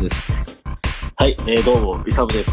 [0.00, 0.32] です。
[1.16, 2.50] はい、えー、どうも、イサムです。
[2.50, 2.52] い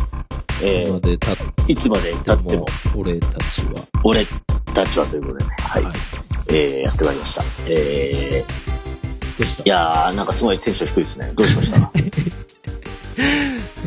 [0.60, 3.82] つえまで経っー、いつまで経てもっても、、俺たちは。
[4.04, 4.26] 俺
[4.74, 5.96] たちはということでね、はい、はい。
[6.50, 7.44] えー、やってまいりました。
[7.68, 8.44] え
[9.38, 9.64] どうした？
[9.64, 11.32] ー、いやー、なんかすごいテンション低いですね。
[11.36, 11.80] どうしました？
[11.88, 12.02] テ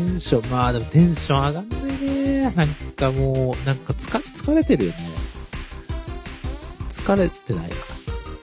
[0.01, 2.53] ンション、まあでもテンション上がんないね。
[2.57, 4.99] なんかもう、なんか疲れ、疲れてるよね。
[6.89, 7.71] 疲れてない？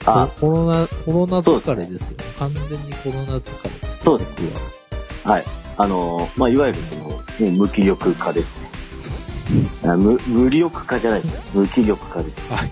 [0.05, 2.17] あ、コロナ、コロナ疲れですよ。
[2.38, 4.11] 完全にコロナ疲れですよ。
[4.11, 4.77] そうです僕は。
[5.27, 5.44] はい。
[5.77, 8.67] あのー、まあ、いわゆるその、もう無気力化ですね。
[9.84, 11.40] あ無、無力化じゃないですね。
[11.53, 12.52] 無気力化です。
[12.52, 12.72] はい。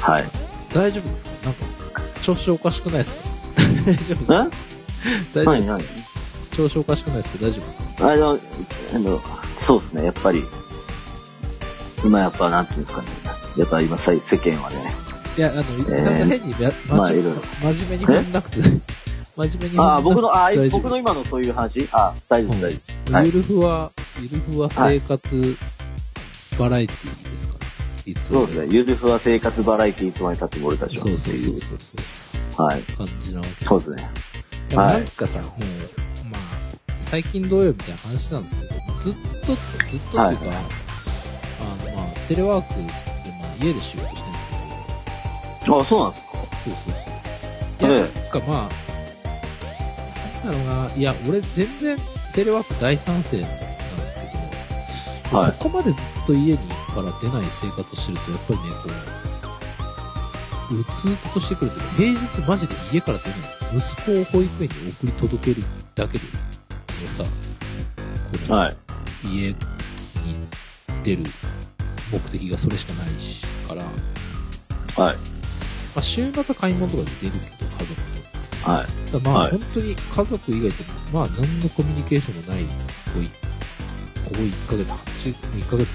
[0.00, 0.24] はい。
[0.72, 1.30] 大丈夫ですか？
[1.46, 1.60] なんか、
[2.22, 3.28] 調子おかしくないですか？
[3.84, 4.42] 大丈夫ですか？
[4.42, 4.50] ん
[5.34, 5.78] 大丈夫ですか？
[5.78, 5.84] 何
[6.52, 7.38] 調子おかしくないですか？
[7.38, 7.82] 大丈夫ですか？
[7.98, 8.38] 何あの、
[8.94, 9.20] あの、
[9.56, 10.44] そうですね、やっぱり、
[12.04, 13.08] 今やっぱ、なんていうんですかね。
[13.58, 14.76] やっぱ今さ、世間はね、
[15.36, 16.54] いや、あの、えーそんな変に
[16.88, 17.42] ま、あいろいろ
[17.74, 18.58] 真面目に踏んなくて、
[19.48, 21.88] 真面目にああ、僕の、あ僕の今のそういう話？
[21.92, 23.12] あ大丈夫です、大丈夫です。
[23.12, 23.26] はい。
[23.26, 25.56] ゆるふは、ゆるふは生活
[26.58, 27.60] バラエティーですかね。
[28.04, 28.68] いつもそうですね。
[28.70, 31.04] ゆるふわ生活バラエティーいつまでたっても俺たちは。
[31.04, 32.62] そうそうそうそう。
[32.64, 32.82] はい。
[32.82, 34.10] 感じなわけそうですね。
[34.68, 35.50] でもはいなんかさ、もう、
[36.30, 36.40] まあ、
[37.00, 38.70] 最近どうよみたいな話なんですけど、
[39.02, 39.14] ずっ
[39.46, 39.56] と、ずっとっ
[39.88, 42.88] ていうか、はいあの、まあ、テレワークで、ま
[43.46, 44.32] あ、家で仕事してるん
[45.60, 46.30] ですあ、そうなんですか？
[46.32, 46.94] けど、そうそう
[47.80, 47.90] そう。
[47.90, 48.68] いや、えなんかまあ、
[50.44, 51.96] だろうな、いや、俺全然
[52.34, 53.56] テレワーク大賛成なんで
[54.06, 54.20] す
[55.22, 56.58] けど、はいここまでずっと家に
[56.92, 58.64] から出ない生活をしてると、やっぱりね、
[59.42, 63.38] こう、うつうつとしてくるというか、平日マジで家から出ない。
[63.74, 66.24] 息子を保育園に送り届けるだけで、
[67.02, 67.30] のさ、こ
[68.50, 68.76] の、はい。
[69.24, 69.56] 家に
[71.02, 71.22] 出る
[72.12, 73.82] 目的がそれしかないし、から、
[74.96, 75.16] まはい。
[75.96, 78.11] あ、週末は買い物とかで出るけど、家族と。
[78.62, 79.12] はい。
[79.12, 82.70] だまあ、はい本当に家族以外とまあ何のコミュニケーションもないこ
[83.14, 83.26] こい
[84.24, 85.34] ここ1ヶ月8
[85.64, 85.88] 1ヶ月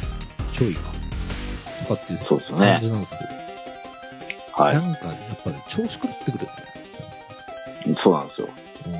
[0.54, 0.82] ちょいか
[1.88, 3.24] とかっていう感じなんですけ
[4.60, 6.52] ど、はなんかねやっぱり調子狂ってくるよ
[7.86, 7.96] ねい。
[7.96, 8.50] そうなんですよ。
[8.86, 8.94] うん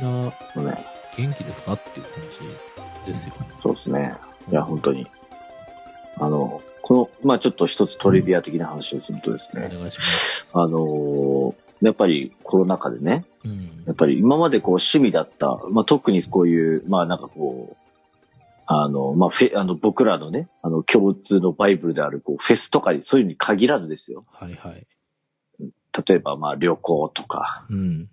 [0.00, 0.84] みんなね。
[1.16, 2.12] 元気ですかっていう感
[3.06, 4.14] じですよそうですね。
[4.50, 5.06] いや、本当に。
[6.18, 17.84] あの、この、まあちょっと一つトリビア的な話をするとですおね、願いしますあのーやっぱりコロナ禍でね、うんやっぱり今までこう趣味だった、まあ特にこういう、まあなんかこう、
[18.66, 24.24] あの、まあフェ、あの僕らのね、あの共通のバイブルであるこうフェスとかにそういうのに限らずですよ。
[24.32, 24.86] はいはい
[26.06, 28.08] 例えばまあ旅行とか、うん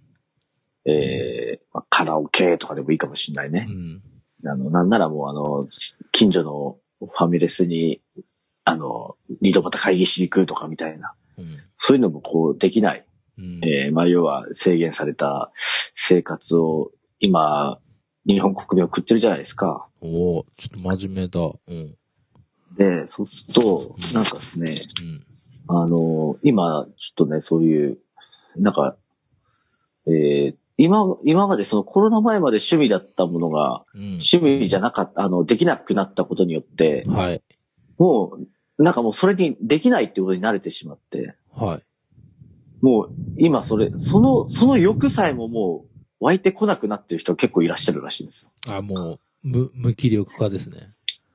[0.85, 3.71] えーまあ、カラオケとかでもいいかもしれないねう。
[3.71, 4.01] ん
[4.45, 5.67] あの、なんならもうあの、
[6.11, 8.01] 近所のファミレスに、
[8.63, 13.05] あの、二度また会議しに行くとかみたいな、うんそういうのもこうできない。
[13.37, 13.59] うん。
[13.63, 17.79] えーまあ要は制限された生活を今、
[18.25, 19.87] 日本国民は食ってるじゃないですか。
[20.01, 21.39] おおちょっと真面目だ。
[21.67, 21.95] うん。
[22.77, 24.65] で、そうすると、なんかですね、
[25.67, 25.83] うん。
[25.83, 27.97] あの、今、ちょっとね、そういう、
[28.57, 28.95] なんか、
[30.07, 34.01] えー今、今までそのコロナ前まで趣味だったものが、うん。
[34.13, 37.41] 趣味じゃなかった、あの、できなくなったことによって、はい
[37.99, 38.37] も
[38.79, 41.83] う、なんかもうそれにできないっていうことに慣れてしまって、はい
[42.81, 45.85] もう今それ、その、その欲さえもも
[46.19, 50.77] う湧いてこなくなってる人結構いらっしゃるらしいんですあもう無無気力化ですね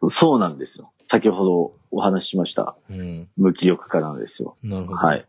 [0.02, 0.08] よ。
[0.08, 0.92] そうなんですよ。
[1.08, 2.76] 先ほどお話ししました。
[2.90, 4.56] うん無気力化なんですよ。
[4.62, 5.26] なるほどはい。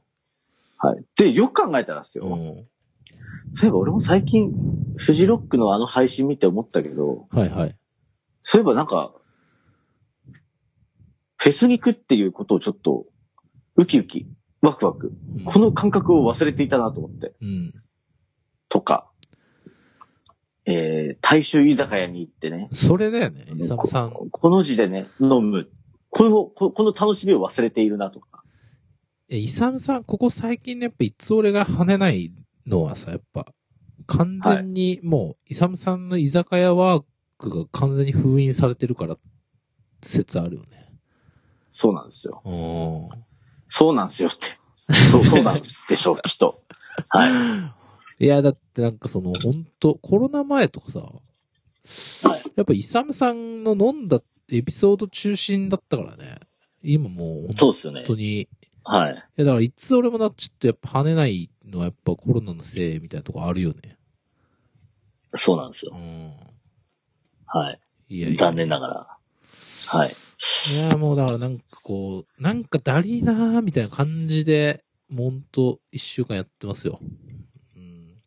[0.78, 1.03] はい。
[1.17, 2.25] で、よく考えたらですよ。
[2.25, 2.67] うん
[3.53, 4.51] そういえば俺も最近、
[4.97, 7.75] フジロックのあの配信見て思ったけど、はいはい。
[8.41, 9.13] そういえばなんか、
[11.38, 13.05] フェスに行くっていうことをちょっと、
[13.75, 14.28] ウキウキ、
[14.62, 17.73] ワクワク、うんこの感覚を忘れていたなと思って、うん。
[18.69, 19.09] とか、
[20.66, 24.11] えー、大衆居酒屋に行ってね、それだよね、イサムさん。
[24.11, 25.70] ここの字でね、飲む。
[26.09, 28.43] この、ここの楽しみを忘れているなとか。
[29.29, 32.34] え、イサムさん、ここ最近ね、やっぱいつ俺が跳ねない
[32.66, 33.46] のはさ、やっぱ、
[34.08, 37.03] 完全にもう、イサムさんの居酒屋ワー
[37.37, 39.16] クが完全に封印されてるから、
[40.02, 40.93] 説あるよね。
[41.70, 42.41] そうなんですよ。
[42.43, 42.49] う
[43.16, 43.27] ん。
[43.67, 44.58] そうなんですよって。
[45.11, 45.58] そう、そうなん
[45.90, 46.61] でしょう、きっと。
[47.09, 47.73] は
[48.19, 48.25] い。
[48.25, 52.43] いや、だってなんかその、本当コロナ前とかさ、はい。
[52.55, 54.22] やっぱイサムさんの飲んだ
[54.52, 56.37] エピソード中心だったからね。
[56.84, 58.16] 今もう、本そうっすよね当。
[58.16, 58.47] に、い
[58.84, 59.16] はい。
[59.35, 63.97] や、だからいつ俺もな、ちょっとやっぱ跳ねないのはやっぱコロナのせいみたいなとこあるよね。
[65.35, 65.97] そうなんですよう。
[65.99, 66.34] ん。
[67.46, 67.79] はい。
[68.09, 68.37] いやいや。
[68.37, 69.08] 残念ながら。
[69.90, 70.16] はい。
[70.39, 74.84] いや、もうだからなんかこう、なんかだりーなーみたいな感じで、
[75.16, 76.99] もうほんと一週間やってますよ。
[77.75, 78.17] うん。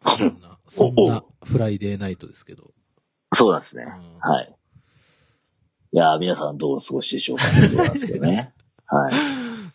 [0.00, 2.72] そんな、そんなフライデーナイトですけど。
[3.34, 3.84] そうなんですね。
[3.84, 4.52] うんはい。
[5.92, 8.52] いやー、皆さんどうお過ごしでしょうかってことなんですけどね。
[8.86, 9.12] はい。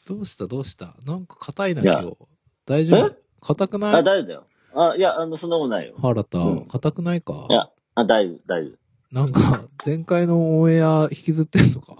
[0.08, 0.48] どうした？
[0.48, 0.96] どうした？
[1.06, 2.18] なんか硬いな、今日。
[2.66, 3.16] 大丈夫？
[3.42, 4.48] 硬くなあ、い大丈夫だよ。
[4.74, 5.96] あ、いや、あの、そんなことないよ。
[5.98, 7.48] 原田うん、硬くないか？
[7.50, 8.72] いや、あ、大丈夫、大丈
[9.12, 9.42] なんか、
[9.86, 11.96] 前回のオンエア引きずってんのか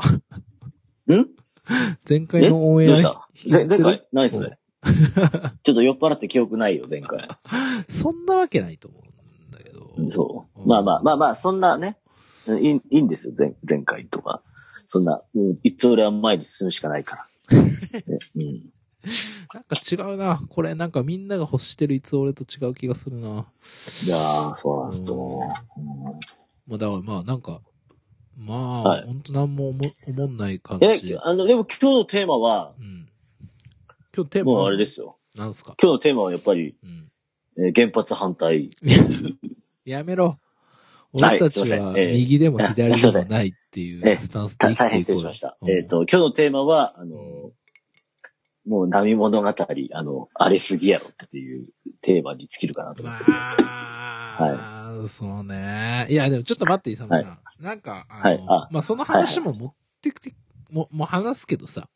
[1.08, 1.14] 夫。
[1.14, 1.28] ん？
[2.08, 3.04] 前回のオンエア引
[3.34, 3.78] きずってる？
[3.78, 4.08] ぜ前回？
[4.14, 4.58] 何それ？
[5.64, 7.28] ちょっと酔っ払って記憶ないよ、前回。
[7.90, 9.94] そんなわけないと思うんだけど。
[10.10, 10.62] そう。
[10.62, 11.98] うんまあまあ、まあまあ、そんなね、
[12.48, 14.42] いいいいんですよ、前前回とか。
[14.88, 17.60] そんな、もう、いつ俺は前に進むしかないから。
[17.60, 18.72] ねうん
[19.54, 20.42] なんか違うな。
[20.48, 23.28] これなんかみんなが欲してるいつ俺と違う気がするな。
[23.28, 25.50] いやー、そうなんですよ。
[26.72, 27.62] まあだからまあなんか、
[28.38, 33.10] まあ、はいほんとなんも思思んない感えじ。、あの、でも今日のテーマは、うん。
[34.16, 35.18] 今日テーマもうあれですよ。
[35.36, 35.76] なんすか？
[35.82, 37.12] 今日のテーマはやっぱり、うん。
[37.58, 38.70] えー原発反対。
[39.86, 40.26] やめろ。
[40.26, 40.38] はい
[41.14, 45.58] 俺たちはすいませんえー右でも左でもないってい えーうスタンスで生きていこうよた大変失礼しました。
[45.62, 47.52] うんえっ、と、今日のテーマは、あの、
[48.66, 49.48] もう波物語、
[49.94, 51.68] あの、荒れすぎやろっていう
[52.02, 53.26] テーマに尽きるかなと思まって。
[53.30, 56.08] あ、そうね。
[56.10, 57.24] いや、でもちょっと待って、イサムさん。
[57.24, 58.46] はなんか、あの、はい。
[58.48, 60.34] あまあ、その話も持ってきて、
[60.72, 61.88] も、もう話すけどさ、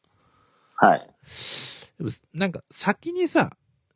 [0.77, 1.09] はい。
[1.97, 3.51] でもなんか先にさ、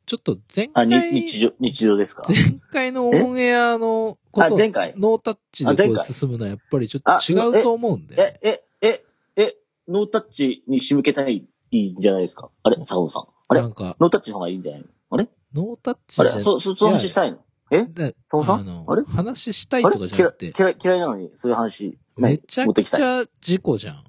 [0.06, 2.24] ちょっと前あ、回、に日常、日常ですか？
[2.28, 4.96] 前回のオンエアのこと、あ前回？
[4.98, 8.40] ノータッチでこう進むのはやっぱりちょっと違うと思うんで。
[8.42, 9.58] え、え、え、え、
[9.88, 12.50] ノータッチに仕向けたいいいんじゃないですか？
[12.64, 13.24] あれ坂本さん。
[13.50, 13.62] あれ？
[13.62, 14.88] なんか、ノータッチの方がいいんじゃないの？
[15.12, 15.28] あれ？
[15.54, 17.40] ノータッチじゃあれそ、そ、その話したいの？
[17.72, 17.84] え？
[17.84, 18.86] で坂本さん？
[18.88, 19.04] あれ？
[19.04, 23.04] 話したいとかじゃなくて、嫌い、嫌いなのに、そういう話、めちゃくち。
[23.04, 24.04] ゃ事故じゃん。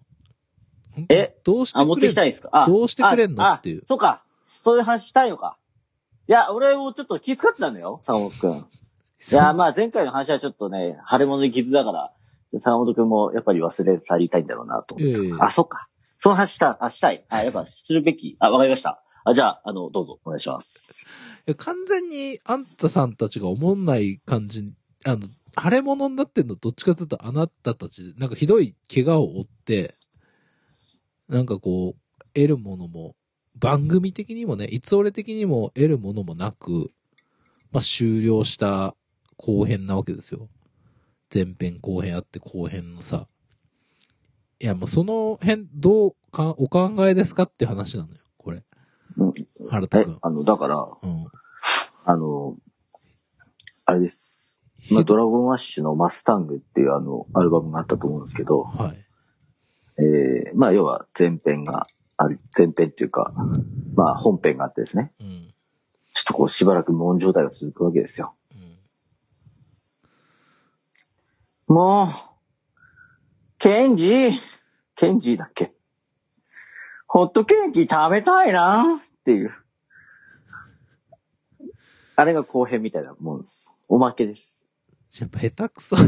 [1.08, 1.36] え？
[1.44, 2.48] どうしてあ、持ってくれんきたいんですか？
[2.52, 3.46] あ、どうしてくれんの？
[3.46, 4.24] あっていうあそうか。
[4.42, 5.56] そういう話したいのか。
[6.28, 8.50] いや、俺もちょっと気遣ってたんだよ、坂本くん。
[8.52, 12.12] いや、まあ前回の話はちょっとね、腫れ物に傷だから、
[12.58, 15.12] 坂本くんもやっぱり忘れ去りたいんだろうなと思って。
[15.26, 15.88] ええあ、そっか。
[16.18, 17.26] その話した、あ、したい。
[17.28, 18.36] あ、やっぱするべき。
[18.40, 19.02] あ、わかりました。
[19.24, 21.06] あ、じゃあ、あの、どうぞ、お願いします。
[21.54, 24.72] 完全にあんたさんたちが思んない感じ、
[25.04, 25.20] あの、
[25.62, 29.90] 腫れ物になってんのどっちかというとあなたたちで、なんかひどい怪我を負って、
[31.28, 33.14] なんかこう、得るものも、
[33.56, 36.92] 番組的にもね、いつ俺的にも得るものもなく、
[37.72, 38.94] まあ終了した
[39.36, 40.48] 後編なわけですよ。
[41.32, 43.28] 前編後編あって後編のさ。
[44.58, 48.62] いやもうその辺どうか、お考えですかって話なのよ、これ。
[49.16, 49.32] うん。
[49.70, 50.12] 原田くん、。
[50.14, 51.26] えあの、だから、うん。
[52.04, 52.56] あの、
[53.84, 54.62] あれです。
[54.90, 59.06] まあ、ドラゴンアッシュのマスタングっていうあの、アルバムがあったと思うんですけど、はい。
[60.02, 61.86] えー、まあ、要は前編が
[62.16, 63.32] ある、前編っていうか、
[63.94, 65.54] まあ、本編があってですね、うん。
[66.12, 68.34] ちょっとこう、しばらく無音状態が続くわけですよ。
[68.52, 68.76] うん
[71.72, 72.08] もう、
[73.58, 74.30] ケンジ
[74.96, 75.72] ケンジだっけ？
[77.06, 79.52] ホットケーキ食べたいなっていう。
[82.20, 83.78] あれが後編みたいなもんです。
[83.88, 84.66] おまけです。
[85.18, 85.96] やっぱ下手くそ。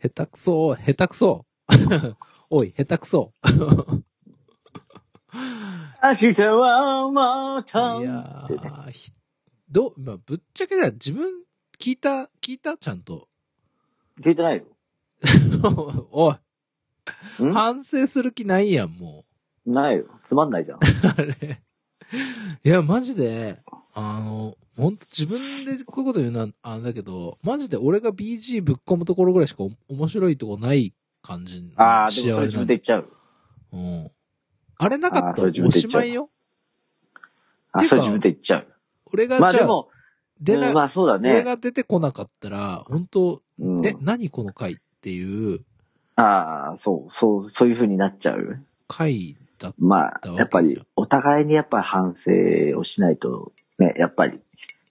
[0.00, 1.44] 下手くそ、下手くそ。
[2.48, 3.32] おい、下手くそ。
[6.00, 7.96] 明日はまた。
[7.98, 8.48] いや
[9.68, 11.42] ど、まあ、ぶっちゃけだ、自分、
[11.80, 13.26] 聞いた、聞いたちゃんと。
[14.20, 14.64] 聞いてない
[16.12, 16.36] おい、
[17.52, 19.24] 反省する気ないやん、も
[19.66, 20.06] ないよ。
[20.22, 20.78] つまんないじゃん。
[20.78, 20.80] う。
[21.18, 21.64] あれ。
[22.62, 23.60] いや、マジで、
[23.94, 33.08] あの、ほんと自分でこういうこと言うのは、あれだけど、マジで俺が BG ぶっ込むところぐらいしかお面白いとこない感じのああ、で仕もそれ自分で言っちゃう。
[33.72, 34.10] うん。
[34.78, 36.28] あれなかったらおしまいよ。
[37.72, 38.66] あ、それ自分で言っちゃう。
[39.12, 39.88] 俺がじゃあ、まあでも、
[40.40, 41.44] 出な、うんまあそうだ俺ね。
[41.44, 45.64] が出てこなかったら、本当うんえ、何この回っていう
[46.16, 48.64] ああ、そう、そう、そういう風になっちゃう。
[48.88, 54.40] 回だっまあやっぱり、お互いにやっぱり反省をしないと、ね、やっぱり、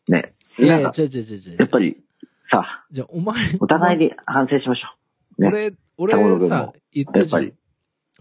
[0.08, 0.34] ね。
[0.58, 1.58] いやいや、違う違う違う違う。
[1.60, 1.98] やっぱり、
[2.42, 4.90] さ、じゃあ、お前、お互いに反省しましょ
[5.38, 5.50] ね
[5.98, 7.54] 俺、俺さも、言ったじゃん。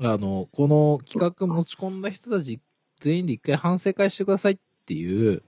[0.05, 2.61] あの、この企画持ち込んだ人たち
[3.01, 5.43] 全員で一回反省会してくださいっていうう。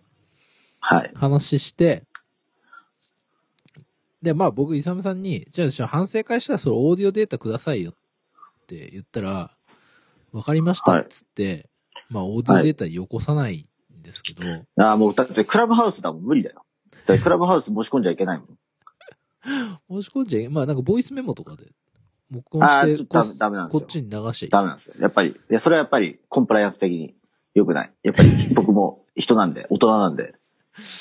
[0.80, 1.12] はい。
[1.16, 2.04] 話して、
[4.20, 7.94] で、まあ僕、イサムさんに、じゃあ、じゃあ反省会したらそれオーディオデータくださいよっ
[8.66, 9.50] て言ったら、
[10.32, 11.68] わかりましたっつって、
[12.08, 13.66] まあオーディオデータよこさないん
[14.04, 14.44] ですけど、
[14.76, 16.64] ああ、もうだってクラブハウスだもん無理だよ。
[17.06, 18.58] だクラブハウス申し込んじゃいけないもん。
[20.00, 21.66] 申し込んじゃいまあなんかボイスメモとかで、
[22.30, 24.94] 録音してこダメなんですよこっちに流しちゃいいダメなんですよ。
[25.00, 27.14] やっぱり、いや、それはやっぱりコンプライアンス的に
[27.54, 27.92] 良くない。
[28.02, 30.30] やっぱり僕も人なんで、大人なんで、や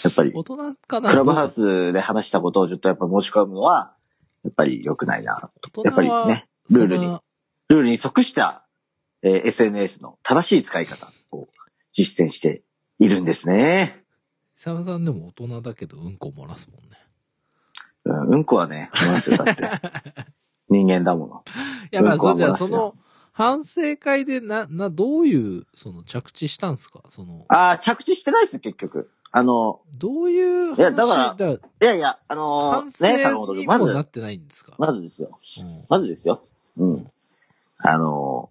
[0.10, 0.58] っぱり、大人
[0.88, 3.96] かなクラブハウスで話したことをちょっとやっぱ申し込むのは、
[4.44, 5.52] やっぱり良くないな。
[5.74, 7.18] 大やっぱりね、ルールに
[7.70, 8.68] ルールに即した、
[9.24, 11.48] えー SNS の正しい使い方を
[11.94, 12.62] 実践して
[13.00, 14.04] いるんですね。
[14.56, 16.98] イサムさんでも大人だけどうんこ漏らすもんね。
[18.06, 19.64] うん、うんこはね、話すよ、だって。
[20.70, 21.44] 人間だもの。
[21.92, 22.96] いや、まあ、うんこはそれじゃあ、漏らすよその、
[23.32, 27.02] 反省会でな、な、どういう、その、着地したんですか？
[27.10, 29.10] その、ああ、着地してないです、結局。
[29.32, 34.76] あの、どういう話いやだからだいやいや、あの反ー、ね、坂省本君、まずにもな、ってないんですか？
[34.78, 35.40] まずですよ。
[35.62, 36.42] うんまずですよ。
[36.78, 37.08] うん。
[37.80, 38.50] あの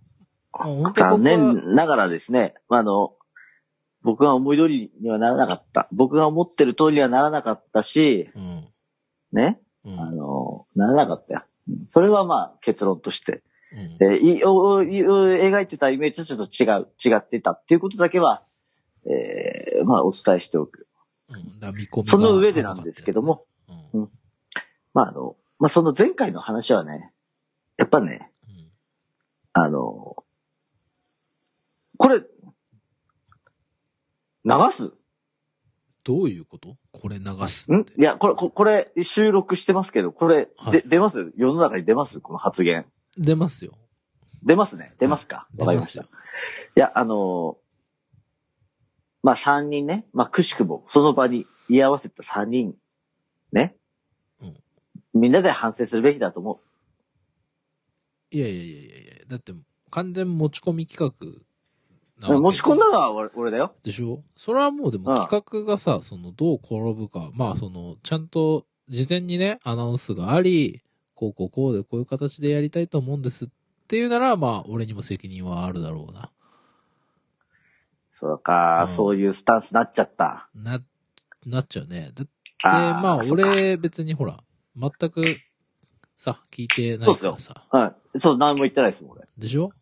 [0.53, 3.15] あ本ー、当残僕は念ながらですね、あの、
[4.03, 5.89] 僕が思い通りにはならなかった。
[5.93, 8.69] 僕が思ってる通りにはならなかったし、うん。
[9.33, 10.01] ね、うん。
[10.01, 11.45] あのー、ならなかったよ。
[11.69, 13.43] うんそれはまあ結論として。
[13.73, 18.43] うんえーいおい描いてたイメージとちょっと違う、違ってたっていうことだけは、
[19.07, 20.89] えーまあお伝えしておく。
[21.29, 22.05] うん。
[22.05, 24.19] その上でなんですけども、甘かったやつね。
[24.93, 27.13] まああの、まあその前回の話はね、
[27.79, 28.57] やっぱね、うん。
[28.57, 28.69] うん
[29.55, 30.17] あの、
[31.99, 32.23] これ、
[34.45, 34.93] 流す？
[36.05, 36.77] どういうこと？
[36.91, 37.73] これ流す。
[37.73, 37.85] ん？
[37.99, 40.73] いや、これ、ここれ、収録してますけど、これ、はい。
[40.73, 41.33] で、出ます？
[41.37, 42.21] 世の中に出ます？
[42.21, 42.87] この発言。
[43.17, 43.79] 出ますよ。
[44.43, 44.95] 出ますね。
[44.99, 45.47] 出ますか？
[45.57, 46.05] わかりました。
[46.05, 46.07] い
[46.75, 47.57] や、あの
[49.23, 52.75] まあ、三人ね、まあ、くしくも、その場に居合わせた三人、
[53.53, 53.77] ね。
[54.41, 54.55] うん。
[55.21, 56.61] みんなで反省するべきだと思
[58.33, 59.25] いやいやいやいやいや。
[59.29, 59.53] だって、
[59.91, 61.45] 完全持ち込み企画
[62.29, 63.75] 持ち込んだのは俺俺だよ。
[63.83, 64.23] でしょ？
[64.37, 67.31] それはもうでもうん企画がさ、その、どう転ぶか。
[67.35, 70.83] まあ、その、ちゃんと、事前にね、アナウンスがあり、
[71.15, 73.49] こうこうこうでこういう形でやりたいと思うんですっ
[73.89, 76.31] ていうなら、まあ、俺にも責任はあるだろうな。
[78.13, 80.49] そうか、うんそういうスタンスになっちゃった。
[80.55, 80.81] な、
[81.47, 82.11] なっちゃうね。
[82.15, 82.33] だって、
[82.65, 84.39] あーまあ、そっか俺、別にほら、
[84.77, 85.23] 全く、
[86.17, 87.65] さ、聞いてないからさ。
[87.71, 88.21] はい。
[88.21, 89.23] そう、何も言ってないですもん、俺。
[89.37, 89.73] でしょ？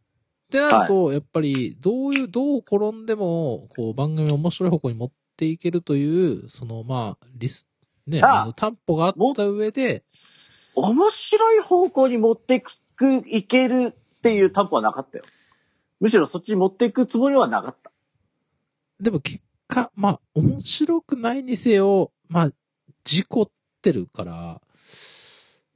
[0.51, 7.69] ってなると、やっぱり、どういう、どう転んでも、こう、番組を面白い方向に持っていけるという、その、まあ、リス、
[8.07, 10.03] ね、ああの、担保があった上で、
[10.75, 15.25] 面白い方向に持っていく、いけるっていう担保はなかったよ。
[16.01, 17.93] むしろそっちに持っていくつもりはなかった。
[19.01, 22.51] でも結果、まあ、面白くないにせよ、まあ、
[23.05, 23.51] 事故っ
[23.83, 24.61] てるから、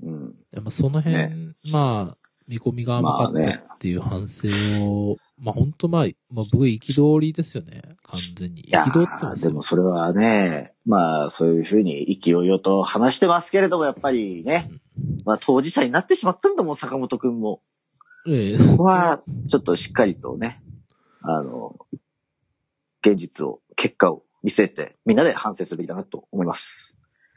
[0.02, 0.34] うん。
[0.50, 2.16] やっぱその辺、ねまあ、
[2.48, 4.48] 見込みが甘かったっていう反省
[4.84, 7.82] を、まあ本当まあ、まあ僕憤りですよね。
[8.02, 8.62] 完全に。
[8.62, 9.62] 憤ってますでも。
[9.62, 14.70] それはね、まあそういうふうに勢いよと話してますけれども、やっぱりね、
[15.24, 17.62] まあ当事者になってしまったんだもん、坂本くんも。
[18.26, 20.62] ええここは、ちょっとしっかりとね、
[21.20, 21.76] あの、
[23.04, 26.96] 現実を、結果を見せて、みんなで反省するべきだなと思います。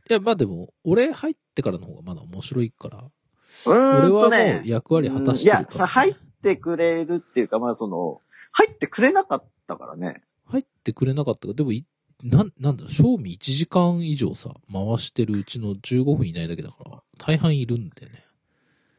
[0.10, 6.16] いや、まあでも、俺入ってからの方がまだ面白いから、うーん俺はもう役割果たしてるから、うんいや、入っ
[6.48, 10.24] てくれるっていうか、まあその、入ってくれなかったからね。
[10.46, 11.86] 入ってくれなかったから、でもい、
[12.24, 18.26] なん、なんだ賞味1時間以上さ、回してるうちの15分いないだけだから、大半いるんだよね。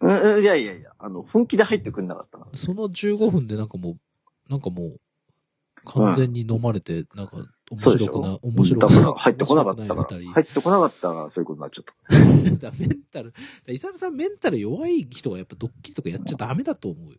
[0.01, 2.47] うん、うんいやいやいや、あの、本気で入ってくれなかったな。
[2.55, 3.99] その15分でなんかもう、
[4.51, 5.01] なんかもう、
[5.87, 7.39] 完全に飲まれて、なんか、
[7.71, 10.05] 面白くな、面白くだから入ってこなかったから。
[10.05, 12.51] 入ってこなかったから、そういうことになっちゃった。
[12.51, 12.57] 人。
[12.71, 13.33] だメンタル、
[13.67, 17.19] だイサムさんメンタル弱い人がやっぱドッキリとかやっちゃダメだと思うよ。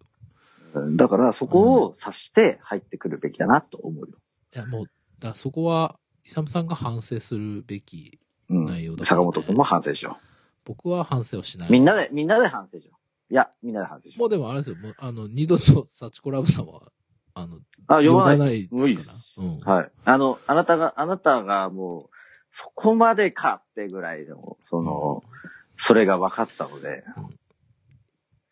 [0.73, 4.17] うんだから、そこを察して入ってくるべきだなと思うよ。
[4.55, 4.85] いや、もう、
[5.19, 8.65] だそこは、イサムさんが反省するべきうん。
[8.65, 10.17] 内容だから、坂本君も反省しよ。
[10.65, 12.91] 僕は反省をしないうみんなで、みんなで反省しよ
[13.29, 13.33] う。
[13.33, 16.91] いや、みんなで反省しよもうでもあれですよ、もう、あの、二度とサチコラブさんは、
[17.35, 17.61] あの、う。
[17.87, 18.67] あ、呼ばない。
[18.67, 19.47] でですすから。
[19.47, 19.79] うん。
[19.79, 19.91] はい。
[20.05, 22.15] あの、あなたが、あなたがもう、
[22.51, 25.23] そこまでかってぐらいの、その、
[25.77, 27.03] それが分かったので、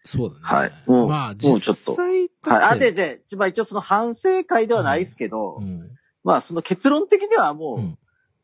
[0.08, 0.42] そうだね。
[0.42, 2.76] はいもうまあ、もうちょっと実際だはい。
[2.76, 5.92] あ、で、で、まあ一応その反省会ではないですけど、うん。
[6.24, 7.98] まあその結論的にはもう、うん。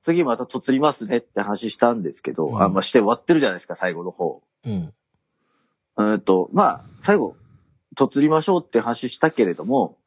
[0.03, 4.41] 次またとつりますねって話したんですけど、うんあ、まあして終わってるじゃないですか、最後の方。
[4.65, 4.93] うん。
[5.97, 7.35] うんと、まあ、最後、
[7.95, 9.97] とつりましょうって話したけれども、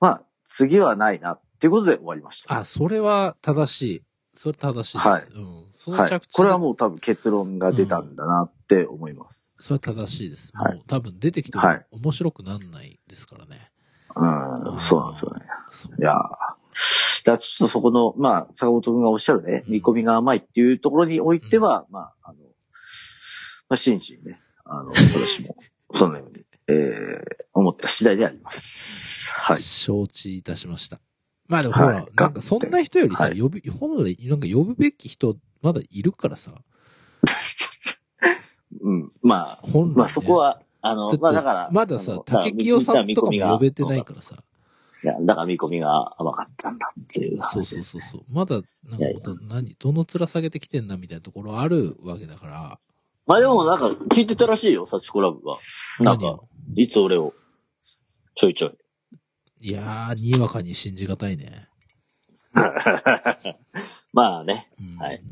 [0.00, 2.58] まあ、次はないなっていうことで終わりました。
[2.58, 4.02] あ、それは正しい。
[4.34, 5.08] それ正しいです。
[5.08, 5.64] はいうん。
[5.74, 6.32] そのはい着地、。
[6.32, 9.41] これはもう多分結論が出たんだなって思います。
[9.62, 10.50] それは正しいです。
[10.56, 13.70] はいもう多分出てきてもはい面白くなんないですからね。
[14.16, 15.96] うん、そうなんですよね。
[16.00, 22.38] いやーだからちょっとそこの、まあ、坂本くんがおっしゃるね、うん見込みが甘いっていうところにおいては、まあ、あの、
[23.68, 25.56] まあ、真摯にね、あの、 私も、
[25.92, 29.30] そのように、えー、思った次第であります。
[29.30, 29.58] はい。
[29.58, 31.00] 承知いたしました。
[31.46, 36.50] まあでもほら、はいなんかそんな人よりさ、はい呼び、本来、なんか呼ぶべき人、まだいるからさ。
[38.80, 39.08] うん。
[39.22, 39.94] まあ、本来、ね。
[39.96, 41.68] まあそこは、あのまあだから。
[41.72, 44.36] まださ竹清さんとかも呼べてないからさ。
[45.04, 48.22] いや、だから見込みが甘かったんだっていう話そうそうそうそう。
[48.30, 52.78] まだ、なんかいやいやど、何、どの面下げてきてんなみたいなところあるわけだから。
[53.26, 55.58] まあでもなんか聞いてたらしいよ、サチコラブが。
[56.00, 56.40] なんか、
[56.76, 57.34] いつ俺を、
[58.34, 59.68] ちょいちょい。
[59.68, 61.68] いやー、にわかに信じがたいね。
[64.12, 65.22] まあね、うん、はい。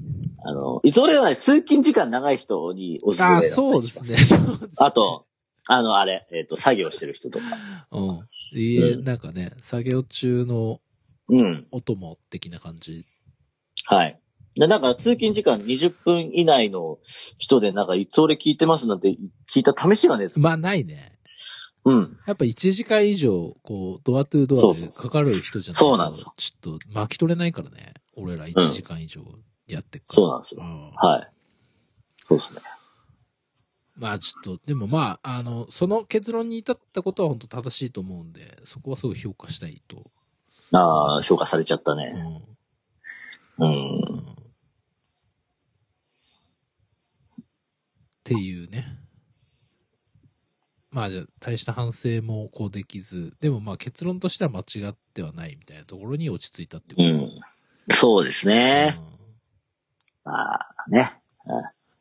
[0.43, 4.17] あの、いつ俺はね、通勤時間長い人におすすめだあそうですね。
[4.19, 5.27] そうですねあと、
[5.67, 7.45] あの、あれ、えっ、と、作業してる人とか。
[7.93, 8.29] うん。
[8.59, 10.81] いいえ、うんなんかね、作業中の
[11.29, 11.67] うん。
[11.71, 13.05] お供的な感じ。
[13.87, 14.21] はい。
[14.57, 16.99] で、なんか通勤時間20分以内の
[17.39, 19.17] 人で、なんかいつ俺聞いてますなんて
[19.49, 20.41] 聞いた試しがねえ。
[20.41, 21.20] まあ、ないね。
[21.85, 22.19] うん。
[22.27, 27.95] やっぱ1時間以上、こう、ドアトゥードアでかかる人じゃないそうなんですよちょっと巻き取れないからね。
[28.15, 29.23] 俺ら1時間以上
[29.67, 30.15] やってっから。
[30.15, 30.63] そうなんですよ。
[30.63, 31.31] うんはい。
[32.27, 32.61] そうですね。
[33.97, 40.11] まあちょっと、でもまあ、あの、その結論に至ったことは本当正しいと思うんで、そこはすごい評価したいと。
[40.73, 42.13] ああ、評価されちゃったうね。
[42.13, 43.63] ん。
[43.63, 44.01] うん。
[44.01, 44.03] っ
[48.25, 49.00] ていうね。
[50.91, 57.09] まあじゃあ、大した反省もこうできず、でもまあ結論としては間違ってはないみたいなところに落ち着いたってこと。
[57.09, 57.41] うん。
[57.93, 58.95] そうですね。
[59.15, 59.21] うん
[60.25, 61.21] ああ、ね。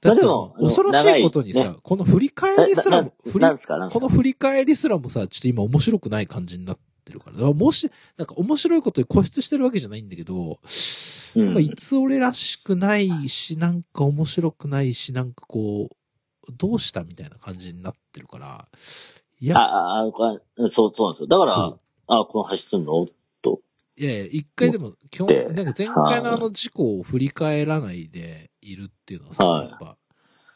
[0.01, 3.46] だでも恐ろしいことにさ、長いこの振り返りすらも、振り
[3.91, 7.34] この振り返りすらもさ、ちょっと今面白くない感じになってるから。
[7.34, 10.60] だからもし、なんか面白いことに固執してるわけじゃないんだけど、
[11.36, 15.96] うんまあいつ俺らしくないし、なんか面白くないし、なんかこう、
[16.51, 18.68] どうしたみたいな感じになってるから、
[19.40, 20.12] いや、ああ、
[20.68, 21.27] そう、そうなんですよ。
[21.27, 21.77] だから
[22.12, 23.05] あこの話すんの？
[23.42, 23.62] と。
[23.98, 29.98] いやいや、一回でも、基本、でなんか前回のあの事故を振り返らないでいるっていうのはさ、はいやっぱ、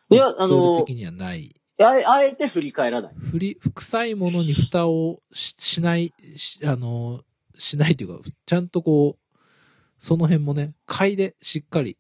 [0.10, 1.54] いや、あの的、にはない。
[1.80, 3.14] あえあえて振り返らない。
[3.16, 7.22] 振り、臭いものに蓋をししない、し、あの、
[7.58, 9.38] しないというか、ちゃんとこう、
[9.98, 11.98] その辺もね、嗅いでしっかり、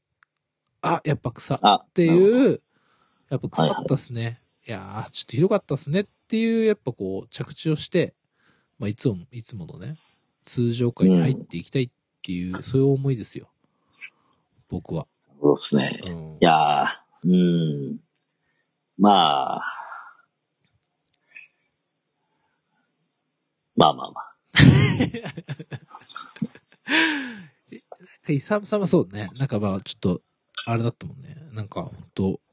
[0.82, 2.12] あ、やっぱ臭っあ、てう。
[2.12, 2.62] いう、
[3.34, 4.40] やっぱ臭かったっすね。
[4.68, 8.14] いやー、ちょっとひどかったっすねっていう、やっぱこう、着地をして、
[8.78, 9.96] まあ、いつも、いつものね、
[10.44, 11.90] 通常会に入っていきたいっ
[12.22, 13.50] ていう、そういう思いですよ。
[14.70, 15.08] 僕は。
[15.42, 16.00] そうですね。
[16.06, 16.38] うんい。
[16.42, 16.88] やー、
[17.24, 17.28] う
[17.94, 18.00] ん。
[19.00, 19.62] まあ。
[23.76, 24.36] まあまあまあ。
[28.32, 29.28] イサムさんはそうね。
[29.40, 30.22] なんかまあ、ちょっと、
[30.68, 31.36] あれだったもんね。
[31.52, 32.40] なんか、ほんと、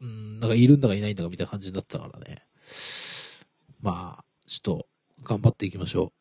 [0.00, 2.46] うん、なんかいるんだかいないんだかみたいな感じになってたからね。
[3.80, 4.88] まあ、ちょっと、
[5.24, 6.12] 頑張っていきましょ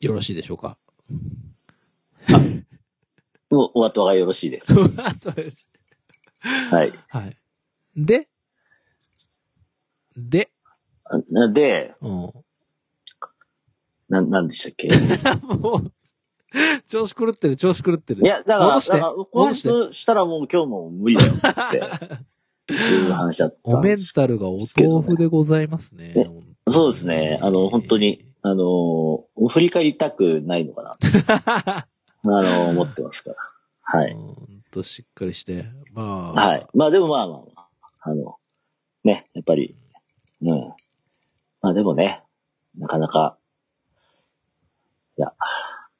[0.00, 0.04] う。
[0.04, 0.78] よろしいでしょうか？
[3.50, 4.74] もうお後がよろしいです。
[6.70, 6.92] はい。
[7.08, 7.36] はい。
[7.96, 8.28] で、
[10.16, 10.50] で、
[11.30, 12.32] なで、うん。
[14.08, 14.88] な、なんでしたっけ？
[15.46, 15.92] もう、
[16.86, 18.22] 調子狂ってる、調子狂ってる。
[18.22, 21.70] いや、だから、戻してだから、こうしたらもう今日も無理だよっ
[22.68, 23.96] て、いう話だったおメン。
[24.14, 26.12] タルがお豆腐でございますね。
[26.14, 26.30] ね
[26.68, 27.38] そうですね。
[27.42, 30.92] あの、本当に、あの、振り返りたくないのかな。
[32.24, 33.36] あの、思ってますから。
[33.82, 34.14] はい。
[34.14, 34.36] ほん
[34.70, 35.66] としっかりして。
[35.92, 36.32] まあ。
[36.32, 36.66] はい。
[36.74, 37.68] まあでもまあまあまあ、
[38.00, 38.36] あの、
[39.04, 39.76] ね、やっぱり、
[40.42, 40.72] うん。
[41.62, 42.22] まあでもね、
[42.76, 43.38] なかなか、
[45.18, 45.32] いや、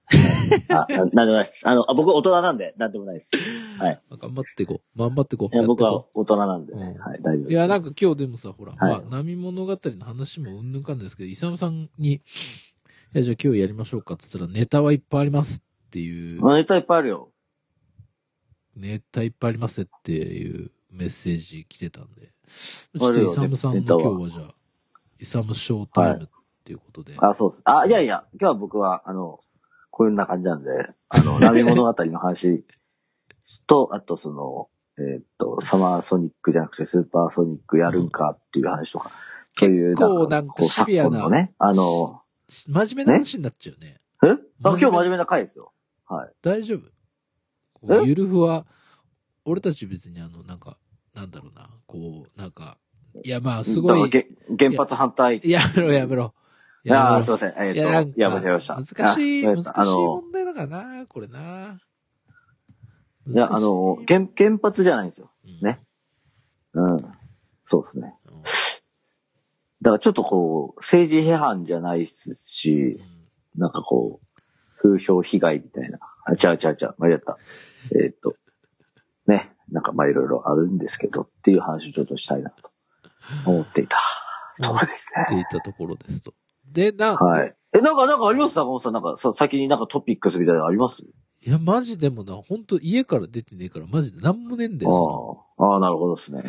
[0.70, 1.68] あ、ななんでもないです。
[1.68, 3.32] あの、あ僕大人なんで、なんでもないです。
[3.78, 4.02] はい。
[4.10, 4.98] 頑張っていこう。
[4.98, 5.56] 頑張っていこう。
[5.56, 7.38] いや、僕は大人なんでね、うんはい、大丈夫う。
[7.38, 7.52] です。
[7.52, 12.20] いや、なんか今日でもさ、ほら、はいまあ、波物語の話もうんぬんかんですけど、イサムさんに、
[13.08, 17.32] じゃあ今日やりましょうかって言ったら、ネタはいっぱいありますっていう、まあネタいっぱいあるよ。
[18.76, 24.54] ネタいっぱいありますっていうメッセージ来てたんで、ちょっとイサムさんもネタは今日はじゃあ、
[25.18, 26.28] イサムショータイムっ
[26.64, 27.62] ていうことで、あ、そうです。
[27.64, 29.38] あ、いやいや、今日は僕は、あの、
[29.96, 30.70] こういうな感じなんで、
[31.08, 32.66] あの、 波物語の話
[33.66, 39.10] と、あとその、えーっと、サマーソニックじゃなくてスーパーソニックやるんかっていう話とか、
[39.54, 44.02] そういう、結構なんかシビアなね、あの、真面目な話になっちゃうね。
[44.22, 44.32] え？
[44.32, 45.72] あ今日真面目な回ですよ。
[46.04, 46.32] はい。
[46.42, 46.78] 大丈
[47.82, 48.04] 夫？
[48.04, 48.66] ゆるふは、
[49.46, 50.76] 俺たち別にあの、なんか、
[51.14, 52.76] なんだろうな、こう、なんか、
[53.24, 54.10] いやまあ、すごい、
[54.58, 55.38] 原発反対。
[55.42, 56.34] いやめろやめろ。
[56.88, 57.22] やー、や。
[57.22, 57.54] すいません。
[57.58, 58.74] えいや、なーっと、いや、間違えました。
[58.74, 61.80] 難しい、あ難しい問題だからな、これな。
[63.28, 65.30] いや、あの、原、原発じゃないんですよ。
[65.44, 65.80] うんね。
[66.74, 66.98] うん。
[67.64, 68.14] そうですね。
[69.82, 73.00] だからちょっとこう、政治批判じゃないですし、
[73.56, 74.42] なんかこう、
[74.80, 75.98] 風評被害みたいな。
[76.24, 77.38] あ、違う違う違う、間違った。
[77.94, 78.36] えーっと、
[79.26, 82.70] ね、なんかまあいろいろあるんですけどっていう話をちょっとしたいなと
[83.44, 83.98] 思っていた
[84.62, 85.24] ところですね。
[85.26, 86.34] っていたところですと。
[86.76, 87.54] で、な、はい。
[87.72, 88.54] え、なんか、なんかあります？
[88.54, 91.02] 坂本さん、なんかさ、先になんかトピックスみたいなのあります？
[91.02, 96.42] いや、マジでもな、本当家から出てねえから、マジでなんもねえんだよ、そああ、ああ、なるほどですね。
[96.42, 96.44] の。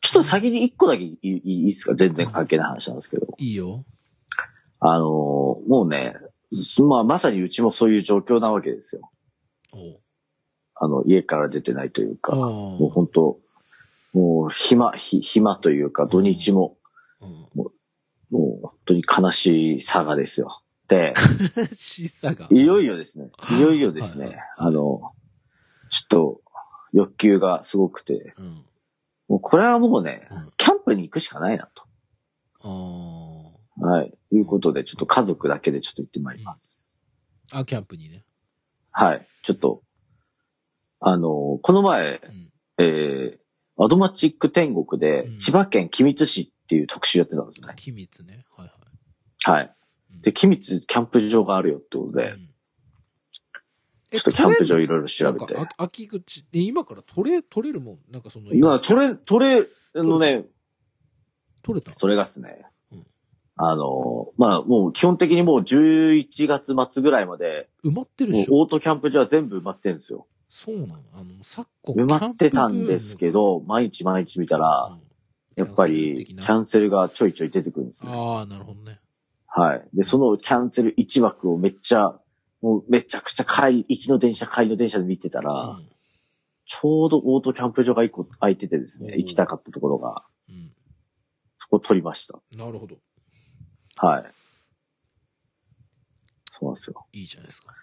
[0.00, 1.94] ちょっと先に一個だけいいいいですか？
[1.94, 3.26] 全然関係ない話なんですけど。
[3.26, 3.44] うん。
[3.44, 3.84] いいよ。
[4.80, 5.04] あのー
[5.68, 6.14] もうね、
[6.88, 9.10] まあまさにうちもそういう状況なわけですよ。
[9.72, 10.00] おう
[10.76, 13.38] あの、家から出てないというか、もう本当
[14.12, 16.76] もう暇、ひ暇というか土日も、
[17.24, 17.64] うん。
[18.30, 20.62] もう本当に悲しい差がですよ。
[20.88, 21.14] で、
[21.72, 22.48] しさが。
[22.50, 25.12] いよいよですね、いよいよですね、はいはいあの、
[25.90, 26.40] ちょっと
[26.92, 28.64] 欲求がすごくて、うん。
[29.28, 31.84] もうこれはもうねうん、キャンプに行くしかないなと。
[32.60, 34.14] あはい。
[34.32, 36.58] いうことで、ちょっと家族だけでちょっと行ってまいります。
[37.52, 37.60] あ。
[37.60, 38.24] あ、キャンプにね。
[38.90, 39.26] はい。
[39.42, 39.82] ちょっと、
[41.00, 42.84] あの、この前、うん。
[42.84, 47.72] えー、アドマチック天国でうん、千葉県君津市っていう特集やってたんですね。
[47.76, 48.44] 機密ね。
[48.56, 48.74] はいは
[49.52, 49.58] い。
[49.58, 49.74] はい。
[50.14, 52.50] うんで、君津キャンプ場があるよってことで、うん
[54.10, 55.54] ちょっとキャンプ場いろろいろ調べて。
[55.54, 57.98] なんか、あ秋口、え、今から取れ、取れるもん？
[58.12, 60.44] なんかその、まあ、それ、それ、あのね、
[61.64, 61.98] 取れた？
[61.98, 63.06] それがっすねうん。
[63.56, 68.60] あの、まあ、もう基本的にもう11月末ぐらいまで、埋まってるしょ？
[68.60, 70.28] オートキャンプ場は全部埋まってるんですよ。
[70.48, 71.02] そうなの？
[71.14, 75.03] あの、昨今、埋まってたんですけど、毎日毎日見たら、うん
[75.56, 78.12] やっぱり、キキャンセルがちょいちょい出てくるんですね。
[78.12, 79.00] ああ、なるほどね。
[79.46, 79.88] はい。
[79.94, 82.16] で、そのキャンセル1枠をめっちゃ、
[82.60, 85.88] もうめちゃくちゃ帰り、行きの電車、帰りの電車で見てたら、うん。
[86.66, 90.72] ちょうどオートキャンプ場が1個空いててですね、うん行きたかったところが、うん。
[91.56, 92.40] そこ取りました。
[92.56, 92.96] なるほど。
[93.96, 94.24] はい。
[96.50, 97.06] そうなんですよ。
[97.12, 97.74] いいじゃないですか。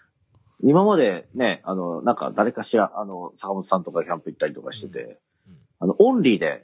[0.62, 5.18] 今までね、あの、なんか誰かしら、あの、坂本さんとかキャンプ行ったりとかしてて、うんうん
[5.80, 6.62] あの、オンリーで、うん。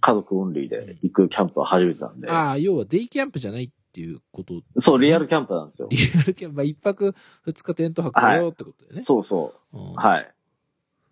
[0.00, 4.62] 家族オンリーで行くキャンプは初めてなんで、ああ、要はデイキャンプじゃないっていうこと。
[4.78, 5.88] そう、リアルキャンプなんですよ。
[5.90, 9.02] リアルキャンプ、まあ、一泊二日テント泊だよってことだよね。
[9.02, 9.78] そうそう。
[9.78, 10.34] うんはい。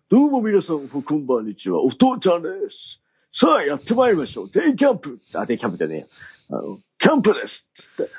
[0.09, 1.83] どうも皆さん、こんばんにちは。
[1.83, 3.01] お父ちゃんです。
[3.31, 4.49] さあ、やってまいりましょう。
[4.49, 5.19] デイキャンプ。
[5.35, 6.05] あ、デイキャンプじゃねえや。
[6.57, 8.11] あの、キャンプですつって。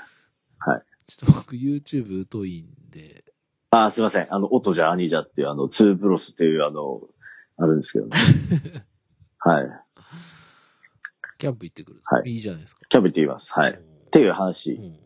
[1.10, 3.24] ちょっと僕 YouTube 疎いんで、
[3.70, 4.32] あ、すいません。
[4.32, 7.00] あの、オトじゃ兄じゃっていう、あの、ツーブロスっていう、あの、
[7.56, 8.16] あるんですけどね。
[9.38, 9.66] はい。
[11.40, 12.02] キャンプ行ってくる。
[12.04, 12.82] はいいいじゃないですか。
[12.88, 13.52] キャンプって言います。
[13.58, 13.72] はい。
[13.72, 15.00] っていう話うん。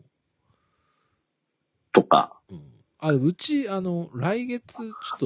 [1.93, 2.39] とか。
[2.49, 2.61] うん。
[2.99, 5.25] あ、うち、あの、来月、ちょっと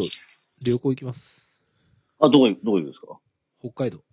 [0.64, 1.50] 旅行行きます。
[2.20, 3.20] あ、どこ、どこ行くんですか？
[3.60, 4.04] 北海道。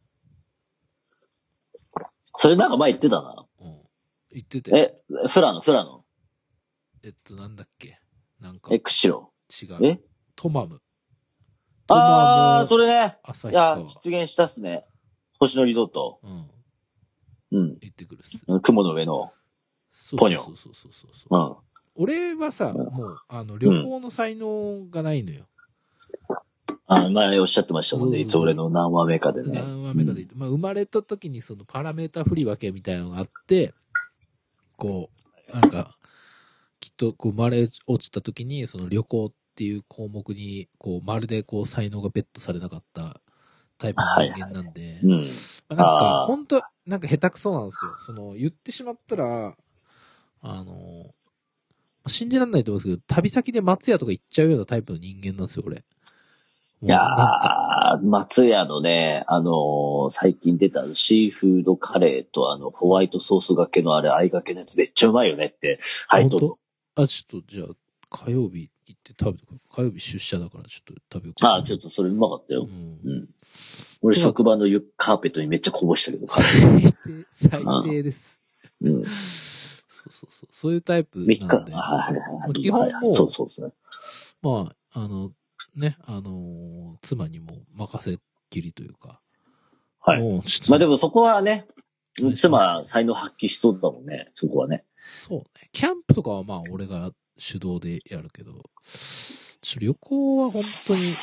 [2.37, 3.47] それなんか前言ってたな。
[3.61, 3.79] うん。
[4.31, 4.77] 行ってて。
[4.77, 6.05] え、フラノ、フラノ。
[7.05, 7.99] えっと、なんだっけ？
[8.41, 9.75] なんか、え、違釧路。
[9.75, 9.87] う。
[9.87, 10.01] え？
[10.35, 10.81] トマム。
[11.89, 13.19] あー、トそれね。
[13.51, 14.85] いや出現したっすね。
[15.39, 16.21] 星野リゾート。
[16.23, 16.51] うん。
[17.57, 17.79] うん。
[17.81, 18.45] 行ってくるっす。
[18.62, 19.33] 雲の上の。
[20.19, 21.37] ポニョそうそうそうそうそう。
[21.38, 22.05] うん。
[22.05, 25.47] 俺はさ、うんもう、あの、旅行の才能がないのよ。
[26.87, 28.19] あ、前おっしゃってましたもんね。
[28.19, 29.61] いつ俺の何話目かでね。
[29.61, 33.73] 何話目かで言って、まあ、生まれた時にそのパラメータ振り分けみたいなのがあって、
[34.77, 35.11] こ
[35.51, 35.97] う、なんか、
[36.79, 43.21] きっとこう生まれ落ちた時に、その旅行っていう項目に、こう、まるでこう、才能がベットされなかった
[43.79, 45.11] タイプの人間なんで、うん。
[45.11, 45.17] ま
[45.69, 47.91] あ、なんかあ、ー本当なんか下手くそなんですよ。
[47.99, 49.57] その、言ってしまったら、
[50.43, 51.15] あの、
[52.07, 55.85] 信じられないと思うんですけど、旅先で松屋とか行っちゃうようなタイプの人間なんですよ、俺。
[56.83, 65.81] いやなんかー、松屋のね、あのー最近出たシーフードカレーとあの、ホワイトソースがけのあれ、合いがけのやつめっちゃうまいよねって。
[66.07, 66.59] はい、どうぞ。
[66.95, 67.69] あ、ちょっと、じゃあ、
[68.11, 69.61] 火曜日行って食べてくる。
[69.70, 71.55] 火曜日出社だからちょっと食べようかな。
[71.57, 72.66] あ、ちょっとそれうまかったよ。
[72.68, 73.14] うんう。
[73.14, 73.29] ん。
[74.03, 76.27] 俺職場のゆカーペットにめっちゃこぼしたけど。
[76.29, 76.44] 最
[76.83, 78.40] 低、最低です。
[78.81, 79.05] うん。
[79.05, 80.49] そうそうそう。
[80.51, 81.72] そういうタイプなん3で。
[81.72, 83.72] 日、あはいはいはい基本もうそうそうですね。
[84.42, 85.33] まあ、あの、
[85.77, 88.18] ね、あのー妻にも任せっ
[88.51, 89.20] きりというか。
[90.01, 90.70] はいもう、ちょっと。
[90.70, 91.66] まあでもそこはね
[92.35, 94.85] 妻、才能発揮しそうだもんね、そこはね。
[94.96, 95.44] そうね。
[95.72, 98.62] キャンプとかはまあ、俺が主導でやるけど、
[99.62, 101.14] ちょ旅行は本当に、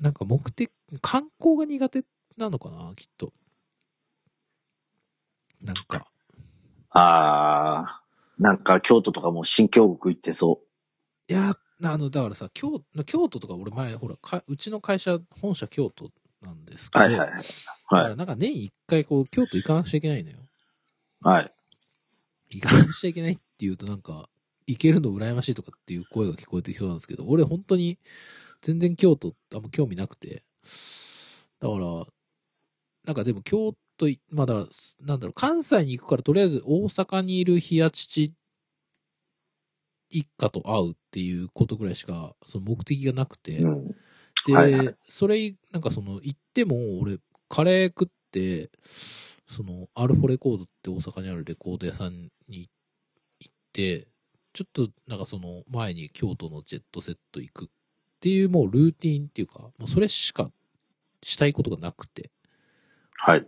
[0.00, 0.70] なんか目的、
[1.02, 2.04] 観光が苦手
[2.36, 3.32] なのかな、きっと。
[5.62, 6.06] なんか、
[6.90, 10.60] あー、なんか京都とかも新京国行ってそ
[11.28, 16.10] いや、あの、だからさ、京京都とか俺前、ほらか、うちの会社、本社京都
[16.42, 17.44] なんですけど、はいはいはい。
[17.96, 18.10] だかはい。
[18.10, 20.38] らなんか年一回こう、京都行かなくちゃいけないのよ。
[21.22, 21.54] はい。
[22.50, 24.28] 行かなくちゃいけないって言うとなんか、
[24.66, 27.98] 行けるの羨ましいとかっていう声が聞こえてきそうなんですけど、俺本当に
[28.60, 30.44] 全然京都あんま興味なくて。
[31.60, 32.06] だから、
[33.04, 34.66] なんかでも京都い、まだ、
[35.00, 38.34] なんだろう、関西に行くからとりあえず大阪にいる冷や父
[40.12, 43.58] 一家と会うっていうことぐらいしか、その目的がなくて。
[43.58, 43.88] うん。
[44.46, 48.70] で、はいはいそれ、なんかその、行っても、俺、カレー食って、
[49.46, 52.68] その、アルフォレコードって大阪にあるレコード屋さんに
[53.40, 54.08] 行って、
[54.52, 57.68] ちょっと、なんかその、前に京都のジェットセット行くっ
[58.20, 60.50] ていう、もうルーティンっていうか、もうそれしか
[61.22, 62.30] したいことがなくて、
[63.14, 63.46] はい。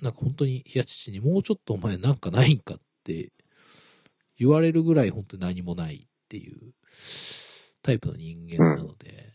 [0.00, 3.32] なんか本当に、冷や父にもうちょっとお前なんかないんかって
[4.38, 6.72] 言われるぐらい本当に何もないっていう
[7.82, 9.34] タイプの人間なので、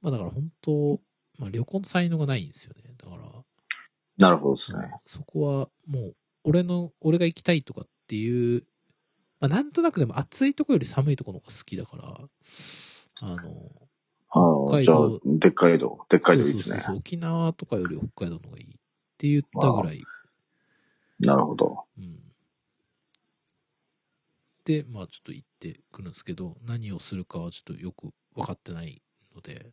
[0.00, 1.00] まあだから本当、
[1.38, 2.94] まあ旅行の才能がないんですよね。
[2.96, 3.22] だから、
[4.16, 4.90] なるほどですね。
[5.04, 8.64] そこはもう、俺の、俺が行きたいとかっていう、
[9.40, 12.04] まあなんとなくでも暑いとこより寒いとこの方が好きだから、
[13.22, 16.06] あの、北海道、でっかい道。
[16.08, 16.96] でっかい道いいですねそうそう。
[16.96, 18.68] 沖縄とかより北海道の方がいいっ
[19.18, 20.02] て言ったぐらい、
[21.20, 21.84] なるほど。
[21.98, 22.18] うん。
[24.64, 29.02] で、まあちょっと行ってくるんですけど、何をするかはちょっとよく分かってない
[29.34, 29.72] ので、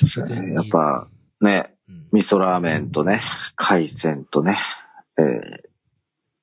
[0.00, 0.54] 直前に。
[0.54, 1.08] やっぱ、
[1.40, 3.22] ね、うん、味噌ラーメンとね、
[3.54, 4.58] 海鮮とね、
[5.18, 5.68] えー、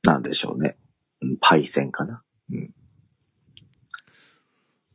[0.03, 0.77] なんでしょうね。
[1.21, 2.23] うんパイセンかな。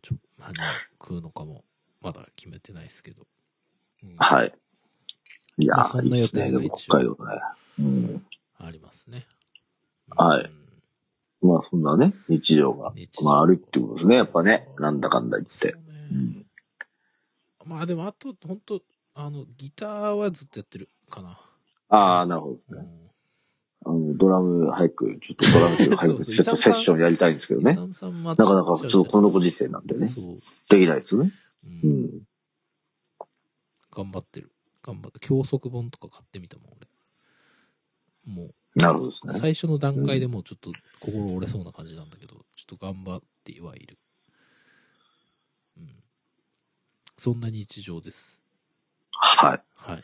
[0.02, 0.52] ちょ何を
[1.00, 1.64] 食うのかも、
[2.00, 3.26] まだ決めてないですけど。
[4.02, 4.52] うんはい。
[5.58, 7.40] いやまあそー、んない予定が一応北海道ね。
[7.78, 8.26] うん。
[8.58, 9.26] ありますね。
[10.10, 10.60] はいうん
[11.42, 14.16] まあそんなね、日常がまああるってことですね。
[14.16, 15.72] やっぱね、なんだかんだ言って。
[15.72, 15.78] ね
[16.12, 16.46] うん。
[17.64, 18.82] まあでも、あと、本当
[19.14, 21.38] あの、ギターはずっとやってるかな。
[21.88, 22.80] ああ、なるほどですね。
[22.80, 23.09] うん
[23.90, 27.72] あの、ドラム早く、ちょっとドラムっていうか早く、 そうそうちょっとセッションやりたいんですけどね。
[27.72, 30.06] イサムさんまなかなか、ちょっとこのご時世なんでね。
[30.06, 30.36] そう。
[30.70, 31.32] できないですよね。
[31.82, 32.22] ううんん。
[33.92, 34.52] 頑張ってる。
[34.82, 35.18] 頑張って。
[35.20, 36.88] 教則本とか買ってみたもん、俺。
[38.24, 39.32] もう、なるほどですね。
[39.34, 43.98] 最初の段階でもうちょっと心折れそうな感じなんだけど、ちょっと頑張ってはいる。
[45.76, 46.02] うん。
[47.18, 48.40] そんな日常です。
[49.10, 49.62] はい。
[49.74, 50.02] はい。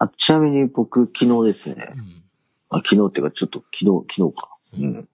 [0.00, 1.98] あ、ちなみに僕、昨日ですねう。
[1.98, 2.22] ん。
[2.70, 4.50] あ昨日っていうか、ちょっと昨日、昨日か。
[4.78, 5.08] うん。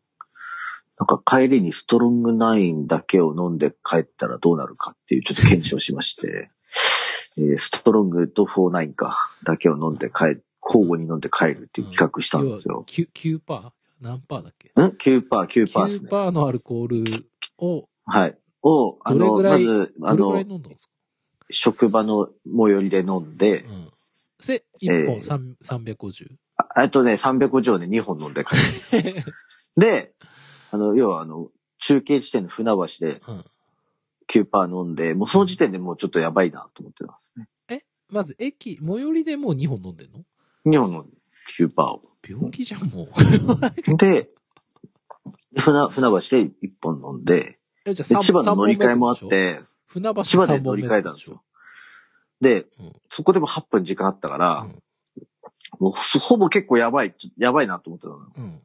[1.00, 6.50] なんか帰りにストロングナインだけを飲んで帰ったらどうなるかっていうちょっと検証しまして、
[7.38, 12.84] えーストロングとフォーナインか、だけを飲んで帰、交互に飲んで帰るっていう企画したんですよ。
[12.86, 13.70] 9、9パー？
[14.00, 14.68] 何パーだっけ？
[14.68, 16.08] ん ?9%、9%です9ね。
[16.08, 17.26] パーのアルコール
[17.58, 18.38] を、はい。
[18.62, 20.44] を、あの、まず、あの、
[21.50, 23.90] 職場の最寄りで飲んで、うん。
[24.40, 26.26] せ、1本3 350。
[26.56, 28.56] ああとね、300錠で2本飲んで帰
[29.02, 29.24] る。
[29.76, 30.14] で、
[30.70, 33.44] あの、要はあの、中継地点の船橋でうん。
[34.32, 37.48] 9%飲んで、もうその時点でもうちょっとやばいなと思ってますね。
[38.08, 40.24] まず、駅、最寄りでもう2本飲んでんの
[40.66, 41.16] ？2本飲んで
[41.58, 42.02] 9%を。
[42.28, 43.96] 病気じゃん、もう。
[43.96, 44.30] で、
[45.58, 51.42] 船、船橋で1本飲んで、え、じゃあで千葉の乗り換えもあって船橋千葉で3本目乗り換えたんですよ。
[52.40, 54.82] で、うんそこでも8分時間あったから、うん
[55.78, 58.18] もうほほぼ結構やばい、やばいなと思ってたの。
[58.36, 58.60] うん。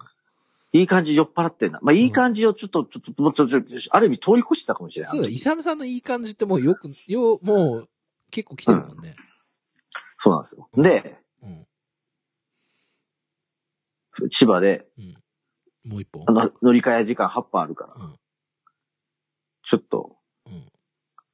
[0.74, 1.80] いい感じ酔っ払ってんな。
[1.82, 3.58] まあ、いい感じをちょっと、ちょっと、もうちょっと、
[3.92, 5.12] ある意味通り越してたかもしれない。
[5.12, 7.90] そうだ、イサムさんのいい感じってもうよく、よ、もう、
[8.32, 9.16] 結構来てるもんね。
[10.18, 10.68] そうなんですよ。
[10.76, 11.68] で、うん。
[14.30, 15.92] 千葉で、うん。
[15.92, 16.32] もう一本あ。
[16.32, 18.16] の、乗り換え時間8分あるから、うん。
[19.64, 20.15] ちょっと、うん。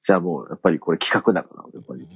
[0.04, 2.08] じゃあもう、やっぱりこれ企画だから、やっぱり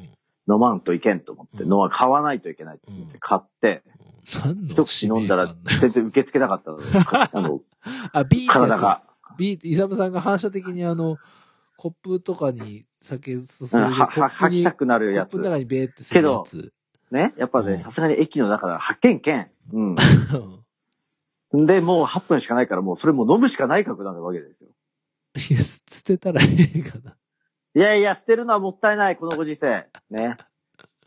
[0.49, 3.83] 飲まんといけんと思って、うん飲ま、買わないといけないと思って、買って、
[4.23, 6.77] 一口飲んだら全然受け付けなかったの。
[6.77, 7.61] か あの、
[8.11, 9.03] あ、ビーってやつ体が。
[9.37, 11.17] ビーって、イサムさんが反射的にあの、
[11.77, 13.41] コップとかに酒注い
[13.79, 15.43] は、吐きたくなコるやつップの。
[15.43, 16.73] 中にベーってするやつ。
[17.11, 17.33] ね。
[17.37, 19.51] やっぱね、うんさすがに駅の中だ、発見けん。
[19.73, 21.65] うん。
[21.65, 24.69] で、もう8分しかないから、もうそれもう飲むしかない覚悟なわけですよ。
[25.51, 26.45] いや、す捨てたらえ
[26.75, 27.15] えかな。
[27.75, 29.87] いやいや、捨てるのはもったいない、このご時世。
[30.09, 30.37] ね。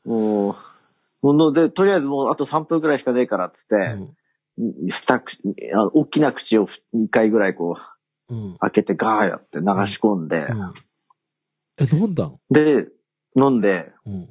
[0.04, 0.56] もう、
[1.22, 3.74] もので、とりあえずもうあと3分くらいしかねえからっつって、
[4.56, 4.90] うん。
[4.90, 5.38] 二口、
[5.72, 7.76] あの大きな口を2回ぐらいこ
[8.28, 8.56] う、うん。
[8.58, 10.74] 開けてガーやって流し込んで、うん。
[11.78, 12.38] え、飲んだん？
[12.50, 12.88] で、
[13.34, 14.30] 飲んで、うん。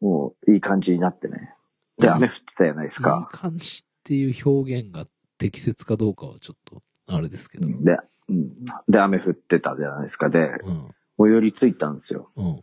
[0.00, 1.54] もういい感じになってね。
[1.98, 3.28] で、うん雨降ってたじゃないですいいか。
[3.30, 5.06] 感じっていう表現が
[5.38, 7.68] 適切かどうかはちょっと、あれですけど。
[7.68, 8.64] で、うん。
[8.88, 10.28] で、雨降ってたじゃないですか。
[10.28, 10.90] で、うん。
[11.18, 12.30] 最寄り着いたんですよ。
[12.36, 12.62] うん。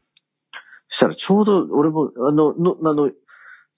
[0.90, 3.12] したらちょうど俺も、あの、の、あの、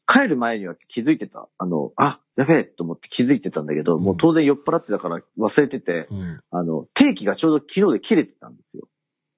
[0.07, 1.47] 帰る前には気づいてた。
[1.57, 6.41] あの、あ、やべえと思って気づいてたんだけど、もう当然酔っ払ってたから忘れてて、うん。
[6.51, 8.87] あの、定期がちょうど昨日で切れてたんですよ。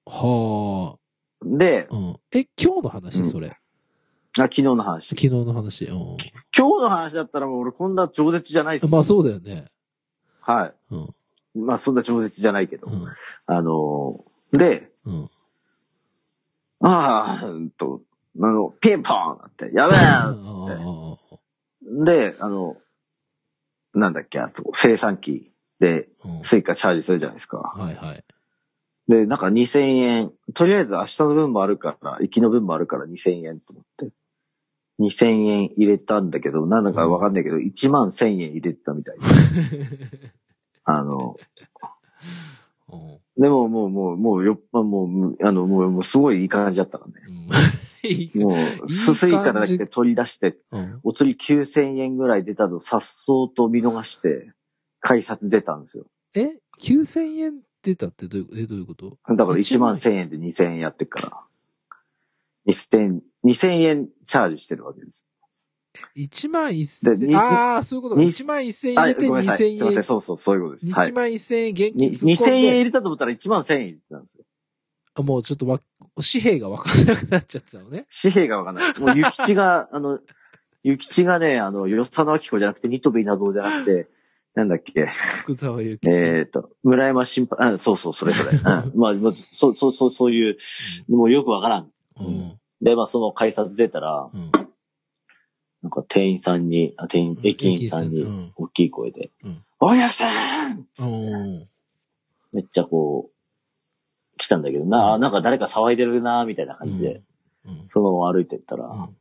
[0.06, 0.98] は
[1.42, 2.20] であ。、うん。
[2.32, 3.20] え、今日の話？
[3.20, 3.48] うんそれ。
[3.48, 3.54] あ、
[4.42, 5.08] 昨日の話。
[5.08, 5.84] 昨日の話。
[5.86, 6.16] うん。
[6.56, 8.86] 今日の話だったらもう俺こんな饒舌じゃないっす。
[8.88, 9.66] まあそうだよね。
[10.40, 10.98] はうん。
[11.54, 11.58] い。
[11.60, 12.88] まあそんな饒舌じゃないけど。
[12.88, 13.06] うん。
[13.46, 15.30] あのー、で、うん。
[16.80, 18.02] ああ、うんと、
[18.40, 20.00] あの、ピンポーンって、やべえっ
[20.44, 22.32] つって。
[22.32, 22.76] で、あの、
[23.94, 24.12] なん。
[24.12, 26.08] だっけ、あと、生産機で
[26.44, 27.58] スイカチャージするじゃないですか。
[27.58, 28.24] はいはい。
[29.08, 29.38] で、なん。
[29.38, 34.10] か2000円、とりあえず明日の分もあるから、行きの分もあるから2000円と思って。
[35.00, 36.30] 2000円入れたん。
[36.30, 36.84] だけど、なん。
[36.84, 37.32] だかわかん。
[37.32, 39.24] ないけど、1万1000円入れてたみたいで。
[40.84, 41.36] あの、
[43.36, 47.38] でももう、もう、もう、よっぱ、もう、あの、もう、もうすごいいい感じだったからね。
[47.38, 47.54] もう、
[48.08, 54.52] いい感じすスイカだけ取り出して、うんお釣り9000円ぐらい出たの、さっそうと見逃して、
[55.00, 56.06] 改札出たんですよ。
[56.34, 59.18] え ?9000 円出たってどういう、え、どういうこと？
[59.28, 61.44] だから1万1000円で2000円やってっから。
[62.66, 65.24] 2000、2000円チャージしてるわけです。
[66.16, 68.20] 1万で1000にああ、そういうことか。
[68.20, 69.66] に1万1000円あ入れてごめんなさい。
[69.66, 69.96] 2000すいません。
[69.98, 70.02] 円。
[70.04, 70.86] そうそう、そういうことです。
[70.92, 71.12] は1い。
[71.12, 74.44] 万1000円現に金突っ込2000んで、円入れたと思ったら1万1000円入れてたんですよ。
[75.14, 75.80] あもうちょっとわ、
[76.14, 78.06] 紙幣がわからなくなっちゃってたのね。
[78.22, 79.00] 紙幣がわかんない。
[79.00, 80.20] もう、ゆきちが、 あの、
[80.84, 84.08] ゆきちがね、あの、よさのあきこじゃなくて、ニトビなぞじゃなくて、
[84.54, 85.06] なんだっけ、
[85.40, 86.10] 福沢諭吉。
[86.10, 88.56] えっ、と、村山審判、あ、そうそう、それそれ。
[88.56, 88.92] うん。
[88.94, 90.56] まあ、まあそう、そう、そう、そういう、
[91.08, 91.90] もうよくわからん。
[92.18, 92.58] うん。
[92.80, 94.50] で、まあ、その改札出たら、うん。
[95.82, 101.68] なんか店員さんに、あ、店員、駅員さんにうん、大きい声で、うんおやさんうん。
[102.52, 107.22] めっちゃこう、来たんだけど、な、あなんか誰か騒いでるな、みたいな感じで、
[107.64, 107.84] うん。
[107.88, 109.16] そのまま歩いてったら、うん。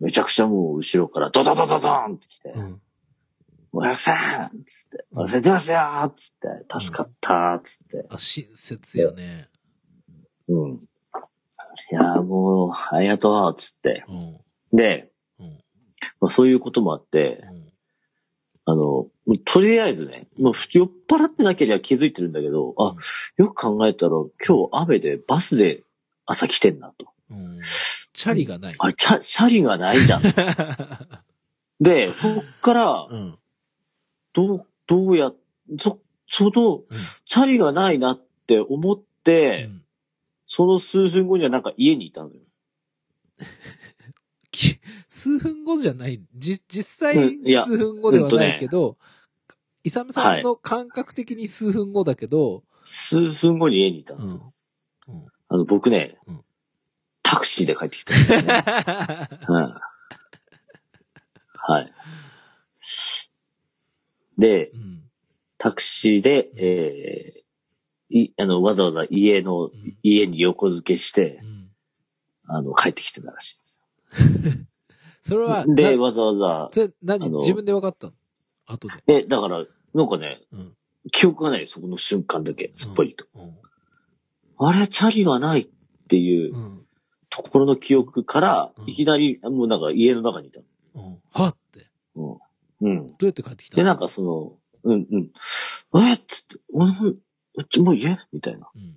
[0.00, 2.80] めちゃくちゃもう後ろからドドドドドーンって来て、うん。
[3.74, 9.48] おやさんつって、うん忘れてますよーつって、助かったーつって、あ、親切やね。
[10.48, 10.72] うん。
[10.72, 14.04] いやーもう、ありがとうつって。
[14.08, 14.12] う
[14.74, 14.76] ん。
[14.76, 15.11] で、うん。
[16.20, 17.72] まあ、そういうこともあって、うん。
[18.64, 19.06] あの、
[19.44, 22.94] とりあえずね、もう酔っ払ってなければ気づいてるんだけど、あ、
[23.36, 24.12] よく考えたら
[24.46, 25.82] 今日雨でバスで
[26.26, 27.08] 朝来てんなと。
[27.30, 27.60] うん。
[28.12, 28.74] チャリがない。
[28.78, 30.22] あれ、チャ、シャリがないじゃん。
[31.80, 33.38] で、そっから、うん。
[34.32, 35.32] どう、どうや、
[35.78, 36.84] そ、その、うん
[37.24, 39.82] チャリがないなって思って、うん
[40.54, 42.34] その数分後にはなんか家にいたのよ。
[44.62, 46.20] き数分後じゃない。
[46.34, 47.14] じ、実際
[47.62, 48.96] 数分後ではないけど、
[49.84, 54.52] イサムさんの感覚的に数分後だけど、数分後に家にいたんですよ。
[55.08, 55.14] うん。
[55.14, 55.26] うん。
[55.48, 56.40] あの、僕ね、うん
[57.32, 58.62] タクシーで帰ってきたんですよね。
[59.48, 59.74] うん
[61.64, 61.92] はい。
[64.36, 65.02] で、うん。
[65.56, 71.70] タクシーで、えー、い、あの、わざわざ家の、うん家に横付けしてう、ん。
[72.48, 73.61] あの、帰ってきてたらしい
[75.22, 75.74] それは、よ。
[75.74, 77.30] で、なわざわざ、それ何？
[77.30, 78.12] 自分で分かったの？
[78.66, 79.14] 後で。
[79.18, 80.76] え、だから、なんかね、うん。
[81.10, 83.26] 記憶がない、そこの瞬間だけ、すっぽりと。
[83.34, 83.56] うん。
[84.58, 85.68] あれ、チャリがないっ
[86.08, 86.86] ていううん。
[87.30, 90.60] ところの記憶からう、んいきなり、もうなんか家の中にいた
[90.94, 91.22] うん。
[91.32, 91.86] はって。
[92.16, 92.40] の。
[92.80, 92.90] うん。
[92.90, 93.06] うん。
[93.06, 95.30] どうやって帰ってきたで、のなんかその、うん、うん。
[96.04, 96.92] えっつって、おな
[97.54, 98.16] うちもう家？
[98.32, 98.68] みたいな。
[98.74, 98.96] うん。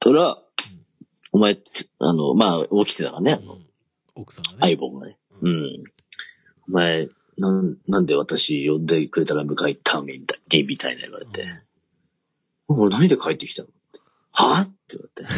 [0.00, 0.38] たら、
[1.34, 3.66] お前、つあの、まあ、起きてたからね、あのうん
[4.14, 4.58] 奥さんがね。
[4.60, 5.18] 相棒がね。
[5.42, 5.84] うん。
[6.68, 11.44] お前、なん、なんで私呼んでくれたら迎え行ったみたいに、みたいな言われて。
[12.68, 13.68] 俺何で帰ってきたの
[14.30, 15.34] はって言われて。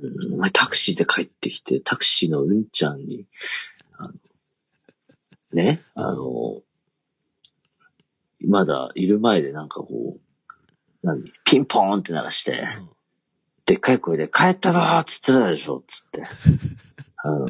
[0.00, 3.26] うんお前タクシーで帰ってきて、タクシーのうんちゃんに、
[3.98, 4.12] あの
[5.54, 6.62] ね、あの、
[8.46, 10.20] まだいる前でなんかこう、
[11.02, 11.32] 何？
[11.44, 12.88] ピンポーンって鳴らして、うん
[13.66, 16.24] でっかい声で帰ったぞーっつってたでしょっつって。
[17.16, 17.46] あの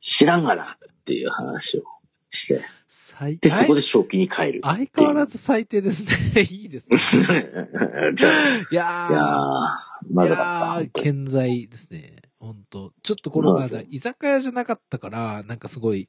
[0.00, 0.66] 知らんがなっ
[1.04, 1.82] ていう話を
[2.30, 2.62] して。
[2.88, 4.60] 最で、そこで正気に帰る。
[4.62, 6.42] 相変わらず最低ですね。
[6.50, 6.98] いいですね。
[8.14, 8.70] じゃあ、いやー。
[8.70, 9.68] いやー、
[10.10, 11.02] まずかいやー、った。
[11.02, 12.16] 健在ですね。
[12.38, 16.08] 本当ちょっとこのなんかそうなんで、居酒屋じゃなかったから、なんかすごい、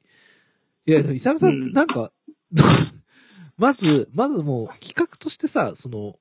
[0.86, 2.12] いや、でも、イサムさん、うんなんか、
[3.58, 6.18] まず、まずもう、企画としてさ、その、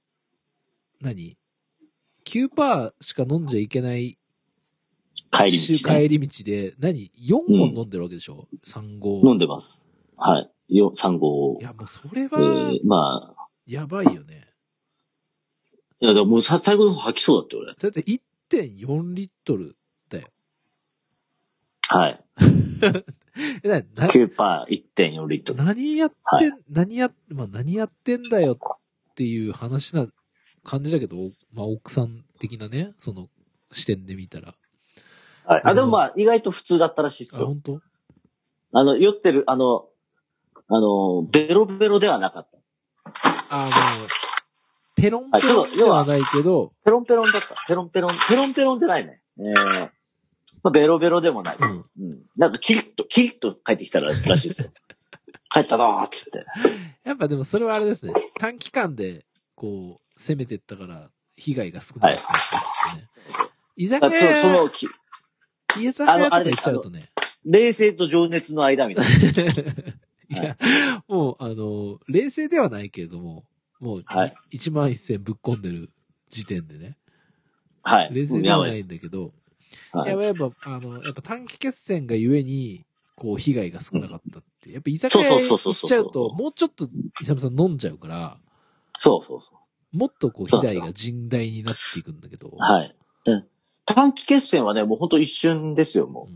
[1.00, 1.38] 何？
[2.32, 4.18] ?9% しか飲んじゃいけない
[5.32, 6.00] 帰り道、ね。
[6.02, 9.22] 帰り道で、何 ?4 本飲んでるわけでしょ、?3 号。
[9.24, 9.88] 飲んでます。
[10.18, 10.78] はい。
[10.78, 11.64] よ、3号い。
[11.64, 14.48] や、もうそれえは、ー、まあ、やばいよね。
[16.00, 17.76] いや、でももうさ最後の方吐きそうだって俺。
[17.76, 19.78] だって、行っ1.4リットル
[20.10, 20.28] だよ。
[21.88, 22.24] はい。
[23.64, 25.64] え、な、な、9パー1.4リットル。
[25.64, 26.16] 何やって
[26.50, 30.08] ん、はい何や、まあ何やってんだよっていう話な
[30.64, 31.16] 感じだけど、
[31.54, 32.10] まあ奥さん
[32.40, 33.30] 的なね、その
[33.72, 34.54] 視点で見たら。
[35.46, 35.62] はい。
[35.66, 37.48] あ、でもまあ、意外と普通だったらしいであ、すよ。
[37.48, 37.82] 本当？
[38.74, 39.88] あの、酔ってる、あの、
[40.68, 42.58] あの、ベロベロではなかった。
[43.50, 43.72] あの、
[44.96, 47.56] ペロンペロンではないけど、ペロンペロンだった。
[47.68, 49.22] ペロンペロン、ペロンペロンってないね。
[49.40, 49.90] えー、
[50.64, 51.58] まあ、ベロベロでもない。
[51.60, 51.86] うん。
[52.00, 52.20] うん。
[52.38, 54.70] なんか、キリッと、キリッと帰ってきたららしいですよ。
[55.50, 56.46] 帰ったなーっつって。
[57.04, 58.14] やっぱでもそれはあれですね。
[58.40, 63.10] 短期間で、こう、攻めてったから、被害が少なかったんですね。
[63.76, 64.26] 居酒あそそ
[65.78, 67.10] 屋居酒屋とか行っちゃうとね。
[67.44, 69.06] 冷静と情熱の間みたい
[70.30, 70.56] いや、
[71.08, 73.46] もう、あの、冷静ではないけれども、
[73.80, 75.90] もう、はい1万1000ぶっ込んでる
[76.30, 76.98] 時点でね、
[77.84, 77.94] な。
[77.94, 78.14] はい。
[78.14, 78.82] 冷静うんではない。
[78.82, 79.34] んだけど、
[79.92, 84.72] はいやっぱ、あの、やっぱ短期決戦がゆえに、こう、被害が少なかったって。
[84.72, 86.88] やっぱ居酒屋行っちゃうと、もうちょっと、
[87.22, 88.38] イサムさん飲んじゃうから、
[89.00, 89.61] そうそうそう。
[89.92, 92.96] もっとこう、被害が甚大になっていくんだけど、はい。
[93.24, 93.44] で
[93.86, 96.28] 短期決戦はね、もうほんと一瞬ですよ、も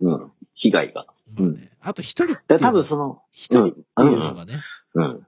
[0.00, 0.16] うんう。
[0.16, 0.32] うん。
[0.54, 1.06] 被害が。
[1.38, 4.54] まあね、あと一人って多分その、一人っていうのがね、
[4.94, 5.26] うん。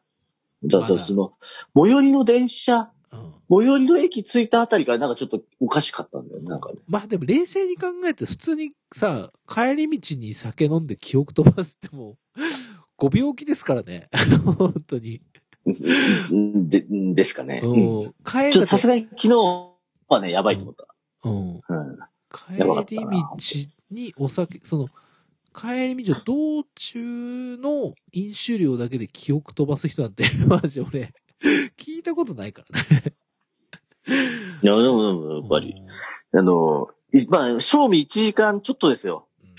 [0.64, 1.33] だその、
[1.74, 2.80] 最寄りの電車、う
[3.16, 6.76] ん最寄りの駅着いたあたりからなんかちょっとおかしかったんだよね、なんかね。
[6.89, 12.16] まあでも冷静に考えて普通にさ、帰り道に酒飲んで記憶飛ばすってもう、
[12.97, 14.09] ご病気ですからね。
[14.57, 15.20] 本当に。
[15.64, 17.60] うんで、ですかね。
[17.62, 18.14] うんうん。
[18.24, 19.72] 帰ちょっとさすがに昨日
[20.08, 20.86] はね、やばいと思った。
[21.24, 21.54] うん。
[21.54, 21.60] うん。
[22.30, 22.62] 帰
[22.94, 23.36] り道
[23.90, 24.88] にお酒、その、
[25.54, 26.16] 帰り道を
[26.62, 31.12] 道中の飲酒量だけで記憶飛ばす人なんて、マジ俺、
[31.76, 33.14] 聞いたことないからね。
[34.62, 35.74] いや、でも、でもやっぱり、
[36.32, 39.28] あの、いまあ、賞味1時間ちょっとですよ。
[39.42, 39.54] うん。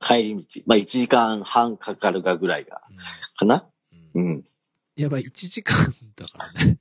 [0.00, 0.62] 帰り道。
[0.66, 2.96] まあ、1時間半かかるかぐらいが、うん
[3.36, 3.66] かな？
[4.14, 4.44] うんうん。
[5.00, 5.76] やばい、1時間
[6.16, 6.78] だからね。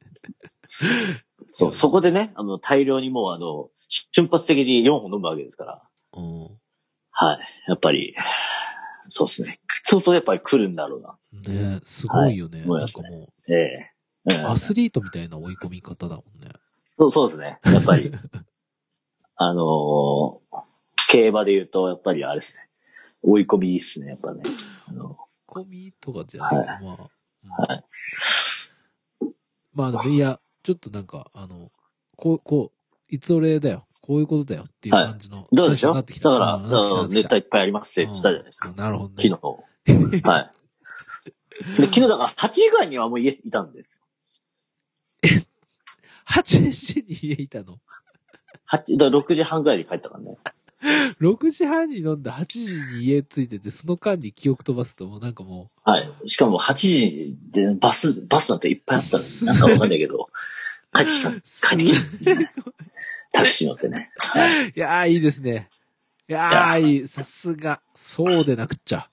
[1.47, 5.89] そう、そこでね、あの、大量にもう、あの、瞬発的に4本飲むわけですから。
[6.13, 6.59] うん。
[7.11, 7.39] はい。
[7.67, 8.13] やっぱり、
[9.07, 9.59] そうですね。
[9.83, 11.17] 相当やっぱり来るんだろうな。
[11.53, 12.59] ねすごいよね。
[12.59, 13.91] はいなんかもええ
[14.31, 16.49] えアスリートみたいな追い込み方だもんね。
[16.95, 17.59] そう、そうですね。
[17.63, 18.11] やっぱり。
[19.35, 20.39] あのー
[21.11, 22.69] 競馬で言うと、やっぱりあれですね。
[23.23, 24.43] 追い込みですね、やっぱね。
[24.87, 25.17] あの
[25.47, 27.09] 込みとかじゃないけど、まあ。
[27.43, 27.83] うんはい。
[29.73, 31.69] まあでも、いや、ちょっとなんか、あの、
[32.15, 33.85] こう、こう、いつ俺だよ。
[34.01, 35.45] こういうことだよっていう感じの。
[35.51, 35.93] どうでしょう？
[35.93, 36.55] なってきただから、
[37.03, 38.69] うんネタいっぱいありますって言ってたじゃないですか。
[38.69, 39.29] うんなるほどね。
[39.85, 40.21] 昨日。
[40.27, 40.51] はい。
[41.77, 44.01] で昨日だから8時ぐらいにはもう家いたんです。
[46.27, 47.77] 8時に家いたの
[48.71, 50.37] ？8、だから6時半ぐらいに帰ったからね。
[51.19, 56.29] 6時半に飲んで8時に家着いてて、その間に記憶飛ばすともうなんかもはい。
[56.29, 60.25] しかも8時でバス、バスなんていっぱいあったのに、なんかわかんないけど、
[60.93, 62.51] 帰ってきた、う、帰ってきた、ね。
[63.31, 64.11] タクシー乗ってね。
[64.17, 64.69] はい。
[64.69, 65.67] いやー、いいですね。
[66.27, 67.07] いやー、いい。
[67.07, 67.81] さすが。
[67.93, 69.09] そうでなくっちゃ。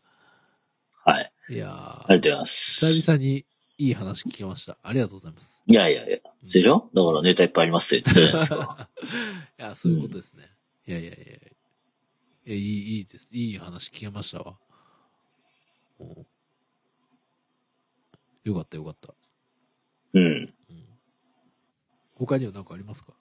[1.04, 1.30] はい。
[1.50, 2.86] いやー、ありがとうございます。
[2.86, 3.44] 久々に
[3.78, 4.78] いい話聞きました。
[4.82, 5.62] ありがとうございます。
[5.66, 6.18] いやいやいや。
[6.44, 6.88] そうでしょ？
[6.94, 8.88] だからネタいっぱいありますって言ってたじゃないですか。
[9.58, 10.44] いや、そういうことですね。
[10.88, 11.52] いやいやいやいや。
[12.46, 12.62] いや、いい、
[12.98, 13.28] いいです。
[13.32, 14.56] いい話聞けましたわ。
[16.00, 16.26] うん
[18.44, 19.12] よかったよかった。
[20.14, 20.46] うん。
[22.16, 23.12] 他には何かありますか？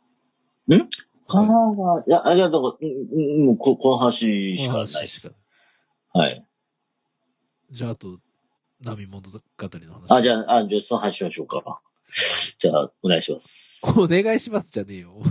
[1.27, 2.85] かは、いや、ありがとう。
[2.85, 2.89] うん
[3.39, 5.33] うんもうこ、この話しかないです。
[6.13, 6.45] はい。
[7.71, 8.19] じゃあ、あと、
[8.83, 10.11] 波物語の話。
[10.11, 11.81] あ、じゃあ、あ、じゃあその話しましょうか。
[12.59, 13.99] じゃあ、お願いします。
[13.99, 15.23] お願いしますじゃねえよ。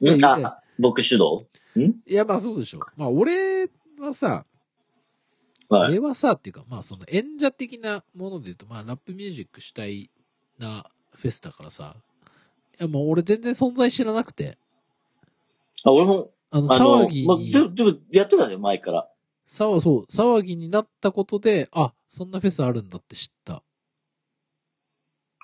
[0.00, 1.46] うん、いやあ、僕主導？
[1.76, 2.80] いや、まあそうでしょ。
[2.96, 3.68] まあ俺
[3.98, 4.44] はさ、
[5.68, 5.92] はい。
[5.92, 10.10] 俺はさっていうか、まあその演者的なもので言うと、まあラップミュージック主体
[10.58, 11.94] なフェスだからさ、
[12.78, 14.58] いやもう俺全然存在知らなくて、
[15.84, 19.08] あ、俺も、あの、騒ぎまあ、に、でも、でも、やってたね、前から。
[19.46, 23.62] 騒、そう、騒ぎになったことで、あ、そんなフェスあるんだって知った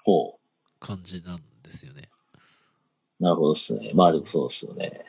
[0.03, 0.39] ほ
[0.79, 2.03] 感じなんですよね。
[3.21, 3.23] う。
[3.23, 3.93] なるほどですね。
[3.95, 5.05] まあでもそうですよね。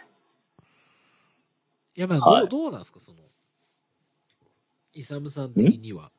[1.98, 3.18] いや、まあ、はいどう、どうなんですか、その、
[4.94, 6.12] イサムさん的には、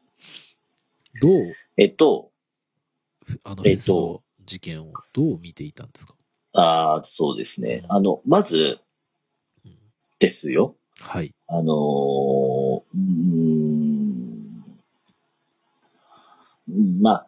[1.22, 2.33] どう、えっと、
[3.45, 6.14] あのフえっと事件をどう見ていたんですか？
[6.53, 7.85] ああ、そうですね。
[7.89, 8.81] あの、まず
[9.64, 9.79] うん、
[10.18, 10.76] ですよ。
[11.01, 11.33] はい。
[11.47, 12.99] あのー、うー
[16.72, 17.26] ん、まあ、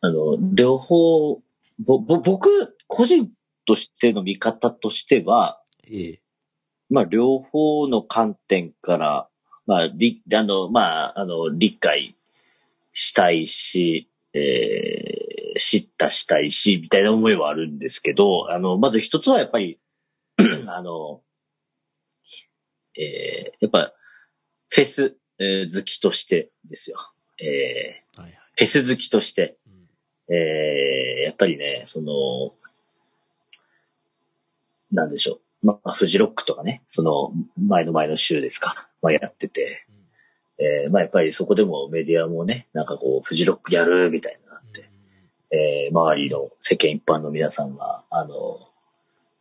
[0.00, 1.42] あの、両方、
[1.78, 3.30] ぼ、ぼ、僕、個人
[3.66, 5.60] としての見方としては、
[5.90, 6.20] ええ。
[6.90, 9.28] まあ、両方の観点から、
[9.66, 12.14] まあ、り、あの、まあ、あの、理解
[12.92, 19.78] したいし、えー、知ったしたいし、みたいな思いはあるんですけど、あの、まず一つはやっぱり、
[20.66, 21.22] あの、
[22.96, 23.92] えー、やっぱ、
[24.68, 26.98] フェス、えー好きとしてですよ。
[27.40, 28.38] えー、はいはい。
[28.56, 32.54] フェス好きとして、うんえー、やっぱりね、その、
[34.92, 35.43] なんでしょう。
[35.64, 39.86] まあ、フジロックとかね、その、前の前の週ですか、まあ、やってて、
[40.58, 44.90] えー、まあ、やっぱりそこでもメディアもね、なんかこう、フジロックやるみたいになって、
[45.50, 48.68] えー、周りの世間一般の皆さんが、あの、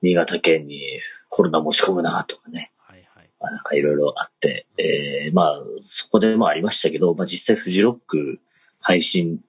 [0.02, 0.82] 新潟県に
[1.30, 3.30] コロナ持ち込むなとかね、はいはい。
[3.40, 8.40] まあなんかいろいろあって、えー、まあ、そこでもありましたけど、まあ実際フジロック
[8.80, 9.40] 配信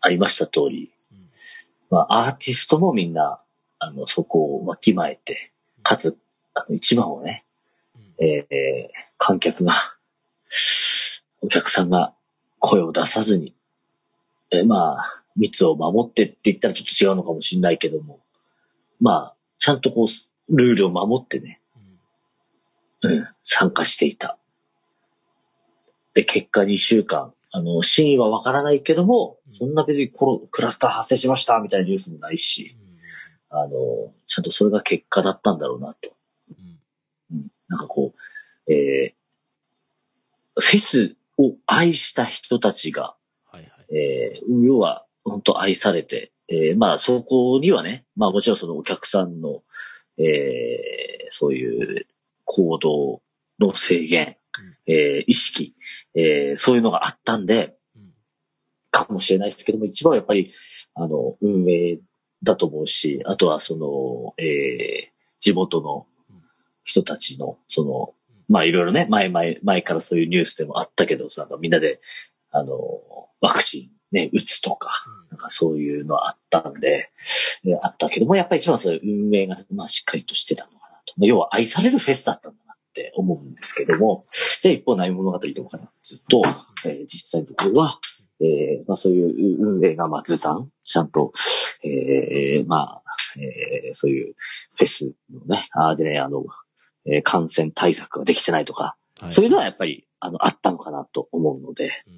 [0.00, 1.28] ありました通り、うん。
[1.90, 3.40] まあアーティストもみんな、
[3.78, 5.53] あの、そこをわきまえて、
[5.84, 6.18] かつ、
[6.54, 7.44] あの、一番をね、
[7.94, 8.26] うん。
[8.26, 9.72] えー、観客が、
[11.42, 12.14] お客さんが
[12.58, 13.54] 声を出さずに、
[14.50, 18.20] えーまあ、密を守ってって言ったらちょっと違うのかもしれないけども、
[19.00, 21.60] まあ、ちゃんとこう、ルールを守ってね、
[23.02, 23.10] うん。
[23.12, 24.38] うん、参加していた。
[26.14, 32.74] で、結果2週間、あの、真意はわからないけどもうん、そんな別にコロクラスター発生しましたみたいなニュースもないし、
[33.56, 36.12] あの、ちゃんとそれが結果だったんだろうなと。
[36.50, 36.80] うん
[37.32, 38.12] うん、なんかこ
[38.66, 43.14] う、えー、フェスを愛した人たちが、
[43.46, 43.94] はいはい。
[43.94, 49.62] えー、要は、本当愛されて、えー、まあ、そこにはね、まあもちろんそのお客さんの、
[50.18, 50.24] えー、
[51.30, 52.06] そういう
[52.44, 53.22] 行動
[53.58, 54.36] の制限、
[54.86, 55.74] えー、意識、
[56.14, 58.14] えー、そういうのがあったんで、うん
[58.94, 60.52] かもしれないですけども、一番はやっぱり、
[60.94, 61.98] あの、運営
[62.44, 66.06] だと思うし、あとはその、えー、地元の
[66.84, 68.14] 人たちの、その、
[68.48, 72.00] まあいろいろね、前前、前からそういうニュースでもあったけど、なんかみんなで、
[72.50, 72.76] あの、
[73.40, 74.92] ワクチンね、打つとか、
[75.30, 77.10] なんかそういうのあったんで、
[77.66, 81.14] えーあったけども、やっぱり一番そういう運営が、まあしっかりとしてたのかなと。
[81.16, 84.26] まあ要は愛されるフェスだったんだなって思うんですけども、
[84.62, 86.42] で、一方、内物語どうかなっていうと、
[86.88, 87.98] えー実際のところは、
[88.40, 91.32] えーまあそういう運営がまあずさん、ちゃんと、
[91.84, 94.34] えーまあ、えーそういう
[94.76, 96.44] フェスのね、あーでね、あの、
[97.06, 102.14] えー感染対策ができてないとか、はいそういうのはやっぱり、あの、あったのかなと思うので、うん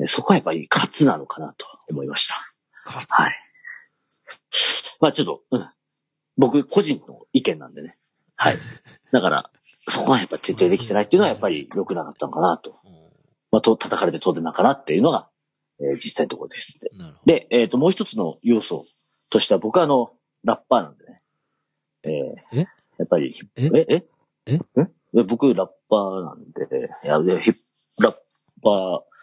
[0.00, 2.34] えーそこはやっぱり勝つなのかなと思いました。
[2.84, 3.32] 勝つはい。
[5.00, 5.68] まあちょっと、うん。
[6.36, 7.98] 僕個人の意見なんでね。
[8.36, 8.58] はい。
[9.12, 9.50] だから、
[9.88, 12.78] そこはやっぱ徹底できてないっていうのはやっぱり良くなかったのかなと。
[12.84, 12.92] うん
[13.50, 15.28] まあ、と叩かれて当然なのかなっていうのが、
[15.78, 16.80] えー実際のところです。
[17.26, 18.86] でえっ、と、もう一つの要素
[19.32, 20.12] としては僕はあの、
[20.44, 21.22] ラッパーなんでね。
[22.04, 22.66] えーえ？
[22.98, 23.64] やっぱり、え？
[23.64, 23.86] え？
[23.88, 24.04] え？
[24.46, 24.58] え？
[25.14, 25.22] え？
[25.24, 28.14] 僕ラッパーなんで、いや、でヒップラッ
[28.62, 28.70] パ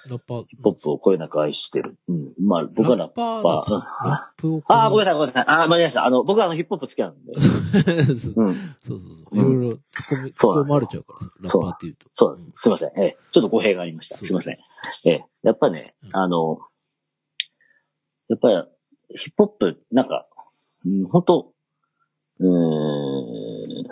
[0.05, 1.97] ー、ラッパー、ヒップホップをこよなく愛してる。
[2.07, 2.34] うん。
[2.39, 3.43] まあ、僕はラッパー。
[3.43, 4.62] ラッパーうんラップを。
[4.68, 5.43] ああ、ごめんななさい、ごめんなさい。
[5.47, 6.05] ああ、間に合いました。
[6.05, 7.34] あの、僕はあの、ヒップホップ好きなんで。
[7.34, 7.36] い。
[8.05, 8.53] そうそううん。
[8.82, 9.38] そうそう。
[9.38, 12.07] いろいろ突っ込み、突っ込まれちゃうからさ、ラッパーって言うと。
[12.14, 12.51] そうです。
[12.53, 12.91] すいません。
[12.97, 14.16] ええ、ちょっと語弊がありました。
[14.18, 14.55] すいません。
[15.05, 16.60] ええ、やっぱね、うんあの、
[18.30, 18.64] やっぱり、
[19.16, 20.28] ヒップホップ、なんか、
[20.86, 21.53] うん、本当
[22.39, 22.47] うー
[23.84, 23.88] ん、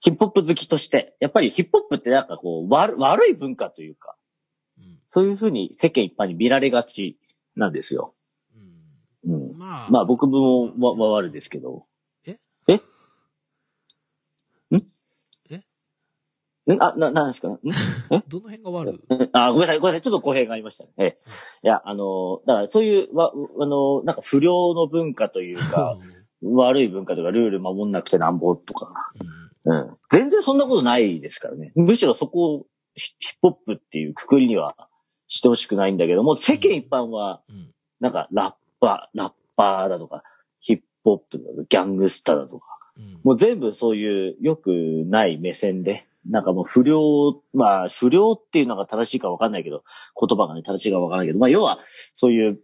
[0.00, 4.16] ヒップホップ好きとして、やっぱりヒップホップってなんかこう、悪悪い文化というか、
[4.78, 7.18] うんそういうふうに世間一般に見られがち
[7.56, 8.14] なんですよ。
[9.26, 9.58] うんうん。
[9.58, 11.84] まあ、まあ僕もわ、わ、悪いですけど。
[12.24, 12.38] え？
[12.68, 12.74] え？
[12.76, 12.80] ん？
[14.76, 14.78] え
[16.66, 16.82] ん？
[16.82, 17.48] あ、な、なんですか？
[17.48, 17.58] ん？
[18.28, 19.00] どの辺が悪い？
[19.08, 19.30] うん。
[19.32, 20.02] あ、ごめんなさい、ごめんなさい。
[20.02, 20.90] ちょっと語弊がありましたね。
[20.98, 21.16] ええ。
[21.64, 25.98] いや、あの、だからそういう、わ、あの、なんか不良の文化というか、
[26.42, 28.92] 悪い文化とかルール守んなくてなんぼとか、
[29.64, 29.76] うん。
[29.76, 29.96] うん。
[30.10, 31.72] 全然そんなことないですからね。
[31.74, 34.74] むしろそこをヒヒップホップっていうくくりには
[35.28, 37.70] してほしくないんだけども、世間一般は、うん。
[38.00, 40.22] なんかラッパー、ラッパーだとか、
[40.60, 43.20] ヒップホップだとか、ギャングスターだとか、うん。
[43.22, 44.70] もう全部そういう良く
[45.06, 49.84] ない目線で、なんかもう不良、まあ不良っていうのが正しいかわかんないけど、
[50.20, 51.78] 言葉がね正しいかわかんないけど、まあ要は
[52.14, 52.58] そういう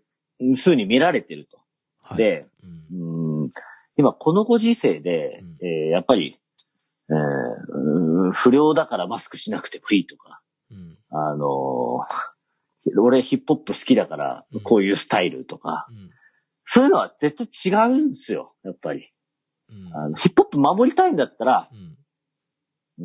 [0.57, 1.59] 風に見られてると。
[2.03, 2.19] はい。
[2.19, 2.47] で、
[2.91, 3.43] うん。
[3.43, 3.51] うん
[3.99, 5.67] 今このご時世で、うん。
[5.67, 6.39] えーやっぱり、
[7.09, 7.17] えー
[8.27, 10.99] うん不良だからマスクしなくてもいいとか、うん。
[11.11, 14.61] あのー俺ヒップホップ好きだからうん。
[14.61, 16.11] こういうスタイルとか、うん。
[16.65, 19.11] そういうのは絶対違うんですよ、やっぱり。
[19.71, 19.97] うん。
[19.97, 21.69] あのヒップホップ守りたいんだったら、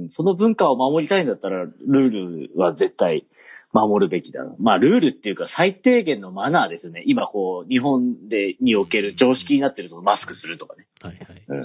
[0.10, 3.26] その文化を守りたいんだったら、ルールは絶対
[3.74, 4.56] 守るべきだな。
[4.60, 7.04] まあ、ルールっていうか最低限のマナーですよね。
[7.06, 10.88] 今こう、日本で、における常識になってるそのマスクするとかね。
[11.02, 11.62] はいはい。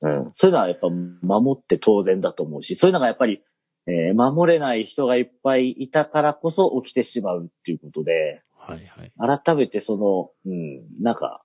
[0.00, 0.30] うん。
[0.32, 3.42] そういうのはやっぱ守って当然だと思うし、そういうのがやっぱり、
[3.86, 9.40] えー守れない人がいっぱいいたからこそ起きてしまうっていうことで、はいはい。
[9.44, 11.42] 改めてその、うん、なんか、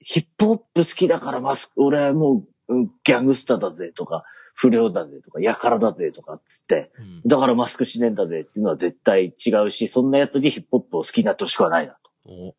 [0.00, 4.24] ヒップホップ好きだからマスク、俺はもう、うんギャングスターだぜとか、
[4.54, 7.22] 不良だぜとか、やからだぜとかっつって、うん。
[7.26, 12.54] だからマスクしねえんだぜっていうのは絶対違うし、そんな奴にヒップホップを好きになってほしくはないなとお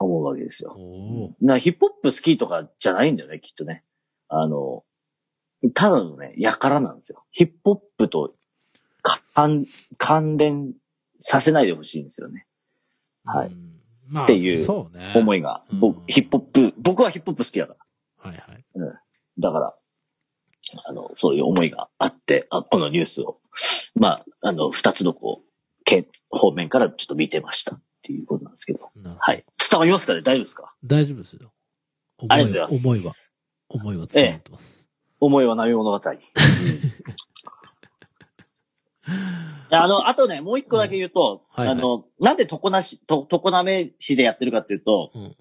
[0.00, 0.74] 思うわけですよ。
[0.76, 3.84] おなヒップホップ好きとかじゃないんだよね、きっとね。
[4.28, 4.84] あの、
[5.74, 7.24] ただのね、やからなんですよ。
[7.30, 8.34] ヒップホップと
[9.02, 9.66] 関
[9.96, 10.74] 関連
[11.20, 12.46] させないでほしいんですよね。
[13.24, 14.66] はいうんまあ、っていう。
[15.14, 15.64] 思いが。
[15.70, 17.76] うん僕、ヒップホップ、僕はヒップホップ好きだか
[18.22, 18.30] ら。
[18.30, 18.64] はいはい。
[19.38, 19.74] だから、
[20.84, 23.38] あの、そういう思いがあって、あこのニュースを、
[23.94, 25.48] まあ、あの、二つのこう、
[25.84, 28.90] け方面からちょっと見てましたっていうことなんですけど。
[28.96, 29.44] どはい。
[29.70, 30.22] 伝わりますかね？
[30.22, 30.74] 大丈夫ですか？
[30.84, 31.52] 大丈夫ですよ。
[32.18, 33.12] 思ありがとうございます思いは、
[33.68, 34.88] 思いは伝わってます。
[35.20, 36.00] 思いは波物語。
[39.70, 45.36] あの、あとね、もう一個だけ言うと、うんはいはいあの、なんで常なし、と、常滑市でやってるかっていうと、うん。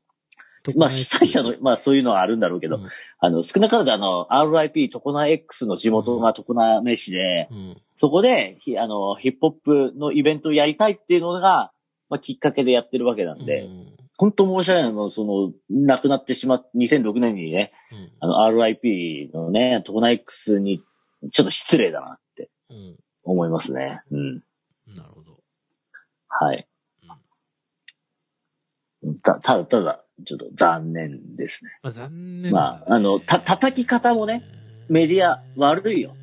[0.76, 2.90] まあ、主催者の、まあ、そういうのはあるんだろうけど、うん
[3.20, 7.82] あの、少なからずあの、RIP 常滑 X の地元が常滑市で、うん。
[7.96, 9.52] そこで、ひあの、ヒップホッ
[9.92, 11.72] プのイベントをやりたいっていうのが、
[12.10, 20.82] まあ、きっかけでやってるわけなんで、うん本当申し訳ないの、その、亡くなってしまっ、2006年にね、うんあの、RIP のね、常滑 X に、
[21.32, 22.98] ちょっと失礼だなってうん。
[23.24, 24.02] 思いますね。
[24.10, 24.34] うん。
[24.96, 25.38] なるほど。
[26.28, 26.68] はい。
[29.22, 31.72] た、ただ、ただ、ちょっと残念ですね。
[31.84, 34.44] まあ、残念まああのた叩き方もね、
[34.90, 36.16] メディア悪いよ。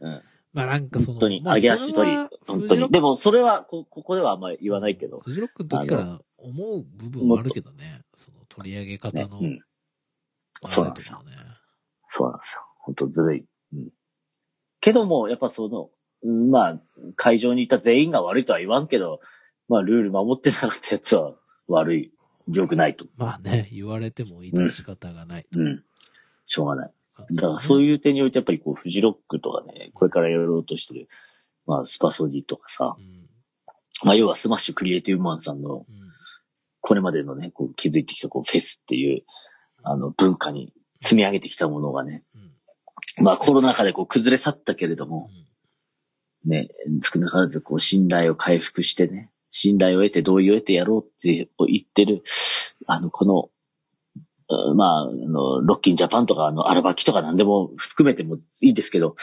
[0.00, 0.22] うん。
[0.52, 2.16] まあなんかその、本当に、まあ上げ足取り。
[2.46, 2.90] 本当に。
[2.90, 5.20] でも、それはこ、ここではあんまり言わないけど。
[5.20, 8.02] フジロックの時から思う部分はあるけどね。
[8.16, 9.40] その取り上げ方の。
[9.40, 10.68] ねうん。
[10.68, 11.22] そうなんですよ。
[12.06, 12.62] そうなんですよ。
[12.78, 13.44] 本当ずるい。
[13.74, 13.90] うん。
[14.80, 15.90] けども、やっぱその、
[16.22, 16.80] うんまあ、
[17.16, 19.20] 会場にいた全員が悪いとは言わんけど、
[19.68, 21.34] まあ、ルール守ってなかったやつは
[21.68, 22.12] 悪い。
[22.48, 23.06] 良くないと。
[23.16, 25.46] まあね、言われても致し方がない。
[25.52, 25.84] うん。
[26.46, 26.92] しょうがない。
[27.32, 31.08] だからそういう点においてやっぱりこう、フジロックとかね、これからやろうとしてる、
[31.66, 33.28] まあ、スパソディとかさう、ん。
[34.04, 35.84] まあ、要はスマッシュクリエイティブマンさんの、うん。
[36.80, 39.24] これまでのね、こう、築いてきたこう、フェスっていう、
[39.82, 40.72] あの、文化に
[41.02, 43.24] 積み上げてきたものがね、うん。
[43.24, 45.48] まあ、コロナ禍でこう、崩れ去ったけれども、うん
[46.44, 46.68] ね、
[47.00, 52.22] 少なからずこう信頼を回復してね、信頼を得て同意を得てやろうって言ってる、
[52.86, 53.50] あの、この、
[54.50, 59.16] うんまあ、あの、ロッキンジャパンとか、あの、アルバキとか何でも含めてもいいですけど、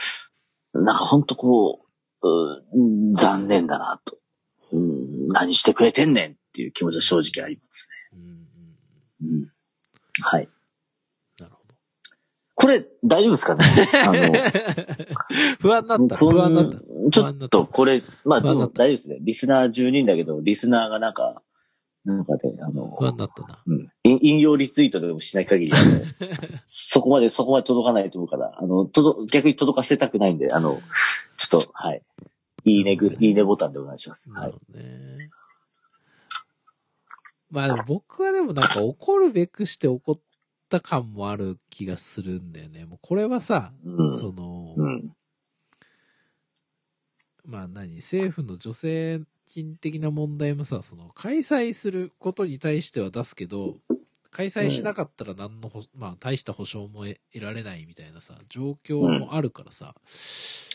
[0.73, 1.85] なんかほんとこう、
[2.27, 2.79] う
[3.11, 4.17] ん残念だなと。
[4.71, 7.87] うん何してくれてんねんっていう気持ちは正直あります。
[8.13, 8.21] ね。
[9.21, 9.51] うん。
[10.21, 10.49] はい。
[12.65, 13.63] これ、大丈夫ですかね？
[14.07, 14.33] あの、
[15.59, 16.17] 不安になった。
[16.17, 16.79] 不安になった。
[17.11, 19.17] ちょっと、これ、まあ、でも大丈夫ですね。
[19.21, 21.43] リスナー10人だけど、リスナーがなんか、
[22.05, 23.59] なんかで、あの、不安になったな。
[23.67, 23.91] うん。
[24.03, 26.01] 引引用リツイートでもしない限り、あの、
[26.65, 30.81] そこまで、そこまで届かないと思うから、あの、届、逆に届かせたくないんで、あの、
[31.37, 32.01] ちょっと、はい。
[32.63, 34.27] いいねぐ、いいねボタンでお願いします。
[34.31, 34.53] はいなる。
[34.53, 35.29] ほどね。
[37.51, 40.19] まあでも僕はでもなんか怒るべくして怒っ
[40.69, 42.85] た感もある気がするんだよね。
[42.85, 44.19] もうこれはさ、うん。
[44.19, 45.11] その、うん。
[47.45, 53.77] まあ何、政府の助成金的な問題もさ、その開催することに対しては出すけど、
[54.31, 59.95] 開催しなかったら何のほ、まあ大した保証も得得られないみたいなさ、状況もあるからさ、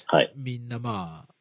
[0.06, 0.32] はい。
[0.36, 1.34] みんなまあ、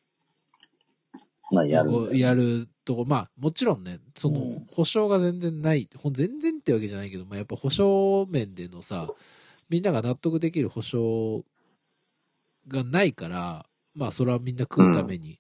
[1.52, 2.18] まあ、やる。
[2.18, 9.08] やるとこ、まあ、もちろんね、そのうん、保証が全然ない、ほん全然ってわけじゃないけど、まあ、やっぱ保証面でのさ、
[9.70, 11.46] みんなが納得できる保証
[12.68, 15.40] がないから、まあ、それはみんな食うために、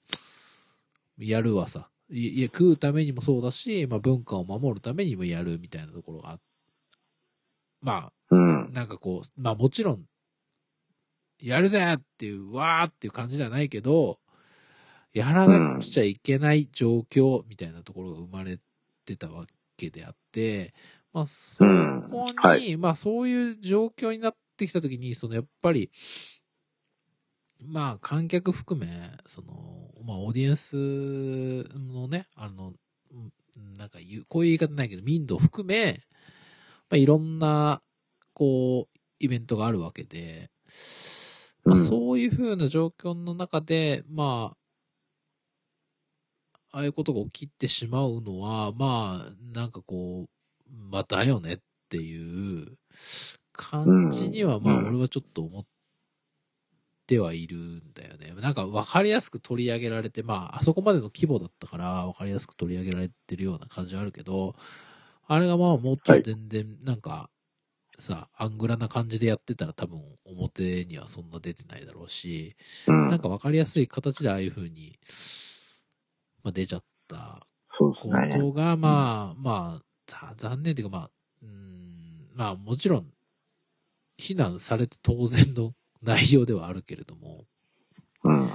[1.17, 1.89] やるわさ。
[2.11, 6.39] いいや、食うためにもそうだし、まあ、文化を守るためにもやるみたいなところがあ
[7.81, 8.69] まうんあ、。
[8.71, 10.05] なんかこう、まあもちろん、
[11.41, 14.19] やるぜっていう、わーっていう感じじゃないけど、
[15.13, 18.59] やらなくちゃいけない状況みたいなところが生まれ
[19.05, 19.45] てたわ
[19.77, 20.73] けであって、
[21.13, 21.79] まあそこに、
[22.11, 22.35] うん。
[22.35, 22.77] はい。
[22.77, 25.89] まあそういう状況になってきたときに、そのやっぱり、
[27.61, 28.87] まあ観客含め、
[29.25, 32.73] その、まあオーディエンスのね、あの、
[33.11, 33.33] うん
[33.77, 35.99] なんか言う、こういう言い方ないけど、民度を含め、
[36.89, 37.81] まあいろんな、
[38.33, 40.49] こう、イベントがあるわけで、
[41.65, 41.77] まあ、うん。
[41.77, 44.57] そういう風な状況の中で、まあ、
[46.71, 51.57] ああいうことが起きてしまうのは、まあ、なんかこう、まあ、だよねっ
[51.89, 52.77] ていう
[53.51, 54.87] 感じには、まあ、うん。
[54.89, 55.65] 俺はちょっと思っ
[57.07, 58.39] てはいるんだよね。
[58.39, 64.55] なんか分かりやすく取り上げられて、まあ、あそこまでの規模だったから、分かりやすく取り上げられてるような感じはあるけど、
[65.27, 67.31] あれがまあ、もうちょっと全然、なんか、
[67.97, 72.55] さ、アングラな感じでやってたら多分表にはそんな出てないだろうし、
[72.87, 73.07] うん。
[73.09, 74.97] なんか分かりやすい形でああいう風に、
[76.49, 77.45] まあ、出ちゃった。
[77.71, 77.91] こ
[78.37, 81.11] とが、まあ、まあ、ざ残念というか、まあ、
[81.43, 83.07] うん、まあもちろん、
[84.17, 87.45] 非難されて当然の内容ではあるけれども、
[88.23, 88.49] うん。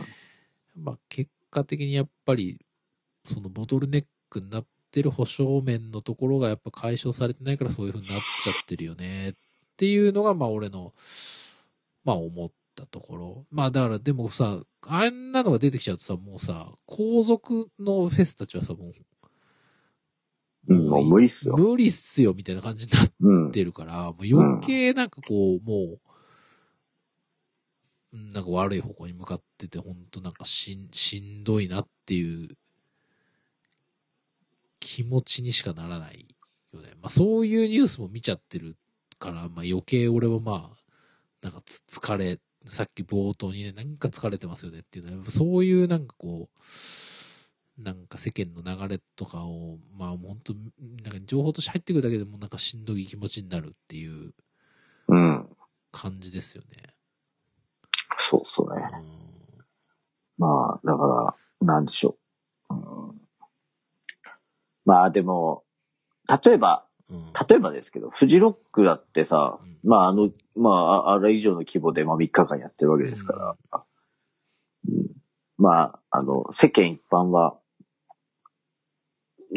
[0.76, 2.58] まあ結果的にやっぱり、
[3.24, 9.32] そのボトルネックになってる保証面のところがやっぱ解消されてないからそういう風になっちゃってるよねっ
[9.76, 10.92] ていうのが、まあ俺の、
[12.04, 13.46] まあ思ったところ。
[13.50, 18.92] まあだからでもさ、あんなのが出てきちゃうとさ、もうさ、皇族のフェスたちはさ、も
[20.68, 21.56] う、うん、もう無理っすよ。
[21.56, 23.52] 無理っすよみたいな感じになっうん。
[23.52, 26.00] てるから、もう余計なんかこう、もう、
[28.12, 32.48] うんなんか悪い方向に向かってて、ほんとなんかしん、しんどいなっていう
[34.78, 36.26] 気持ちにしかならない
[36.72, 36.90] よね。
[37.00, 38.76] まあそういうニュースも見ちゃってる
[39.18, 40.76] から、まあ余計俺はまあ、
[41.42, 46.48] なんかつ疲れ、さっき冒頭にね、なんか疲れてますよねっていうのは、そういうなんかこ
[47.78, 54.32] う、なんか世間の流れとかを、まあ本当なんか情報として入ってくるだけでもなんかしんどい気持ちになるっていう
[55.08, 55.48] うん。
[55.92, 56.94] 感じですよね。
[58.18, 58.68] そうっすね。
[58.92, 59.24] うん
[60.36, 62.16] まあ、だから、なんでしょ
[62.70, 62.74] う。
[62.74, 62.76] う
[63.12, 63.20] ん、
[64.84, 65.64] まあでも、
[66.44, 66.93] 例えば、うん。
[67.48, 69.78] 例えばですけど、フジロックだってさ、うん。
[69.84, 73.82] まああの、まあ、ああれ以上の規模で、まあ3日間やってるわけですから、
[74.88, 75.14] うん。
[75.58, 77.56] まあ、あの、世間一般は、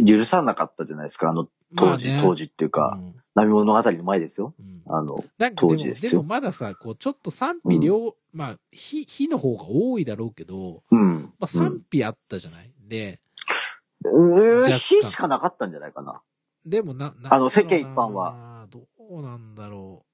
[0.06, 2.20] 許さなかったじゃないですか、あの、当時、まあね。
[2.22, 3.16] 当時っていうか、うん。
[3.34, 4.54] 波物語の前ですよ。
[4.60, 4.82] うん。
[4.88, 5.24] あの、
[5.56, 6.12] 当時ですよ。
[6.12, 11.34] でもまださ、こう、ちょっと賛否両、まあ、非、非の方が多いだろうけど、うん。
[11.40, 13.20] まあ賛否あったじゃない、で、
[14.04, 14.58] うん。
[14.60, 14.80] 若干。
[14.80, 16.22] 火しかなかったんじゃないかな。
[16.70, 18.34] でもな、なあの世間一般は。
[18.34, 20.06] はどうなんだろ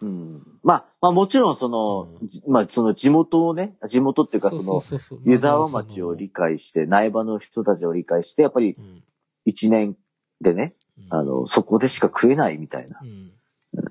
[0.00, 0.06] う。
[0.06, 0.42] ん。
[0.62, 2.26] まあ、まあもちろんその、うん。
[2.26, 4.36] じまあその地元をね、地元ってう。
[4.36, 4.82] いうかその、
[5.24, 9.02] 湯沢町を理解して、苗場の人たちを理解して、やっぱりうん。
[9.44, 9.96] 一年
[10.40, 11.06] でね、うん。
[11.10, 12.98] あの、そこでしか食えないみたいな。
[13.02, 13.30] うん。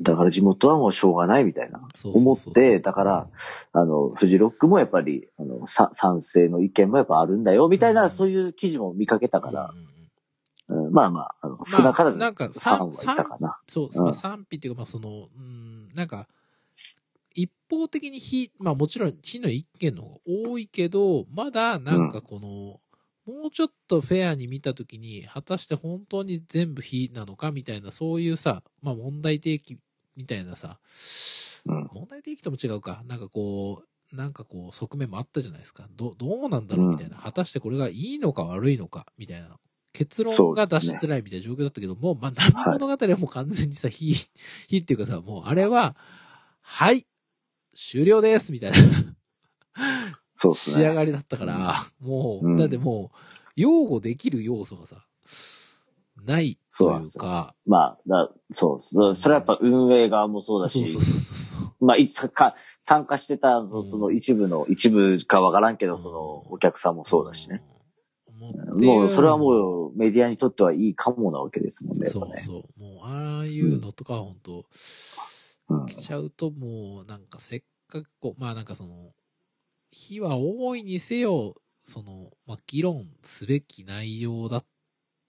[0.01, 1.87] だから地元はもうしょうがないみたいな。
[2.03, 3.29] 思って、だから、
[3.71, 8.09] あの、フジロックもやっぱり、あの、さ賛成の意見もやっぱあるんだよ、みたいな、うん。
[8.09, 9.73] そういう記事も見かけたから。
[9.73, 9.98] う、ん
[10.69, 12.17] うんうんうんまあまあ、あの少なからず、
[13.05, 13.59] たかな。
[13.67, 16.27] そう、うんまあ賛否っていうか、まあその、うん、なんか、
[17.35, 22.79] 一方的に非、まあもちろん非の意見の方が多いけど、まだなんかこの、
[23.31, 29.77] もうちょっとフェアに見たときに、果たして本当に全部非なのかみたいな、そういうさ、まあ問題提起
[30.15, 30.79] みたいなさ、
[31.65, 31.89] うん。
[31.93, 35.87] 問題提起とも違うか、なんかこう、なんかこう側面もあったじゃないですか。
[35.91, 39.57] ど、どうなんだろうみたいな、果たしてこれがいいのか悪いのかみたいな。
[39.99, 44.15] 結論が出しづらいみたいな状況だったけど、もう、まあ、波物語はもう完全にさ、非、
[44.69, 45.97] 非っていうかさ、もうあれは、
[46.61, 47.05] はい、
[47.75, 48.77] 終了ですみたいな。
[50.37, 50.83] そうですね。
[50.85, 52.57] 仕上がりだったから、もう、うん。
[52.57, 53.17] だってもう、
[53.57, 55.05] 擁護できる要素がさ、
[56.25, 57.23] ないというそう
[57.65, 61.19] まあ、だそうそそれはやっぱ運営側もそうだし、そうそうそう
[61.67, 61.85] そう。
[61.85, 67.61] まあ、いつか、参加してた、その一部の、一部かわからんけど、その、お客さんもそうだしね。
[68.39, 72.07] ももう、それはもう、メディアにとってはいいかもなわけですもんね。
[72.07, 72.81] そうそう。
[72.81, 74.65] もう、ああいうのとかは本当
[75.69, 79.11] うん来ちゃうともう、なんかせっかくこう、まあなんかその、
[79.91, 84.65] 日は大いにせよ、その、まあ議論すべき内容だっ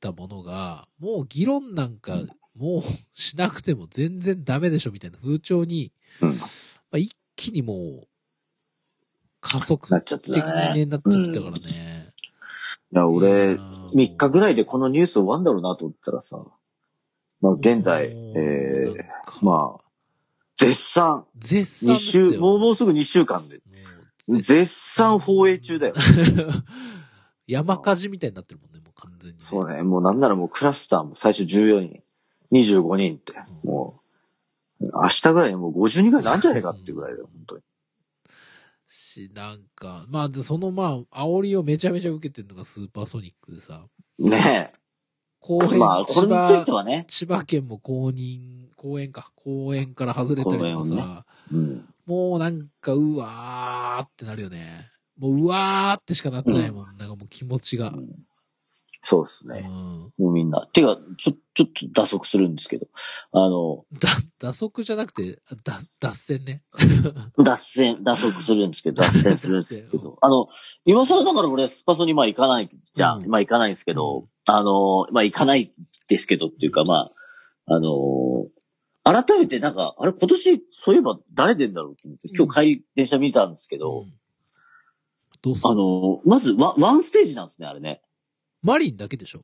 [0.01, 2.17] たものが、もう議論なんか、
[2.55, 2.83] もう
[3.13, 6.37] しなくても全然ダメでしょみたいな風潮に、うんま
[6.93, 8.09] あ一気にもう、
[9.41, 11.90] 加速なっちゃって的にね、なっちゃったからね。
[12.93, 16.41] いや、俺、うん3日ぐらいでこのニュース終わんだろうなと思ったらさ、
[17.41, 18.97] まあ、現在、えなん。
[18.97, 19.85] かー、まあ、
[20.57, 22.31] 絶賛、絶賛2ですよ。
[22.33, 23.61] 週、もうもうすぐ2週間で、
[24.41, 25.19] 絶賛。
[25.19, 25.95] 放映中だよ。
[27.47, 29.43] 山火事みたいになってるもんね、もう完全に、ね。
[29.43, 32.03] そうね、もうなんならもうクラスターも最初14人、
[32.53, 33.33] 25人って、
[33.65, 34.01] も
[34.81, 37.63] う、明日ぐらいにもう50人ぐらいなんじゃねえかっていうぐらいだよ、本当に。
[39.11, 43.85] し、なんか、まあ、でそのまあ、煽りをめちゃめちゃ受けてるのがスーパーソニックでさ、
[44.19, 44.71] ね
[45.41, 45.79] 公園、え。
[45.79, 51.95] まあ、これについてはね、千葉県も公認、公園か、公園から外れたりとかさ、公園をうん。
[52.07, 54.67] もうなんか、うわーってなるよね。
[55.19, 56.97] もう、うわーってしかなってないもん。
[56.97, 57.93] なんかもう気持ちが。
[59.03, 59.67] そうですね。
[59.67, 60.13] うん。
[60.19, 60.69] もうみんな。
[60.73, 62.87] てか、ちょ、ちょっと打足するんですけど、
[63.33, 66.63] あの、だ、打足じゃなくて、だ、脱線ね。
[67.43, 70.49] 脱線、打足するんですけど、脱線するんですけど、 あの、
[70.85, 73.23] 今更だから俺スパソにまあ行かないじゃん。
[73.23, 75.73] うんまあ行かないんですけど、あの、まあ行かない
[76.09, 77.11] ですけどっていうか、ま
[77.67, 78.49] あ、あの、
[79.03, 84.13] 改めてなんか、あれ今年、そういえば誰出んだろうと思って、今日帰り電車見たんですけど、うん
[85.43, 88.03] どうすあるの、まずワワンステージなんですね、あれね。
[88.63, 89.43] マリンだけでしょ？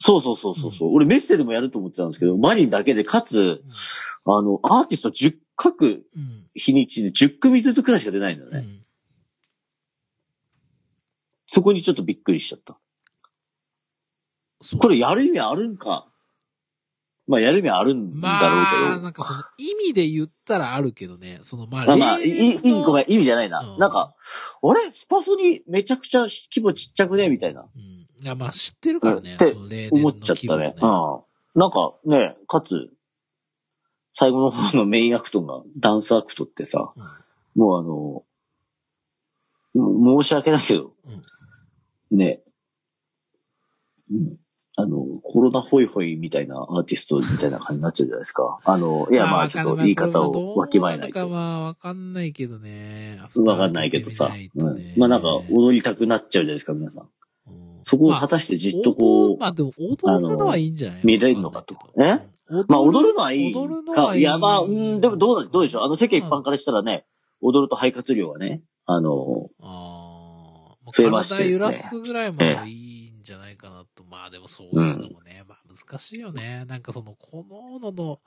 [0.00, 3.62] そうそうそうそうそう、俺メッセでもやると思ってたんですけど、マリンだけで、かつ、
[4.26, 6.46] あの、アーティスト10、各うん。
[6.54, 8.58] 日にちで10組ずつくらいしか出ないんだよね。
[8.58, 8.80] うん。
[11.46, 12.78] そこにちょっとびっくりしちゃった。
[14.78, 16.08] これやる意味あるんか？
[17.26, 18.82] まあやる意味あるんだろうけど。
[18.86, 23.60] まあ、なんかその意味で言ったらあるけどね、そのまあ、まあまあ、いい、いい、ごめん、の意味じゃないな。
[23.60, 24.14] うんなんか、
[24.62, 24.90] あれ？
[24.90, 27.28] スパソにめちゃくちゃ規模ちっちゃくね？
[27.28, 27.62] みたいな。
[27.62, 27.93] うん。
[28.22, 30.74] いや、まあ知ってるからね、ってその例年の思っちゃったね。
[30.80, 31.60] うん。
[31.60, 32.90] なんかね、かつ、
[34.12, 37.02] 最後の方のメインアクトがダンスアクトってさ、うん
[37.54, 38.24] もうあの、
[39.80, 40.92] も申し訳ないけど、
[42.10, 42.42] ね、
[44.10, 44.38] うん
[44.76, 48.58] あの、コロナホイホイみたいなアーティストみたいな感じになっちゃうじゃないですか。
[48.64, 51.20] あの、いやまあちょっと言い方をわきまえないと。
[51.20, 53.20] かまあわかんないけどね。
[53.36, 54.32] わかんないけどさ。
[54.56, 57.08] うんまあなんか踊りたくなっちゃうじゃないですか、皆さん。
[57.84, 64.02] うんそこを果たしてじっとこう、まあ、踊まあでも踊るのはいいんじゃない見れるのかとわんないけどまあ踊るのはいい踊るのか。
[64.04, 64.20] はいい。
[64.20, 65.84] いやまあ、うん、でもどうだ、どうでしょう？
[65.84, 67.06] あの世間一般からしたらね、
[67.40, 70.92] 踊ると肺活量がね、あの、ああ。
[70.94, 74.04] 増えましてね体揺らすぐらいまでいいんじゃないかなと。
[74.04, 76.64] まあでもそういうのもね、まあ難しいよね。
[76.68, 78.20] なんかその、こののの、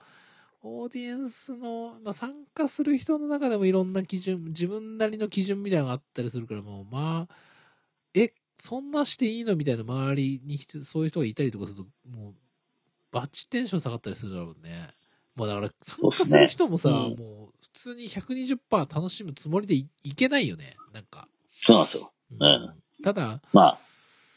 [0.63, 7.35] オーディエンスの、まあ参加する人の中でもいろんな基準、自分なりの基準みたいなのがあったりするから、もうまあ、
[8.15, 12.33] え、そんなしていいのみたいな周りに人そういう人がいたりとかすると、もう、
[13.11, 14.89] バッチテンション下がったりするだろうね。
[15.35, 20.75] もうだから参加する人もさ、そうねうんもう普通に120%楽しむつもりでいいけないよね。
[20.93, 21.27] なんか。
[21.61, 22.11] そうなんですよ。
[22.31, 23.77] うんただ、まあ、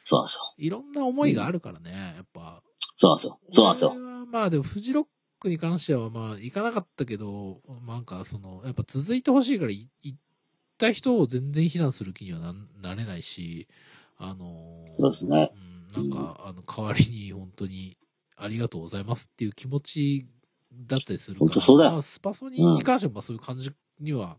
[0.05, 0.55] そうなんですよ。
[0.59, 2.63] いろんな思いがあるからね、やっぱ。
[2.97, 3.39] そうなんですよ。
[3.51, 3.95] そうなんですよ。
[4.27, 5.07] まあでも、フジロッ
[5.39, 10.19] クに関してはまあ、行かなかったけど、なんかその、やっぱ続いてほしいからい、行っ
[10.77, 13.67] た人を全然非難する気にはななれないし、
[14.23, 15.51] あのーそうですね。
[15.97, 17.97] うん、なんか、あの、代わりに本当に
[18.37, 20.27] ありがとうございますっていう気持ち
[20.73, 21.61] だったりするから。
[21.61, 24.37] そうだよまあ、スパソニーに関してはまあそういう感じには、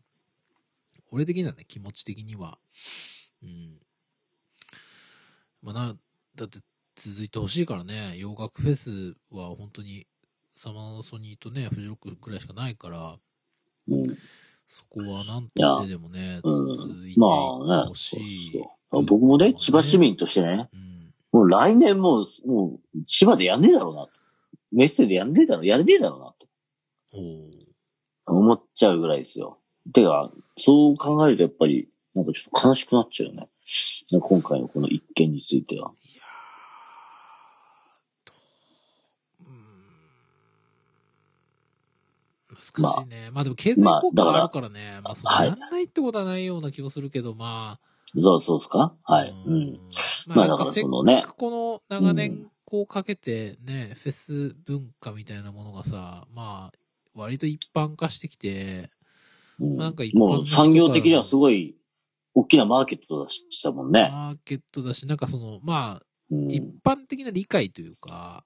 [1.11, 2.59] 俺的にはね、気持ち的には、
[3.41, 3.79] うん。
[5.63, 5.95] まあな、
[6.35, 6.59] だって
[6.95, 10.05] 続いてほしいからね、洋楽フェスは本当に
[10.53, 13.17] サマーソニーとね、フジロックくらいしかないから、
[13.87, 14.03] うん。
[14.67, 17.19] そこは何としてでもね、うん続いていって。
[17.87, 18.63] ほしい。
[18.91, 21.13] そう僕もね、千葉市民としてね、うん。
[21.31, 24.11] もう来年もう、もう、千葉でやんねえだろうなと。
[24.71, 26.47] メッセでやんねえだろう、やれねえだろうなと
[28.25, 29.59] 思っちゃうぐらいですよ。
[29.93, 33.49] てか、そう考えるとやっぱり、なんかちょっと悲しくなっちゃうよね。
[34.19, 35.91] 今回のこの一件については。
[36.13, 36.23] いや
[42.49, 43.29] 難しいね。
[43.31, 44.99] まあ、でも経済効果があるからね。
[45.01, 47.79] まあ、その、はいやんないってことはないような気もするけど、ま
[48.19, 48.95] そうそうですか？
[49.05, 49.13] あ。
[49.13, 49.33] はい。
[49.45, 49.79] うん。
[50.27, 56.77] まあ、まあだからそのねこの長年こうかけてね、フェス文化みたいなものがさ、まあ、
[57.13, 58.89] 割と一般化してきて、
[59.59, 61.75] うんなんか一般のもう産業的にはすごい、
[62.33, 64.09] 大きなマーケットだしたもんね。
[64.11, 68.43] マーケットだし、なんかその、まあ、うん一般的な理解というか、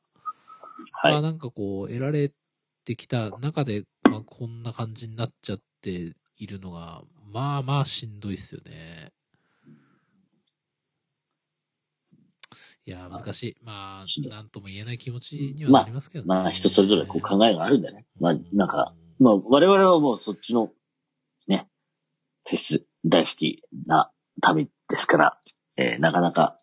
[1.04, 1.22] まあはい。
[1.22, 2.32] なんかこう、得られ
[2.84, 9.12] てきた中で、まあこんな感じになっちゃっているのが、まあまあしんどいっすよね。
[12.88, 13.58] いやー、難しい。
[13.64, 16.28] まあ、なんとも言えない気持ちにはなりますけどね。
[16.28, 18.06] まあ人それぞれこう考えがあるんだね。
[18.20, 20.72] まあなんか、まあ我々はもうそっちの、
[21.48, 21.68] ね、
[22.48, 25.40] フェス大好きな旅ですから、
[25.78, 26.58] えーなかなか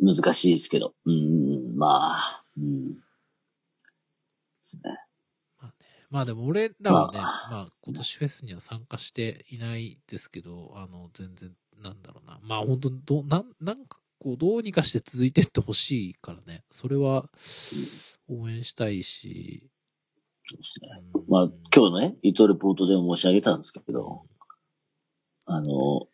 [0.00, 2.94] 難しいですけど、うん、まあ、うん。
[2.94, 3.00] で
[4.60, 4.82] すね。
[6.10, 7.30] まあでも俺らはね、まま
[7.60, 11.50] あ今年フェスには参加していないですけど、あの、全然、
[11.82, 12.38] なんだろうな。
[12.42, 16.64] まあ本当どう、なん、なんかこう、どうにかして続いてってほしいからね。
[16.70, 17.28] それは、
[18.28, 19.68] 応援したいし。
[20.42, 20.88] そうですね。
[21.14, 21.44] うんまあ
[21.74, 24.24] 今日のね、伊藤レポートでも申し上げたんですけど、
[25.44, 26.08] あの、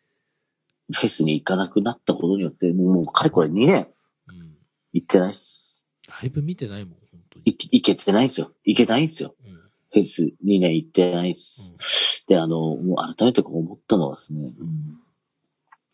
[0.93, 3.87] フェスに行かなくなったことによって、もうかれこれ2年
[4.27, 4.57] うん。
[4.93, 5.83] 行ってないっす。
[6.09, 7.51] ライブ見てないもん、本当に。
[7.51, 8.51] い行けてないんですよ。
[8.63, 9.35] 行けないんですよ。
[9.45, 9.53] うん。
[9.53, 12.25] フェス2年行ってないっす。
[12.27, 14.49] で、あの、もう改めてこう思ったのはですね、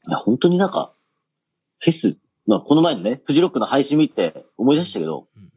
[0.07, 0.93] いや、本当になんか、
[1.81, 5.51] フェス、まあ、この前のね、フジロックの配信見て思い出したけど、うん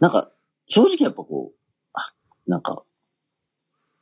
[0.00, 0.30] なんか、
[0.66, 1.58] 正直やっぱこう、
[1.92, 2.00] あ、
[2.46, 2.84] なんか、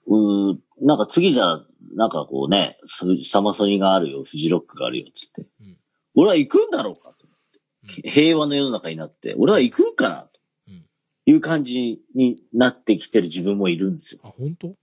[0.06, 5.48] うーん、なんか次じゃあ、なんかこうね、ササマソニがあるよ、フジロックがあるよ、つって。
[5.60, 5.76] うん
[6.14, 10.30] 俺は行くんだろうかと思って、うん平和の世の中になって、俺は行くんかなと
[10.68, 10.84] うん
[11.26, 14.20] いう感じになってきてる自分もいるんですよ。
[14.22, 14.74] あ、本当？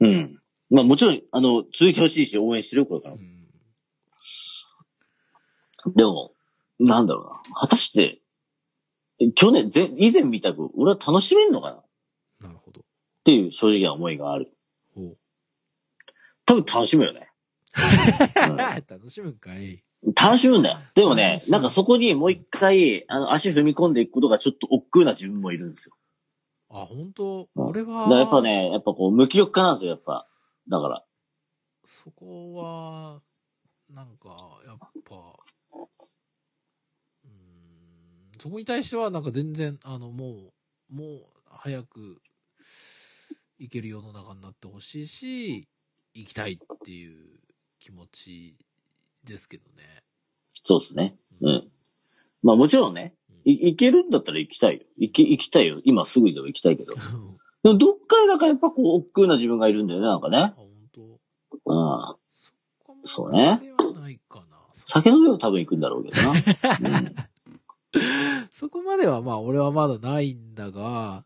[0.00, 0.40] うん。
[0.70, 3.16] まあもちろん、あの、続いてほしいし、応援してるこれからう。
[3.18, 3.39] ん。
[5.86, 6.32] でも、
[6.78, 7.56] なんだろうな。
[7.60, 8.20] 果たして、
[9.34, 11.76] 去年、ぜ以前見たく、俺は楽しめんのかな？
[11.76, 11.84] っ
[12.40, 12.80] なるほど。
[13.24, 14.50] ていう正直な思いがある。
[14.94, 15.18] ほう。
[16.46, 17.30] 多分楽しむよね。
[18.88, 19.84] 楽しむんかい。
[20.18, 20.78] 楽しむんだよ。
[20.94, 25.96] でもね、なんかそこにもう一回、あの、足踏み込んでいくことがちょっと億劫な自分もいるんですよ。
[26.70, 27.48] あ、本当？
[27.54, 30.26] うん俺は、やっぱね、やっぱこう、無気力化なんですよ、やっぱ。
[30.68, 31.04] だから。
[31.84, 33.20] そこは、
[33.90, 34.34] なんか、
[34.66, 35.38] やっぱ、
[38.40, 40.52] そこに対しては、なんか全然、あの、も
[40.90, 42.22] う、もう、早く、
[43.58, 45.68] 行ける世の中になってほしいし、
[46.14, 47.38] 行きたいっていう
[47.78, 48.56] 気持ち
[49.24, 50.02] ですけどね。
[50.48, 51.18] そうですね。
[51.42, 51.68] うん。
[52.42, 53.14] まあもちろんね、
[53.44, 54.80] い行けるんだったら行きたいよ。
[54.96, 55.82] 行き、行きたいよ。
[55.84, 56.94] 今すぐでも行きたいけど。
[57.62, 60.54] でもどっかでなんかやっぱこう、億劫な自分がいるんだよね、なんかあ、ね。
[60.56, 61.20] 本当
[61.66, 62.16] うん。
[63.04, 64.58] そうねではないかな。
[64.86, 66.32] 酒飲みも多分行くんだろうけどな。
[67.00, 67.14] うん
[68.50, 71.24] そこまではまあ俺はまだないんだが、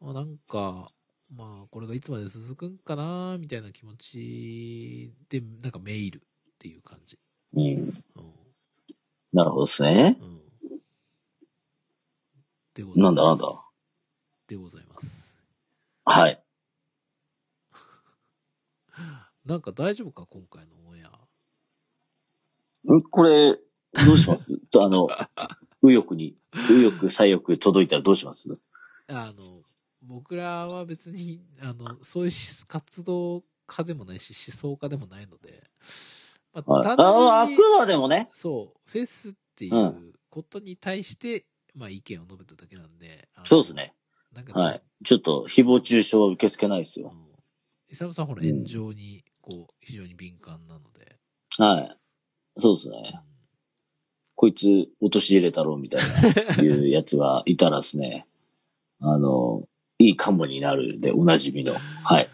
[0.00, 0.86] まあなんか、
[1.34, 6.20] まあこれがいつまで続くんかなみたいな気持ちで、なんかメールっ
[6.58, 7.18] ていう感じ。
[7.54, 7.62] うん。
[8.16, 8.34] うん。
[9.32, 10.16] なるほどですね。
[10.20, 10.40] うん。
[12.74, 13.02] でございます。
[13.02, 13.46] なんだなんだ？
[14.48, 15.06] でございます。
[16.04, 16.44] はい。
[19.46, 21.08] なんか大丈夫か今回のオンエア。
[22.94, 23.02] ん？
[23.10, 23.58] これ、
[24.06, 24.58] どうします？
[24.70, 25.08] と、あの、
[25.82, 26.36] 右翼に、
[26.68, 28.48] 右翼、左翼届いたらどうします？
[29.08, 29.62] あの、
[30.02, 32.32] 僕らは別に、あの、そういう
[32.66, 35.62] 活動家でもないし、思想家でもないので、
[36.52, 38.28] まはい単ああ、あ純にくまでもね。
[38.32, 43.28] そう、フェスっていううことに対して、まあ意見を述べただけなんで。
[43.44, 43.74] そうです。
[43.74, 43.94] ね。
[44.32, 44.82] なんか、はい。
[45.04, 47.10] ちょっと、誹謗中傷は受け付けないですよ。
[47.12, 47.26] うん。
[47.90, 51.18] イサムさんほらうん炎上に、こう、非常に敏感なので。
[51.58, 51.96] はい。
[52.58, 53.20] そうですね。
[54.36, 56.02] こいつ、落とし入れたろうみたい
[56.56, 58.26] な、いうやつがいたらですね、
[59.00, 59.68] あの、
[59.98, 61.74] いいカモになるで、おなじみの。
[62.04, 62.28] はい。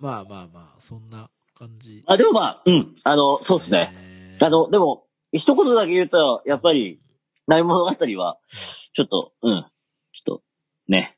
[0.00, 2.02] まあまあまあ、そんな感じ。
[2.06, 2.94] あ、でもまあ、うん。
[3.04, 3.92] あの、そうですね。
[4.32, 7.00] ねあの、でも、一言だけ言うと、やっぱり、
[7.46, 9.66] 内物語は、ちょっと、うん。
[10.12, 10.42] ちょっと、
[10.88, 11.16] ね。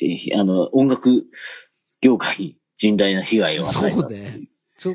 [0.00, 1.26] えあの、音楽
[2.00, 3.96] 業界に甚大な被害を与えた。
[3.96, 4.48] そうね。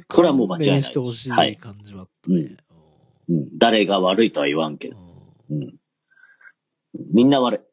[0.07, 2.37] これはもう間違いないしてほしはいい感じはあったね。
[2.37, 2.57] うん。
[3.29, 4.97] 誰が悪いとは言わんけど。
[5.49, 5.75] うんうん。
[7.13, 7.65] みんな悪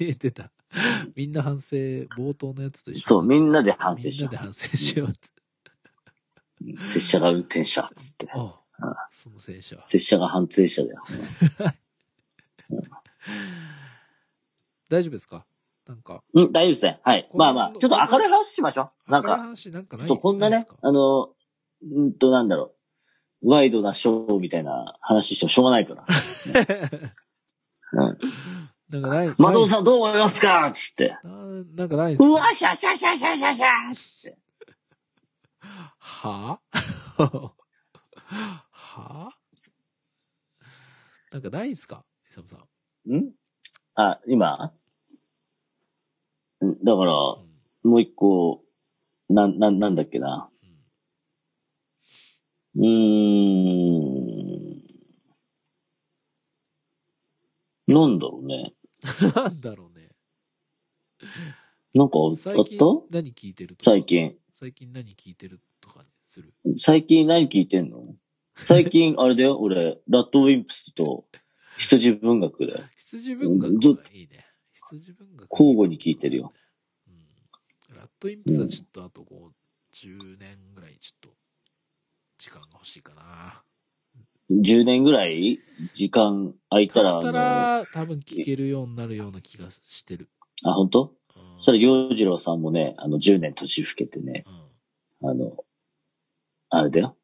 [0.00, 0.50] 言ってた。
[1.14, 1.76] みんな反省、
[2.16, 2.94] 冒頭のやつとい。
[2.94, 5.18] 一緒そう、みんなでな反省しよみんなで反省しようって。
[6.78, 6.82] う。
[6.82, 8.28] 拙者が運転者、つって。
[8.32, 9.76] ああその戦車。
[9.84, 11.02] 拙者が反省者だよ。
[14.88, 15.46] 大丈夫ですか？
[15.86, 16.22] なんか。
[16.34, 17.00] うん、大丈夫ですね。
[17.02, 17.30] はい。
[17.34, 19.10] まあまあ、ちょっと明るい話しましょう。
[19.10, 21.32] なん明るいか、話なんかちょっとこんなね、あの、
[21.82, 22.75] うんと、なんだろう。
[23.48, 26.04] ワイドなショーみたいな話してもしょうがないから。
[27.92, 28.18] うん。
[28.90, 29.32] なんかない。
[29.38, 30.70] マドンさんどう思いますか？
[30.72, 31.16] つって。
[31.22, 31.30] な
[31.76, 34.38] なんかないですかうわ、シャシャシャシャシャシャつって。
[35.98, 36.60] は？
[37.18, 37.18] ぁ
[38.70, 39.30] は？
[39.30, 39.32] ぁ
[41.32, 42.04] なんかないんすか？
[42.28, 42.56] イサムさ
[43.06, 43.14] ん。
[43.14, 43.32] ん？
[43.94, 44.72] あ、今？
[46.64, 47.46] んだから、うん
[47.88, 48.64] もう一個、
[49.28, 50.50] なん、なん、なんだっけな？
[52.76, 52.86] うー
[54.82, 54.82] ん。
[57.88, 58.72] なんだろうね。
[59.34, 60.10] なんだろうね。
[61.94, 63.90] なんかああっ最近た何聞いてるとか？
[63.90, 64.04] 最。
[64.04, 64.36] 近。
[64.52, 66.52] 最近何聞いてるとかにする？
[66.76, 68.14] 最近何聞いてんの？
[68.56, 71.26] 最近、あれだよ、 俺、ラッドウィンプスと
[71.78, 73.70] 羊文学で羊文学
[74.14, 74.46] いいね。
[74.72, 75.50] 羊文学。
[75.50, 76.52] 交互に聞いてるよ。
[77.06, 77.96] うん。
[77.96, 79.54] ラットインプスはちょっとあとこう、
[79.94, 81.35] 10年ぐらいちょっと、
[82.46, 83.60] 時間が欲しいかな。
[84.52, 85.58] 10年ぐらい
[85.94, 90.28] 時間空いたら、たあの、ら、多分聞けるようになるような気がしてる。
[90.64, 91.02] あ、本当？
[91.02, 94.44] うんそしたら、洋次郎さんもね、あの、10年年老けてね、
[95.20, 95.56] うんあの、
[96.70, 97.16] あれだよ。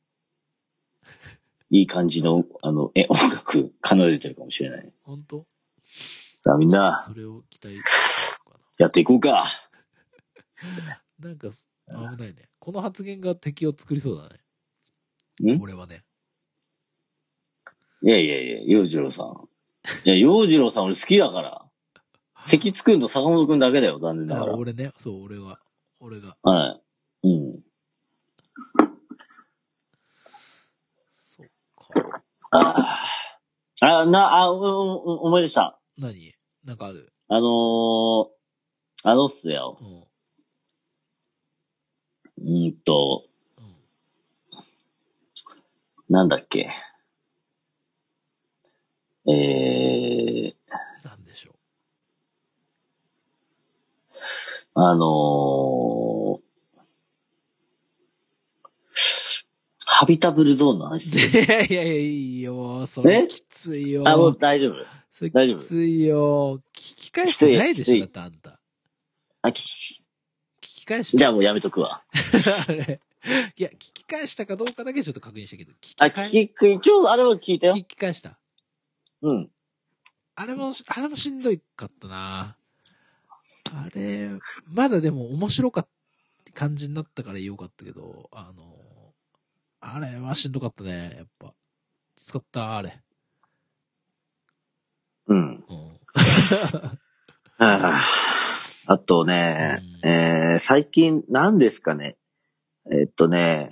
[1.70, 4.92] いい感じの、あの、え、音楽奏でてるかもしれない。
[5.04, 5.46] 本当？
[6.42, 7.78] さあみんな、それを期待
[8.78, 9.44] やっていこうか。
[10.84, 11.02] な。
[11.28, 12.48] なんか、危ないね。
[12.58, 14.41] この発言が敵を作りそうだね。
[15.40, 15.60] ん？
[15.60, 16.04] 俺はね。
[18.02, 19.48] いやいやいや、洋次郎さん。
[20.04, 21.64] いや、洋次郎さん俺好きだから。
[22.48, 24.52] 敵作るの坂本くんだけだよ、残念ながら。
[24.52, 25.60] あ俺ね、そう、俺は。
[26.00, 26.36] 俺が。
[26.42, 26.80] は
[27.22, 27.28] い。
[27.28, 27.62] うん。
[31.14, 32.24] そっか。
[32.50, 32.98] あ
[33.80, 35.78] あ、な、あ、うん、うん思い出した。
[35.96, 36.34] 何？
[36.64, 37.12] なんかある？
[37.28, 38.28] あのー、
[39.04, 39.78] あのっすよ。
[42.38, 42.44] うん。
[42.44, 43.31] うーんと、うん。
[46.12, 46.68] なんだっけ？
[49.26, 50.54] えー、
[51.08, 51.54] なんでしょ
[54.74, 56.40] あのー、
[59.86, 61.06] ハビタブルゾーンの話。
[61.16, 62.84] いやいやいや、いいよ。
[62.84, 63.26] それえ？
[63.26, 64.02] きついよ。
[64.04, 64.84] あ、もう大丈夫。
[65.10, 66.58] それきついよ。
[66.74, 68.60] 聞き返してないでしょ、あんた。
[69.40, 70.02] あ、き聞
[70.60, 72.02] き返してじゃあもうやめとくわ。
[72.68, 73.00] あれ。
[73.56, 75.72] いや、聞き返したかどうかだけちょっと確認したけど。
[75.74, 77.74] 聞きあ、返聞き、一応あれは聞いたよ。
[77.74, 78.38] 聞き返した？
[79.22, 79.50] うん。
[80.34, 82.56] あれも、あれもしんどいかったな。
[83.74, 84.30] あれ、
[84.66, 85.88] まだでも面白かっ
[86.44, 89.14] た感じになったからよかったけど、あの、
[89.80, 91.54] あれはしんどかったね、やっぱ。
[92.16, 93.00] 使った、あれ。
[95.28, 95.38] うん。
[95.38, 96.00] うん。
[97.58, 98.04] あ
[98.86, 102.16] あとね、うんえー、最近何ですかね。
[102.90, 103.70] えっとね、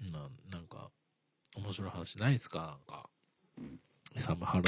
[0.00, 0.12] うん。
[0.12, 0.90] な、なんか、
[1.56, 2.78] 面白い話ないですか？
[2.88, 3.10] なんか。
[4.16, 4.64] サムハル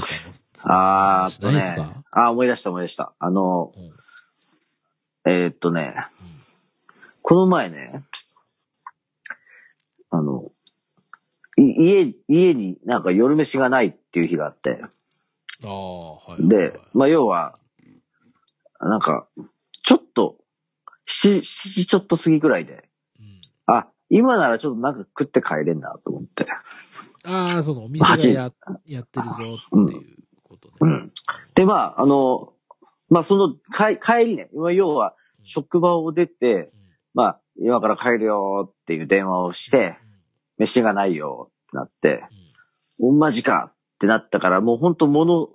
[0.55, 0.75] さんの。
[0.77, 3.13] あーっとねか、あー思い出した思い出した。
[3.19, 5.33] あの、うん。
[5.33, 5.95] えーっとね、
[7.23, 8.05] この前ね、
[10.11, 10.53] あの、
[11.57, 14.81] い家、家になんか夜飯がないっていう日があって、
[15.65, 16.49] ああ、はい。
[16.49, 17.59] で、まあ要は、
[18.81, 19.27] なんか、
[19.85, 20.39] ちょっと、
[21.07, 22.83] 七、七時ちょっと過ぎぐらいで、うん。
[23.67, 26.47] あ、今ならちょっとなんか食って帰れんなと思って。
[27.25, 28.53] ああ、そのお店がや
[28.87, 30.75] やってるぞっていうことね。
[30.81, 31.13] うん。
[31.55, 32.53] で、まあ、あの、
[33.09, 36.73] まあその、帰帰りね、まあ要は、職場を出て、
[37.15, 39.97] まあ、今から帰るよっていう電話をして、
[40.59, 42.25] 飯がないよってなって、
[43.01, 45.49] おんまじかってなったから、もうほんともの、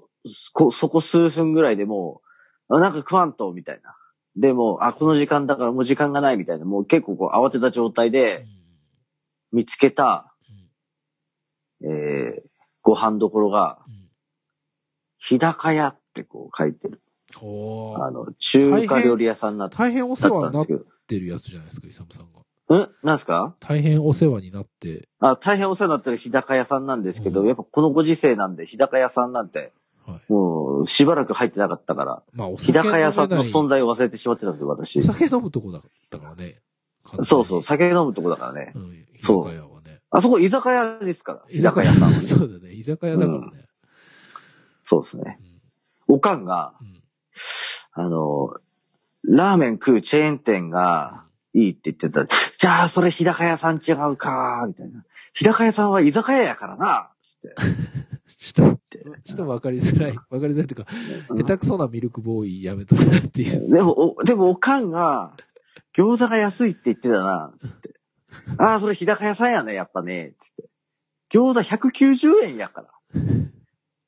[0.54, 2.22] こそこ数分ぐらいでも
[2.70, 3.96] う、あなんか食わんと、みたいな。
[4.38, 8.46] でも、あ、この時間だからもう時間がないみたいな、もう結構こう慌てた状態で
[9.52, 10.34] 見つけた、
[11.84, 12.42] えー、
[12.84, 13.80] ご飯どころが、
[15.18, 17.02] 日高屋ってこう書いてる。
[17.36, 17.42] あ
[18.12, 20.66] の、中華料理屋さんなだ大変お世話になっ。
[21.08, 22.42] てるやつじゃないですか、イサムさんが。
[22.70, 22.90] うん？
[23.02, 23.56] なんすか？
[23.60, 27.48] 大変お世話になって、あ、大変お世話になってる日高屋さんなんですけど、うん。
[27.48, 29.74] やっぱこのご時世なんで、日高屋さんなんて、
[30.08, 30.32] はい。
[30.32, 33.80] もう、しばらく入ってなかったから、まあ、お日高屋さんの存在。
[33.80, 35.04] 在を忘れてしまってたんですよ、私お。
[35.04, 36.62] 酒飲むとこだったからね。
[37.22, 38.72] そうそう、さ酒飲むとこだからね。
[38.76, 39.06] うん、
[39.54, 40.00] 屋はね。
[40.10, 42.14] あそこ居酒屋ですから、日高屋さん。
[42.22, 43.66] そうだね、居酒屋だからね。
[44.84, 45.38] そうですね。
[45.42, 45.58] うん
[46.10, 47.04] おかんが、うん
[47.92, 48.54] あの、
[49.24, 52.26] ラーメン食うチェーン店がいいって言ってた。
[52.26, 55.04] じゃあ、それ日高屋さん違うかみたいな。
[55.34, 57.56] 日高屋さんは居酒屋やからなつって。
[58.28, 60.16] ちょっと、ちょっとわかりづらい。
[60.30, 60.86] わかりづらいっていうか、
[61.36, 63.72] 下手くそなミルクボーイやめとくなっていう。
[63.72, 65.34] でも、お、でもおかんが、
[65.96, 67.94] 餃子が安いって言ってたな、つって。
[68.60, 70.70] ああ、それ日高屋さんやね、やっぱね、つって。
[71.32, 72.90] 餃子190円やから。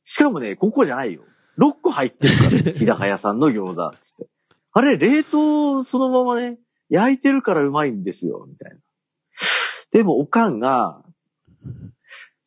[0.04, 1.24] しかもね、5個じゃないよ。
[1.58, 4.28] 6個入ってるから、 日高屋さんの餃子、つって。
[4.72, 6.60] あれ、冷凍そのままね、
[6.90, 8.78] 焼いてるからうまいんですよ、みたいな。
[9.92, 11.02] でも、おかんが、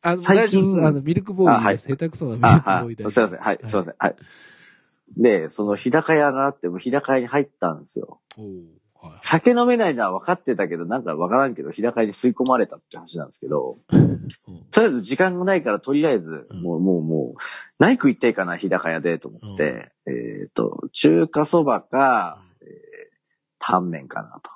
[0.03, 1.87] あの、最近あの、ミルクボーイです。
[1.87, 3.09] 下手くそなミルクボーイです。
[3.11, 4.15] すいません、はい、すいません、はい。
[5.17, 8.19] で、その日高屋があって、もう日高屋に入ったんですよ。
[8.95, 9.17] はい。
[9.21, 14.13] 酒飲めないのは分かってたけど、なんか分からんけど、日高屋に吸い込まれたって話なんですけど、うん
[14.71, 17.41] とりあえず時間がないから、とりあえず、うんもう、もう、もう、
[17.79, 22.67] 何食いてえかな、日高屋で、と思って、えっ、と、中華そばか、えー、
[23.59, 24.49] タンメンかなと。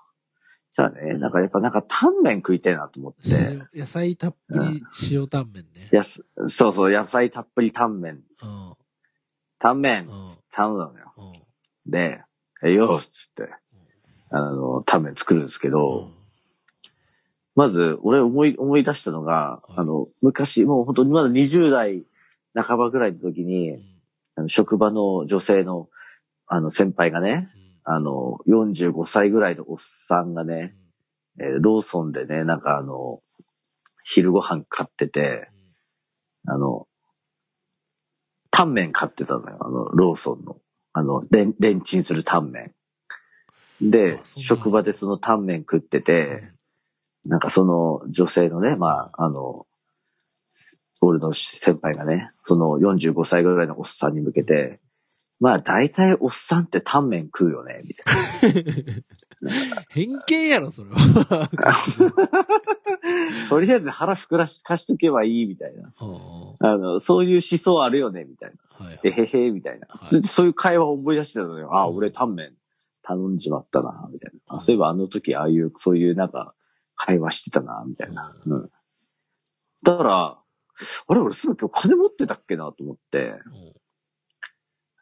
[0.78, 5.90] じゃあね、なんかやっぱなんかタンメン食いてえなと思って、塩野菜たっぷり塩タンメンね。
[5.91, 8.74] やす、そうそう、野菜たっぷりタンメン、うん。
[9.58, 10.28] タンメンうん。
[10.52, 11.14] 頼むのよ。
[11.18, 11.91] うん。
[11.91, 12.22] で、
[12.64, 13.49] えよーっつって、
[14.30, 16.12] あの、タンメン作るんですけど、
[17.56, 22.06] まず、俺思い、思い出したのが、はいあの、昔、もう本当にまだ20代
[22.54, 23.82] 半ばぐらいの時に、うん。
[24.36, 25.90] あの職場の女性の、
[26.45, 27.49] あの、先輩がね、
[27.89, 30.76] あの、45歳ぐらいのおっさんがね、
[31.39, 33.22] えーローソンでね、なんかあの、
[34.03, 35.47] 昼ご飯買ってて、
[36.45, 36.85] あの、
[38.51, 40.57] タンメン買ってたのよ、あの、ローソンの。
[40.91, 42.73] あの、レン、レンチンするタンメ
[43.80, 43.91] ン。
[43.91, 46.41] で職場でそのタンメン食ってて、
[47.26, 49.65] なんかその女性のね、まあ、あの、
[50.99, 54.80] 俺の先輩がね、その45歳ぐらいのおっさんに向けて、
[55.39, 58.03] まあ大体おっさんってタンメン食うよね、みた
[58.47, 59.03] い
[59.89, 61.49] 偏見やろ、それは。
[61.53, 61.73] な。
[63.49, 65.93] とりあえず腹膨らし、かしとけばいい、みたいな。
[65.95, 68.55] はあの、そういう思想あるよね、みたいな。
[68.80, 69.88] あはいえへへ、みたいな。
[69.88, 71.69] はいそそういう会話を思い出してたのよ。
[71.76, 72.53] あ、うん俺タンメン
[73.03, 74.55] 頼んじまったな、みたいな。
[74.55, 76.55] あそういえばあの時ああいう、そういうなんか、
[76.95, 78.35] 会話してたな、みたいな。
[78.43, 78.72] うん。
[79.84, 80.39] だから、
[81.07, 83.73] あれ俺すぐ今日金持ってたっけなと思って、うん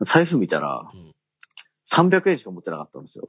[0.06, 1.14] 財布見たらうん、
[1.90, 3.28] 300円しか持ってなかったんですよ。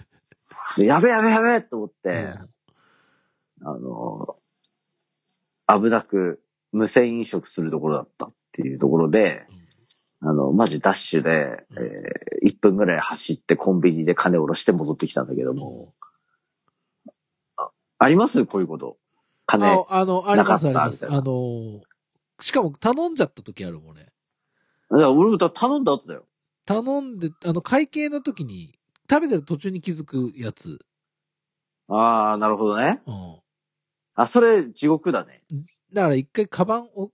[0.76, 2.34] でやべやべやべと思って、
[3.62, 4.36] あの、
[5.66, 9.46] 危なく無線飲食するところだったっていうところで、
[10.20, 15.94] あの、マジダッシュで、うんえー、1分ぐらい走ってコンビニで金を下ろして戻ってきたんだけども、
[17.98, 18.44] あります？
[18.46, 18.98] こういうこと。
[19.46, 19.66] 金。
[19.66, 21.12] あ、あの、あります、ありなかったます。
[21.12, 21.82] あの、
[22.40, 24.08] しかも頼んじゃった時あるもんね。
[24.90, 26.26] だから俺も頼んだ後だよ。
[26.66, 28.78] 頼んで、あの、会計の時に、
[29.10, 30.78] 食べてる途中に気づくやつ。
[31.88, 33.02] ああ、なるほどね。
[33.06, 33.36] うん。
[34.14, 35.42] あ、それ地獄だね。
[35.92, 37.10] だから一回カバンを、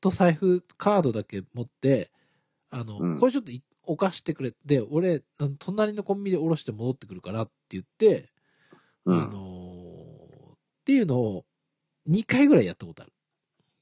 [0.00, 2.10] と財布、カードだけ持って、
[2.70, 4.54] あの、うんこれちょっとい置かしてくれ。
[4.64, 5.24] で、俺、
[5.58, 8.30] 隣のコンビニで下ろして戻ってくるからって言って、
[9.04, 9.80] うんあのー
[10.80, 11.44] っていうのを
[12.08, 13.12] 2回ぐらいやったことある。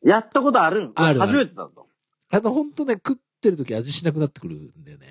[0.03, 1.88] やったことあるんある初めてだと。
[2.31, 5.07] あの、ほんとね、食ってる時味しなくなってくるんだよね。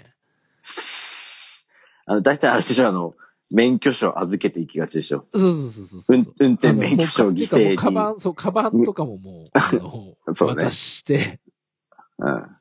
[2.05, 3.13] あの、大体あれでしょ、あの、
[3.49, 5.25] 免許証預けていきがちでしょ。
[5.31, 7.75] そうそうそうそうそう運運転免許証犠牲に。
[7.77, 11.39] カバン、そう、カバンとかももう、あの、そうね渡して、
[12.19, 12.57] うん。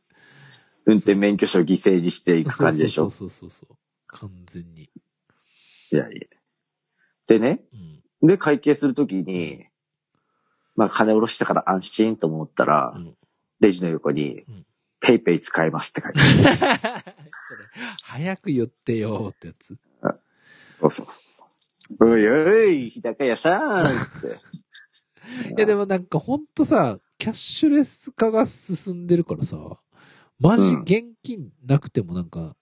[0.87, 3.11] 運転免許証犠牲にしていく感じでしょ。
[3.11, 3.77] そうそうそうそう。
[4.07, 4.85] 完全に。
[4.85, 4.91] い
[5.91, 6.21] やいや。
[7.27, 7.65] でね、
[8.23, 8.29] うん。
[8.29, 9.67] で、会計するときに、
[10.77, 13.15] まあ、金下ろしたから安心と思ったら、うん
[13.61, 14.67] レジの横にうん、
[15.01, 17.15] ペイペイ使えますって書いてある。
[18.05, 19.77] 早く言ってよってやつ。
[20.81, 21.23] そうそうそ
[22.01, 22.11] う。
[22.13, 23.97] おいおい、日高屋さんって。
[25.57, 29.57] いやでもなんかほんとさ、キャッシュレス化が進んでるからさ、
[30.39, 32.57] マジうん現金なくてもなんか、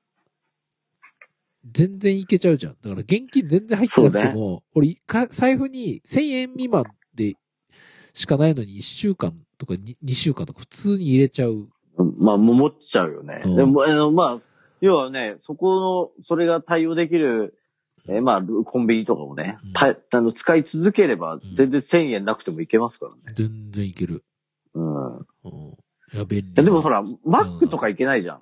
[1.64, 2.76] 全然いけちゃうじゃん。
[2.80, 6.84] だから現金全然入ってなくても、俺一回財布に1000円未満
[7.14, 7.34] で
[8.14, 11.68] しかないのに1週間とか 2, 2週間とか普通に入れちゃう。
[12.20, 13.42] まあ、もう持っちゃうよね。
[13.44, 14.38] うんでも、あの、まあ、
[14.80, 17.58] 要はね、そこの、それが対応できる、
[18.08, 23.20] えーまあ、コンビニとかもね、うんたあの使い続ければん、全然1000円なくてもいけますからね。
[23.34, 24.24] 全然いける。
[24.74, 24.84] うん。
[24.84, 24.86] い
[25.44, 25.70] うん。
[26.12, 26.52] いや、便利。
[26.56, 28.40] や、でもほら、マックとかいけないじゃん。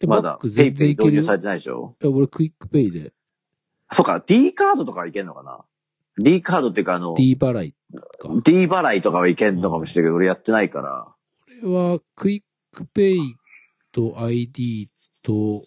[0.00, 1.96] え、まだペイペイ導入されてないでしょ？
[2.00, 3.12] や、俺クイックペイで、
[3.92, 5.64] そうか、D カードとかはいけんのかな？
[6.18, 7.72] ?D カードっていうか、あの、D 払い
[8.18, 8.28] か。
[8.44, 11.06] D 払いとかはいけんのかもしれないけど、俺やってないから。
[11.62, 13.20] これは、クイックペイ
[13.92, 14.90] と ID
[15.22, 15.62] と、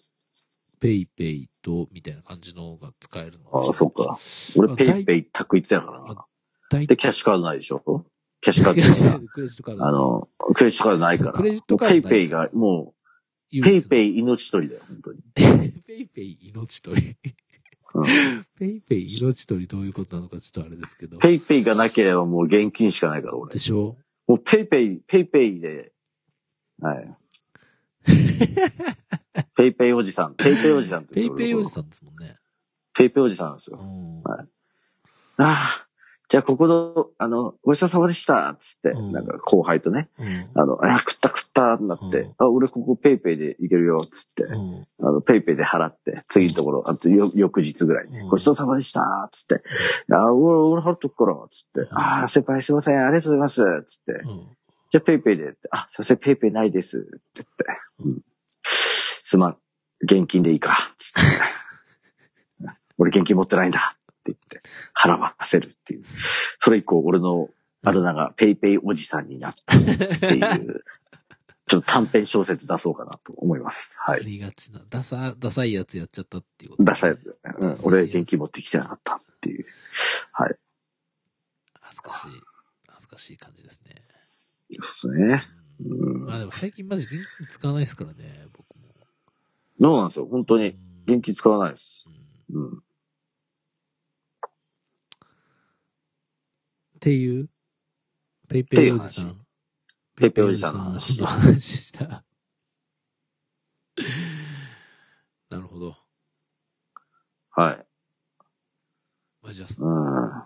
[0.80, 3.50] ペイペイと、みたいな感じのが使えるの。
[3.66, 4.18] ああ、そっか。
[4.56, 6.26] 俺、あペイペイ択一やからな
[6.86, 8.04] で、キャッシュカードないでしょ？
[8.40, 9.20] キャッシュカードないから。
[9.28, 9.84] クレジットカード。
[9.86, 11.32] あの、クレジットカードないから。
[11.34, 12.94] クレジットカードペイペイが、も
[13.52, 15.18] う、ペイペイ命取りだよ、本当に。
[15.18, 15.72] イ。
[15.86, 17.16] ペイペイ命取り。
[17.94, 18.04] うん
[18.58, 21.18] ペイペイ命取りどういうことなのかちょっとあれですけど。
[21.18, 23.58] ペイペイがなければもう現金しかないから、俺で。
[23.58, 23.96] しょ？
[24.26, 25.92] もうペイペイ、ペイペイで、
[26.80, 27.16] はい。
[29.56, 32.36] ペイペイおじさん、ペイペイおじさんペイペイおじさんですもんね。
[32.94, 33.78] ペイペイおじさんなんですよ。
[33.78, 34.22] うん。
[34.28, 34.46] あ
[35.38, 35.86] あ、
[36.32, 39.12] じゃあここの、あの、ごちそうさまでした、つって、うん。
[39.12, 40.48] なんか後輩とね、うん。
[40.54, 42.34] あの、あ、食った食ったってなって、うん。
[42.38, 44.86] あ、俺ここペイペイでいけるよ、つって、うん。
[45.02, 48.28] あの、ペイペイで払って、次のところ、あつよ翌日ぐらいに、うん。
[48.28, 49.62] ごちそうさまでした、つって、
[50.10, 54.56] あ、俺、俺払っとくから、つって、あ、先輩すいません、ありがとうございます、つって、うん。
[54.90, 57.02] じゃあペイペイであ、すいません、ペイペイないです、っ
[57.34, 57.64] て言って、
[58.06, 58.22] うん、
[58.62, 59.56] すまん、
[60.00, 64.60] 現金でいいか、つって、 俺現金持ってないんだ、言って、
[64.94, 66.02] 払わせるっていう。
[66.04, 67.48] それ以降、俺の
[67.84, 69.80] あだ名がペイペイおじさんになったっ
[70.20, 70.38] てい
[70.68, 70.84] う、
[71.66, 73.96] ちょっと短編小説出そうかなと思います。
[73.98, 74.24] はあい。
[74.24, 77.26] りがちな、ダサ、ダサいやつやっちゃったっていうこと、出したやつ。
[77.42, 79.66] うんダサいや、つ俺現金持ってきてなかったっていう。
[80.32, 80.54] はい。
[81.80, 82.30] 恥ずかしい、
[82.88, 83.94] 恥ずかしい感じですね。
[84.80, 85.42] そうですね。
[85.84, 86.24] うん。
[86.26, 88.94] まあでも最近マジ現金使わないですからね、僕も。
[89.80, 90.26] そうなんですよ。
[90.26, 90.68] 本当に。
[90.70, 92.08] うん現金使わないです。
[92.52, 92.82] うんうん。
[97.02, 97.50] っていう、
[98.48, 99.44] ペイペイおじさん。
[100.14, 102.24] ペイペイおじさんのの話話した。
[105.50, 105.96] なるほど。
[107.50, 107.86] はい。
[109.42, 110.44] まあ、じゃあ、うん。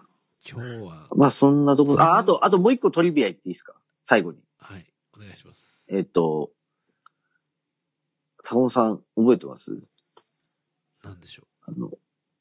[0.50, 3.74] 今日は、まあそんなとこあ、あと、あともう一個トリビア言っていいですか？
[4.02, 4.42] 最後に。
[4.58, 5.86] はい、お願いします。
[5.90, 6.52] えっと、
[8.42, 9.78] 坂本さん覚えてます？
[11.04, 11.90] なんでしょあの、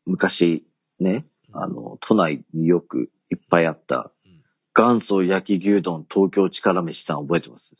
[0.06, 0.66] 昔
[1.00, 1.58] ね、う。
[1.58, 4.44] あの、都内によくいっぱいあったうん、
[4.74, 7.76] 元祖焼き牛丼東京力飯さん覚えてます？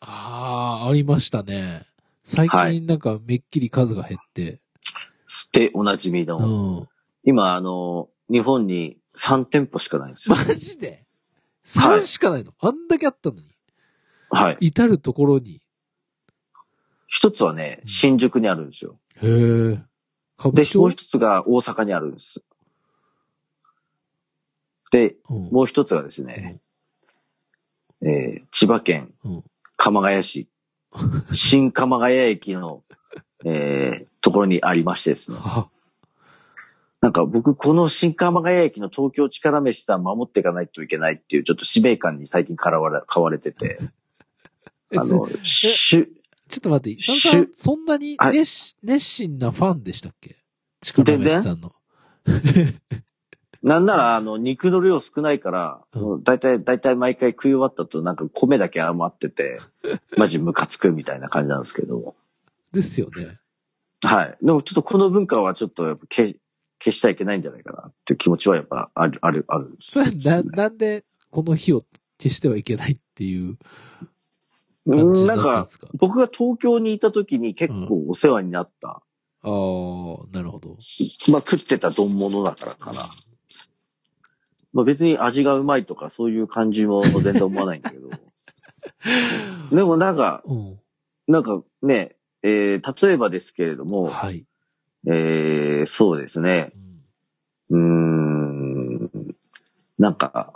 [0.00, 1.82] ああ、ありましたね。
[2.22, 4.60] 最は近なんかめっきり数が減って。
[5.52, 6.38] で、おなじみうの。
[6.82, 6.88] ん。
[7.24, 10.36] 今、あの、日本に3店舗しかないんですよ。
[10.36, 11.06] マジで
[11.64, 13.42] ?3 しかないの、あんだけあったのに。
[14.30, 14.56] はい。
[14.60, 15.60] 至るところに。
[17.08, 18.98] 一つはね、新宿にあるんですよ。
[19.22, 19.82] へえ。
[20.38, 22.42] 歌舞で、もう一つが大阪にあるんです。
[24.90, 25.50] で、うん。
[25.50, 26.60] もう一つがですね、
[28.02, 29.44] えー千葉県うん。
[29.76, 30.48] 鎌ヶ谷市、
[31.32, 32.82] 新鎌ヶ谷駅の、
[33.44, 35.38] えーところにありましてですね。
[35.40, 35.68] あ
[37.00, 43.78] なんか僕、この新鎌ヶ谷駅の東京力飯さん守っていかないといけないっていうちょっと使命感に最近からわれ 買われてて、
[44.90, 46.12] えあの、しゅ、
[46.48, 48.38] ちょっと待って、しさんさんそんなにはい。
[48.38, 50.36] 熱し熱心なファンでしたっけ？
[50.82, 51.72] 力飯さんの。
[53.66, 59.58] なんなら、あの、肉の量少ないから、うん大体、大体毎回食い終わった後、なんか米だけ余ってて、
[60.16, 62.14] マジムカつくみたいな感じなんですけど。
[62.72, 63.40] ですよね。
[64.02, 64.38] はい。
[64.40, 66.40] でもちょっとこの文化はちょっとやっぱ消し
[66.78, 71.82] 消しちゃいけないんじゃないかなっていう気持ちはやっぱある、ある、あるんですそれな、なんでこの日を
[72.20, 73.58] 消してはいけないっていう
[74.84, 79.50] う感じんなんか僕が東京にいた時に結構お世話になった、ああ、
[80.32, 80.76] なるほど。
[81.32, 83.08] まあ食ってた丼物だからかな。
[84.76, 88.10] まあ別に味がうまいとかそういう感じも全然思わないんだけど。
[89.74, 90.78] でもなんか、うん。
[91.26, 94.44] なんかね、えー例えばですけれども、はい。
[95.06, 96.72] えーそうですね。
[96.76, 96.86] うん
[97.70, 99.10] うーん、
[99.98, 100.52] なんか、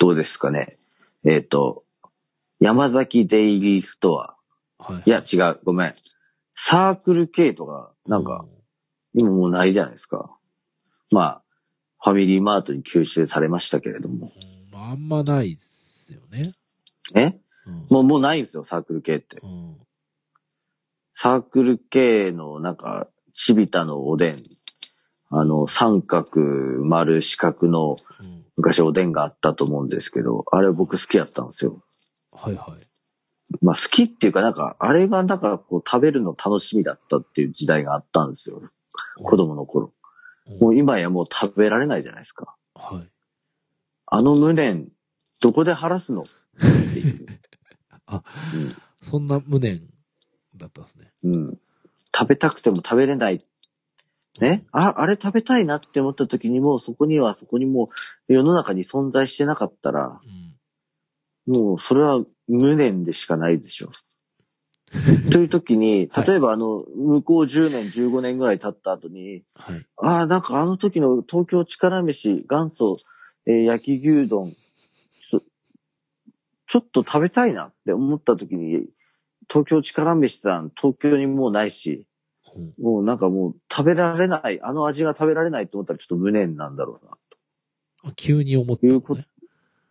[0.00, 0.76] どうですかね。
[1.24, 1.84] えっ、と、
[2.58, 4.36] 山崎デイリーストア。
[4.78, 5.02] はい。
[5.06, 5.60] いや、違う。
[5.62, 5.94] ごめん。
[6.54, 8.44] サークル系とか、なんか、
[9.14, 10.36] 今もうないじゃないですか。
[11.12, 11.42] まあ、
[12.00, 14.26] ファミリーマートに吸収されましたけれども。
[14.26, 16.52] うん、まああんまないっすよね。
[17.14, 17.38] え？
[17.66, 17.86] うん。
[17.90, 19.38] もう、もうないんですよ、サークル系って。
[19.42, 19.76] うん。
[21.12, 24.36] サークル系の、なんか、チビタのおでん。
[25.30, 26.40] あの、三角、
[26.84, 28.44] 丸、四角のうん。
[28.56, 31.80] 昔おでんがあったと思うんですけど、あれ僕好きやったんですよ。
[32.32, 32.88] はいはい。
[33.62, 38.60] まあ好きっていうかなんか、あれがなんかこう食べるの楽しみだったっていう時代があったんですよ。
[39.22, 39.92] 子供の頃。
[40.48, 42.56] うんもう今やもう食べられないじゃないですか。
[42.74, 43.08] はい。
[44.06, 44.88] あの無念、
[45.42, 46.22] どこで晴らすの？
[46.22, 46.24] っ
[46.94, 47.26] ていう。
[49.02, 49.82] そんな無念
[50.56, 51.12] だったんですね。
[51.22, 51.58] うん。
[52.16, 53.44] 食べたくても食べれない。
[54.40, 54.64] ね？
[54.72, 57.90] あ、あれ食べたいなって思った時にもうそこにはそこにも
[58.28, 60.20] う世の中に存在してなかったら、
[61.46, 61.54] うん。
[61.54, 63.90] もうそれは無念でしかないでしょ。
[65.30, 69.86] という時に、はい例えばあの、向こう10年、15年ぐらい経った後に、はい。
[69.96, 72.96] ああ、なんかあの時の東京力飯、元祖、
[73.46, 74.52] えー焼き牛丼、
[75.30, 75.42] ちょ
[76.66, 78.86] ちょっと食べたいなって思った時に、
[79.50, 82.06] 東京力飯さん、東京にもうないし、
[82.56, 87.12] うんもうなんかもう食べられない、あの味が食べられないと思ったらちょっと無念なんだろうな、
[88.04, 88.94] あ急に思ったのね。
[88.94, 89.22] いうこと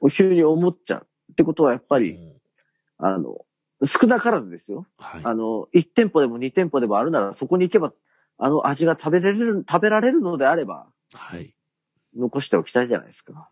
[0.10, 1.08] 急に思っちゃう。
[1.32, 2.38] ってことはやっぱり、うん
[3.00, 3.46] あの、
[3.86, 4.88] 少なからずですよ。
[4.98, 5.22] はい。
[5.24, 7.94] あの、1店舗でも2店舗でもあるなら、そこに行けば、
[8.40, 11.54] あの味が食べられる、食べられるのであれば、はい。
[12.16, 13.50] 残しておきたいじゃないですか。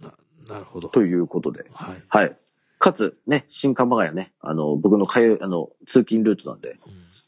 [0.00, 0.12] な、
[0.48, 0.88] なるほど。
[0.88, 1.66] ということで。
[1.72, 2.02] はい。
[2.08, 2.36] はい。
[2.78, 6.78] かつ、ね、新鎌ヶ谷ね、あの、僕の通い、あの、通勤ルートなんで、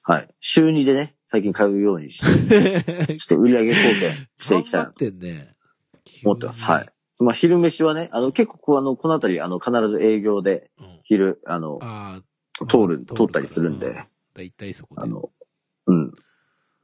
[0.02, 0.28] はい。
[0.40, 3.18] 週2でね、最近通うようにし て、うん。
[3.18, 5.56] ちょっと売り上げ貢献していきたい頑張ってんね。
[6.24, 6.64] 思ってます。
[6.64, 6.88] はい。。
[7.24, 11.00] まあ、昼飯はね、あの、結構こう、あの、このあたり、あの、必ず営業で、うん。
[11.02, 12.66] 昼、あの、ああ。
[12.66, 13.94] 通る、通ったりするんで
[14.34, 15.02] だいたいそこで。
[15.02, 15.30] あの、
[15.86, 16.12] うん。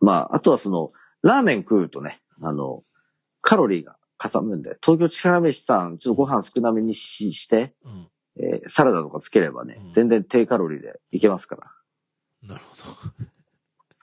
[0.00, 0.88] まあ、あとはその、
[1.22, 2.82] ラーメン食うとね、あの、
[3.40, 8.08] カロリーがかさむんで、東京力飯さん、ちょっとご飯少なめにしして、うん。
[8.38, 11.70] えーサラダとかつければねうん、全然低カロリーでいけますから。
[12.42, 13.26] なるほど。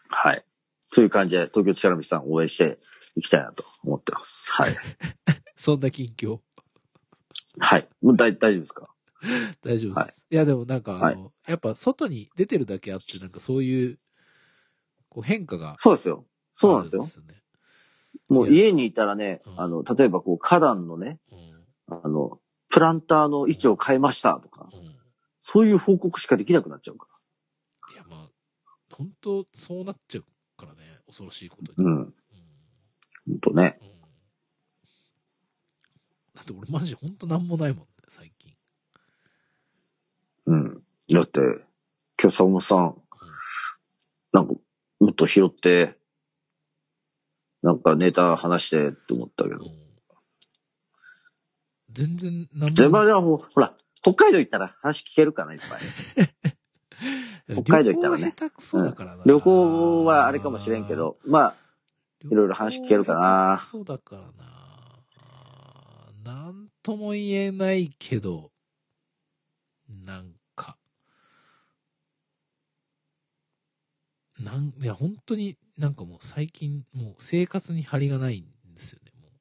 [0.09, 0.45] はい。
[0.81, 2.79] そういう感じで、東京力飯さんを応援して
[3.15, 4.51] いきたいなと思ってます。
[4.53, 4.71] はい。
[5.55, 6.39] そんな近況。
[7.59, 7.87] はい。
[8.01, 8.89] もう大大丈夫ですか？
[9.61, 10.27] 大丈夫です。
[10.29, 13.99] い、や、でもなんか、あの、やっぱ外に出てるだけあって、なんかそういう、
[15.09, 16.25] こう変化がそうですよ。
[16.53, 17.03] そうなんですよ。
[18.29, 22.03] もう家にいたらねう、んあの、例えばこう、花壇のね、うん。
[22.03, 22.39] あの、
[22.69, 24.95] プランターの位置を変えましたとか、うん。
[25.39, 27.07] そういう報告しかできなくなっちゃうか
[27.93, 28.29] いや、まあ、
[28.91, 30.25] 本当そうなっちゃう
[30.57, 30.79] からね。
[31.05, 31.87] 恐ろしいことに。
[31.87, 31.93] ら。
[31.93, 31.99] うん。
[31.99, 32.13] うん。
[33.27, 33.77] ほんとね。
[33.81, 33.92] うん
[36.35, 38.53] だって俺マジほんとなんもないもんね、最近。
[40.47, 40.83] うん。
[41.11, 41.39] だって、
[42.21, 43.01] 今日坂本さん、
[44.31, 44.53] なんか、
[44.99, 45.97] もっと拾って、
[47.61, 49.57] なんかネタ話してって思ったけど。
[49.57, 49.83] うん。
[51.91, 55.79] 全然なんも全部ではもう、ほら、北海道行ったら話聞けるかな、いっぱい。
[57.53, 59.23] 北海道行ったらね旅行は下手くそだからな。
[59.25, 61.55] 旅行はあれかもしれんけど、まあ、
[62.23, 64.52] いいろいろ話聞けるかなそうだからな。
[66.23, 68.51] なんとも言えないけど、
[70.05, 70.77] なんか、
[74.39, 79.11] なん、いや、本当になんかもう最近、もう生活に張りがないんですよね。
[79.21, 79.31] もう、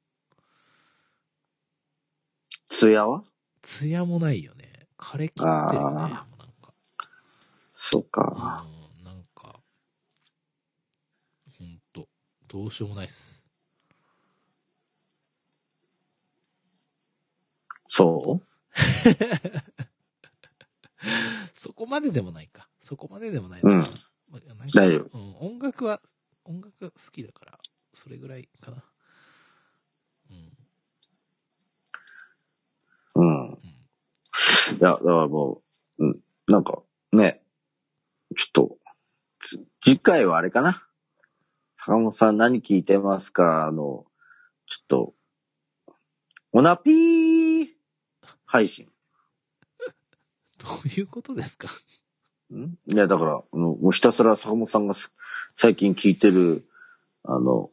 [2.67, 3.23] ツヤは？
[3.61, 4.87] 艶もないよね。
[4.97, 5.95] 枯れ切ってるよね。
[5.95, 6.25] もうなんか。
[7.75, 8.65] そうか。
[8.99, 9.61] うん、なんか、
[11.57, 12.09] ほんと、
[12.47, 13.42] どうしようもないっす。
[17.95, 18.43] そう？
[21.53, 22.67] そこまででもないか。
[22.79, 23.83] そこまででもないうんまあ
[24.47, 26.01] なんか大丈夫うん、音楽は、
[26.43, 27.59] 音楽が好きだから、
[27.93, 28.83] それぐらいかな。
[33.15, 33.23] うん。
[33.23, 33.59] うん。
[33.61, 33.67] い
[34.81, 35.61] や、だからも
[35.99, 37.43] う、うん、なんか、ね、
[38.35, 38.79] ちょっと、
[39.39, 40.83] つ次回はあれかな？
[41.75, 43.67] 坂本さん何聞いてますか？
[43.67, 44.07] あの、
[44.65, 45.13] ちょっと、
[46.53, 47.42] オナピー
[48.53, 48.87] 配信。
[50.61, 51.67] どういうことですか？
[52.53, 52.77] ん？
[52.85, 55.11] いや、だから、あのもうひたすら坂本さんがす
[55.55, 56.63] 最近聞いてる、
[57.23, 57.71] あの、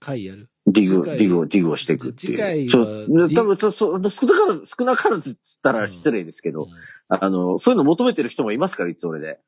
[0.00, 0.50] 回やる？
[0.66, 1.18] ディグ、次回？
[1.18, 2.68] ディグを、ディグをしていくって次回はいう。
[2.68, 3.34] ちょディグ？
[3.34, 6.68] 多分、そ、そ、少なからず、少なからずっつったら失礼ですけど、うん
[7.10, 9.40] あの、そういうの求めてる人もいますから、いつ俺で。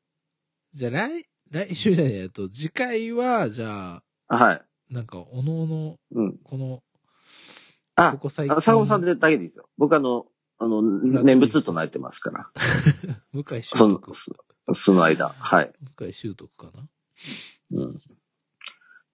[0.73, 4.61] じゃあ来、来週じゃないと、次回は、じゃあ、はい。
[4.89, 6.37] なんか、おのおの、うん。
[6.43, 6.81] この、
[7.95, 9.69] あこ、こ最あ近、坂本さんでだけでいいですよ。
[9.77, 10.25] 僕あの、
[10.63, 12.49] あの、念仏となってますから。
[13.33, 14.33] 向井修その徳、、そ
[14.73, 15.29] その間。
[15.29, 15.73] はい。
[15.97, 16.87] 向井修徳かな？
[17.71, 18.01] うん。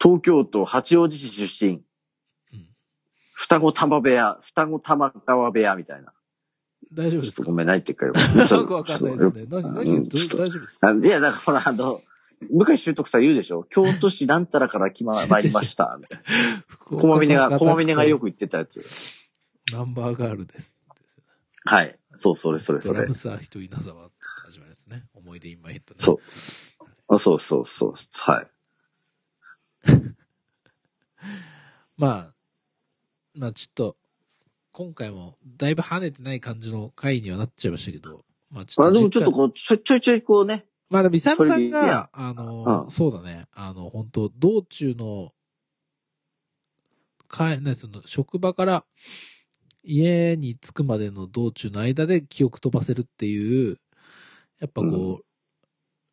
[0.01, 1.73] 東京都八王子市出身。
[1.73, 2.67] うん。
[3.33, 6.11] 双子玉部屋、双子玉川部屋みたいな。
[6.91, 7.45] 大丈夫ですか？
[7.47, 8.13] ごめん、何言ってるかよ。
[8.59, 9.45] よくわかんないですね。
[9.49, 10.89] 何、何うん大丈夫ですか？
[10.89, 12.01] あいや、だからほら、あの、
[12.51, 15.97] 向井修徳さん言うでしょ京都市なんたらから来ま、参りました。
[15.99, 16.97] みたいな。
[16.99, 18.81] こまみねが、こまみねがよく言ってたやつ。
[19.73, 20.76] ナンバーガールです。
[21.67, 21.99] はい。
[22.15, 23.13] そう、それ、それ、それドラム。
[23.13, 24.15] サー人稲沢って
[24.45, 25.03] 始まるやつね。
[25.13, 25.99] 思い出インマイヘッドね。
[25.99, 26.19] そう。
[27.09, 27.93] あそうそうそう。
[28.21, 28.47] はい。
[31.97, 32.33] まあ、
[33.35, 33.97] まあちょっと、
[34.71, 40.65] 今回もだいぶ跳ねてない感じの回にはなっちゃいましたけど、まあちょっとまあでもちょっとこう、ちょいちょいこうね。
[40.89, 45.33] まあでも、イサムさんがア、あの、うんそうだね、あの、本当道中の、
[47.27, 48.85] かね、その、職場から
[49.87, 53.79] 家に着くまでの道中の間で記憶飛ばせるっていう、
[54.59, 55.21] やっぱこう、うん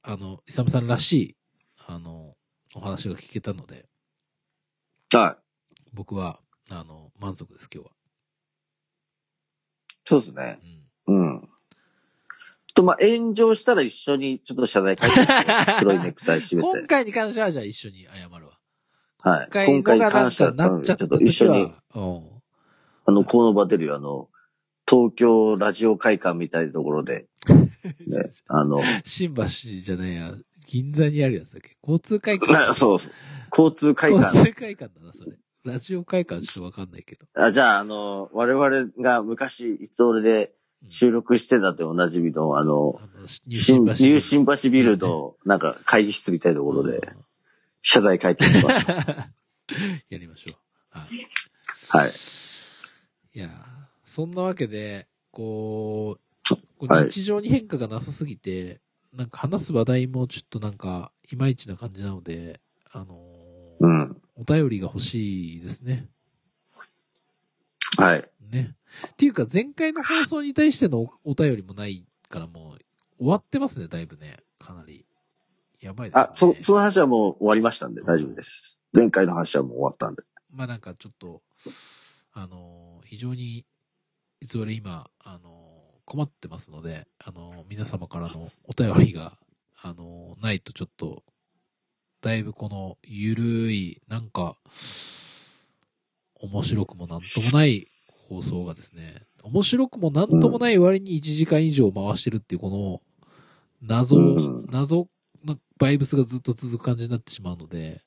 [0.06, 1.36] あの、イサムさんらしい、
[1.86, 2.34] あの、
[2.74, 3.86] お話が聞けたので、
[5.10, 5.42] はい。
[5.94, 6.40] 僕は、
[6.70, 7.92] あの、満足です、今日は。
[10.04, 10.58] そうですね。
[11.06, 11.16] うん。
[11.22, 11.48] うん。
[12.74, 15.26] と、まあ、炎上したら一緒にちょっと謝罪会見
[15.80, 16.68] 黒いネクタイ締めて。
[16.68, 18.60] 今回に関しては、じゃあ一緒に謝るわ。
[19.20, 19.48] はい。
[19.50, 21.62] 今今回に関しては、かなっちゃったちょっと一緒に、
[21.94, 22.33] うん。
[23.06, 24.28] あの、この場出るよ、あの、
[24.88, 30.34] 東京ラジオ会館みたいなところで、 ね、あの、新橋じゃねえや、
[30.68, 31.76] 銀座にあるやつだっけ？
[31.82, 32.74] 交通会館？
[32.74, 33.12] そうそう、
[33.50, 34.44] 交通会交館。
[34.46, 35.36] 通会館だな、それ。
[35.64, 37.26] ラジオ会館ちょっとわかんないけど。
[37.34, 40.54] あじゃあ、あの、我々が昔、いつ俺で
[40.88, 47.00] 収録してたっておなじみの、あの、あの、新、ニュー入新橋ビルの、なんか会議室みたいなところで、
[47.80, 48.96] 謝罪会見しましょう。
[50.10, 50.98] やりましょう。
[50.98, 51.08] はい。
[52.02, 52.10] はい。
[53.34, 53.50] いやー
[54.04, 58.80] そんなわけで、こう、こうはい日常に変化がなさすぎて、
[59.12, 62.60] なんか話す話題もちょっとなんか、いまいちな感じなので、
[62.92, 64.22] あのーうん。
[64.36, 66.08] お便りが欲しいですね。
[67.98, 68.28] はい。
[68.50, 68.76] ね。
[69.08, 72.78] っていうか、前回の放送に対してのおお便りもないからもう、
[73.18, 74.36] 終わってますね、だいぶね。
[74.58, 75.06] かなり。
[75.80, 76.22] やばいですね。
[76.22, 78.82] あ、そ、その話はもう終わりましたんで大丈夫です。
[78.92, 80.22] 前回の話はもう終わったんで。
[80.52, 81.42] まあなんかちょっと、
[82.32, 83.64] あのー非常に、
[84.40, 85.74] いつ俺今、あのー
[86.04, 89.38] 困ってますので、あのー皆様からのお便りが、
[89.80, 91.22] あのーないとちょっと、
[92.22, 94.56] だいぶこの、ゆるい、なんか、
[96.40, 99.14] 面白くもなんともない放送がですね、
[99.44, 103.00] 面白くもなんともない割に1時間以上回してるっていうこの、
[103.80, 104.66] 謎、うん。
[104.72, 105.06] 謎
[105.44, 108.02] なバイブスがずっと続く感じになってしまうので、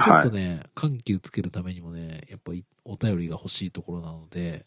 [0.00, 0.26] ちょはい。
[0.28, 4.66] っとね、緩急つけるためにもね、やっぱりお便りが欲しいところなので、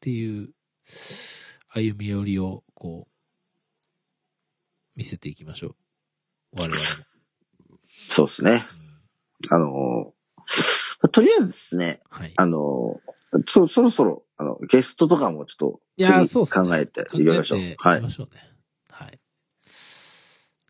[0.00, 0.48] ていう、
[1.68, 4.18] 歩み寄りを、こう、
[4.96, 5.76] 見せていきましょう。
[6.52, 6.80] 我々も。
[8.08, 8.64] そうですね。
[8.80, 8.86] うん
[9.50, 10.12] あの、
[11.12, 12.32] とりあえずですね、はい。
[12.36, 13.00] あの、
[13.46, 16.50] そ、そろそろ、あの、ゲストとかもちょっと、いやそうね。
[16.50, 18.08] 考えて考いきましょうはいきま。
[18.08, 18.40] しょうね。
[18.90, 19.20] はい。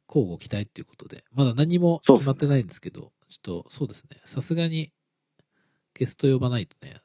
[0.09, 1.25] 交互期待っていうことで。
[1.33, 4.21] まだ何も決まってないんですけど、ちょっと、そうですね。
[4.25, 4.93] さすがに、
[5.95, 7.01] ゲスト呼ばないとね、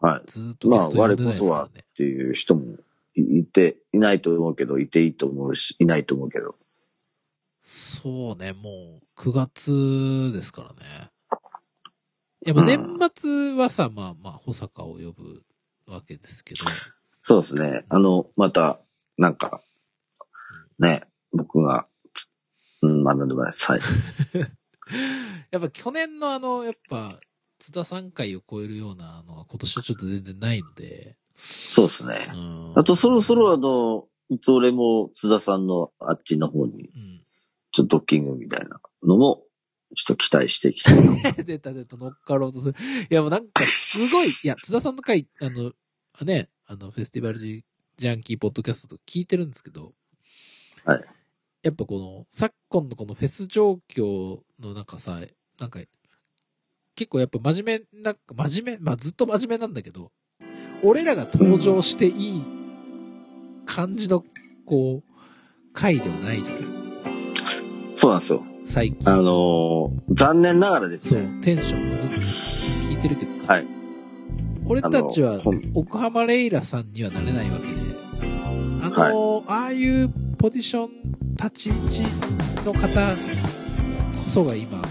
[0.00, 0.22] はい。
[0.26, 1.84] ずーっとゲまあ、我こそはっね。
[1.94, 2.76] ていう人も
[3.14, 6.56] いいて、いないと思うけど、いていいと思うし、いないと思うけど。
[7.62, 11.10] そうね、もう、9月ですからね。
[12.46, 15.42] いや、まあうん年末はさ、まあまあ、保坂を呼ぶ
[15.86, 16.64] わけですけど、
[17.22, 17.84] そうですね。
[17.90, 18.80] あの、また、
[19.18, 19.60] なんか、
[20.78, 21.02] ね、
[21.32, 21.86] 僕が、
[22.80, 23.66] うん、まあ、なんでもないです。
[23.70, 23.80] はい。
[25.50, 27.20] やっぱ去年のあの、やっぱ、
[27.60, 32.16] 津田3回を超えるようなのが今年はちょっと全然ないので、そうですね。
[32.32, 32.72] うん。
[32.74, 37.22] あと、そろそろあの、いつ俺も津田さんのあっちの方に、うん。
[37.72, 39.42] ちょっとドッキングみたいなのも、
[39.94, 41.32] ちょっと期待していきたいな。
[41.44, 42.74] 出た出た乗っかろうとする。
[43.10, 45.72] いやもうなんかすごい、いや、津田さんの回、あの、
[46.24, 47.64] ね、あの、フェスティバルジ
[47.96, 49.94] ジャンキーポッドキャストと聞いてるんですけど、
[50.84, 51.04] はい。
[51.62, 55.20] やっぱこの、昨今のこのフェス状況の中さ、
[55.58, 55.80] なんか、
[57.00, 60.12] 結構やっぱ真面目な、真面目、まあずっと真面目なんだけど、
[60.82, 62.42] 俺らが登場していい
[63.64, 64.22] 感じの、
[64.66, 65.02] こう、
[65.72, 66.62] 回ではないじゃない
[67.94, 68.44] そうなんですよ。
[68.66, 69.10] 最近。
[69.10, 73.66] あのー残念ながらですそうね。、テンションがずっと聞いてるけどさ、はい。
[74.66, 75.40] 俺たちは
[75.74, 77.72] 奥浜レイラさんにはなれないわけで、
[78.84, 80.90] あの、ああいうポジション、
[81.38, 84.82] 立ち位置の方こそが今、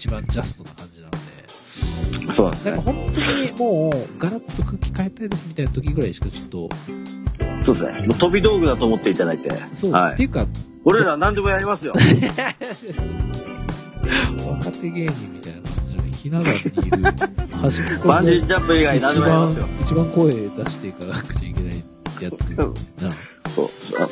[0.00, 1.18] 一番ジャストな感じなんで、
[2.32, 2.70] そうなんですね。
[2.70, 3.20] なんか本当
[3.62, 6.70] にもう、ガラッと空気変えたいですみたいな時ぐらいしかちょっと、
[7.62, 8.06] そうですね。
[8.06, 9.52] もう飛び道具だと思っていただいて。
[9.74, 10.14] そう、はい。
[10.14, 10.46] っていうか、
[10.86, 11.92] 俺ら何でもやりますよ。
[14.48, 17.04] 若手芸人みたいな感じの、ひな壇にいる、
[17.60, 19.66] 端っこバンジでージャンプ以外何一でもやりますよ。
[19.66, 21.84] 番、一番声出していかなくちゃいけない
[22.22, 22.48] やつ。
[22.52, 22.64] な
[23.54, 23.68] そう。
[24.00, 24.08] あ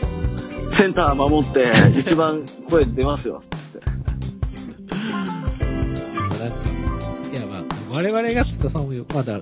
[0.71, 3.41] センター守って、一番声出ますよ。
[7.99, 9.41] 我々が津田さんをよ、まだ、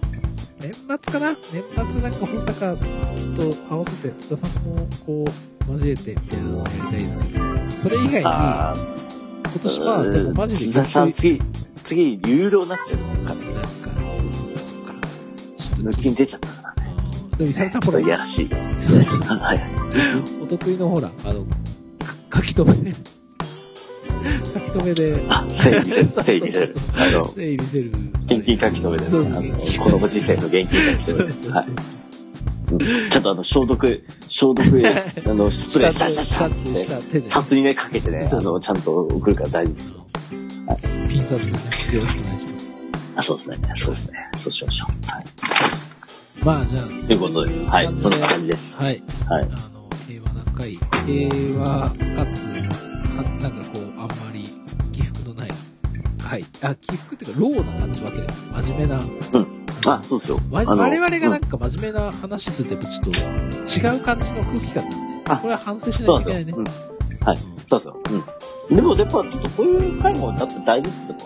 [0.59, 1.37] 年末かな？
[1.53, 1.63] 年
[1.93, 5.25] 末なんか保坂と合わせて津田さんもこ
[5.69, 8.75] う、交えてみたいなのをやりたいですけど、それ以外に、今あ
[9.63, 11.39] 年まあ、でもマジで津田さん、次、
[11.85, 13.35] 次、有料になっちゃうから。
[13.35, 13.91] なんか、
[14.57, 14.95] そっか。
[15.59, 16.95] ちょっと抜きに出ちゃったからね。
[17.31, 18.51] うんでも、伊沢さんほら、やらし い。
[20.43, 21.45] お得意のほら、あの、
[22.31, 22.95] か書き留め、
[24.55, 26.77] 書き留めで、あ、整理せる、整理せる。
[26.95, 27.91] あの、整理見せる。
[28.21, 29.25] 現金書き留めですね。
[29.25, 31.97] そうそうあのこのご時世の現金書き留めです。
[33.11, 34.89] ちょっとあの、消毒、消毒で、
[35.27, 39.95] あの、スプレーシャシャシャって、札にね、かけてね、あの、ちゃんと送るから大丈夫です。
[41.09, 41.59] ピン札でね、
[41.95, 42.67] よろしくお願いします。
[43.17, 43.59] あ、そうですね。
[43.77, 44.19] そうですね。
[44.37, 45.11] そうしましょう。
[45.11, 45.25] はい。
[46.45, 47.65] まあ、じゃあ、ということです。
[47.67, 47.93] はい。
[47.97, 48.77] そんな感じです。
[48.77, 49.03] はい。
[49.29, 49.43] はい。
[49.43, 51.97] あの、平和な会、平和か
[52.35, 52.47] つ、
[53.17, 53.65] はなんか
[56.27, 56.45] 会。
[56.63, 58.13] あ、起伏っていうか、ローな感じわ
[58.63, 59.01] 真面目な。
[59.87, 60.39] あ、そうですよ。
[60.51, 66.07] 我々がなんうか真面目な話すると、やっぱちょっと違う感じの空気感なんで、あこれは反省しない。
[66.07, 66.55] といけないね。
[66.57, 66.65] うん。
[67.25, 67.37] はい。
[67.69, 67.97] そうですよ。
[68.71, 68.77] うん。
[68.77, 71.17] でも、やっぱ、ちょっとこういう回も、やっぱ大事ですよ。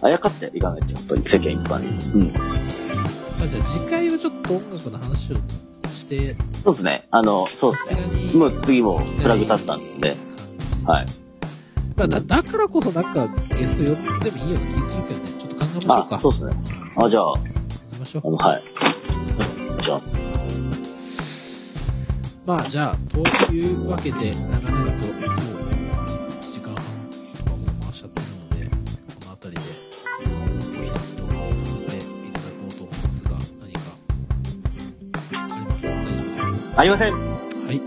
[0.00, 2.12] あやかっていかないと、やっぱり世間一般に。
[2.14, 2.32] うん。
[2.32, 5.36] まあ、じゃあ次回はちょっと音楽の話を
[5.90, 7.06] して、そうですね。
[7.10, 8.38] あの、そうですね。
[8.38, 10.16] もう次もフラグ立ったんで。
[10.84, 11.06] はい。
[11.98, 13.26] まあ、だだからこそなんか
[13.56, 15.26] ゲスト呼んでもいいような気するけどね。
[15.40, 16.16] ちょっと考えましょうか。
[16.16, 16.52] あ、そうですね。
[17.02, 17.48] あ、じゃあ、考え
[17.98, 18.36] ましょう。
[18.36, 18.62] はい。
[18.62, 20.20] お願いします。
[22.46, 22.96] まあ、じゃあ、
[23.46, 25.22] というわけで、長々と、もう、
[26.38, 26.84] 1時間半
[27.36, 28.72] とかもう回しちゃってるので、こ
[29.26, 29.68] の辺りで、
[30.22, 30.38] お
[30.78, 31.98] 開きとさせてい
[32.30, 33.30] ただこうと思いますが、
[33.60, 33.80] 何か、
[35.52, 35.90] ありますか？
[35.90, 36.80] 大丈夫ですか？
[36.80, 37.12] ありません。
[37.12, 37.18] は
[37.72, 37.82] い。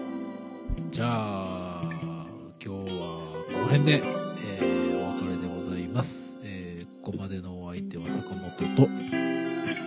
[0.91, 1.40] じゃあ、
[3.71, 4.03] 辺で、
[4.59, 6.37] えー、お別れでございます。
[6.43, 8.89] えー、ここまでのお相手は坂本と、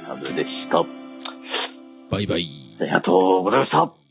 [0.06, 0.85] サブでした。
[2.09, 2.48] バイバイ。
[2.81, 4.04] ありがとうございました。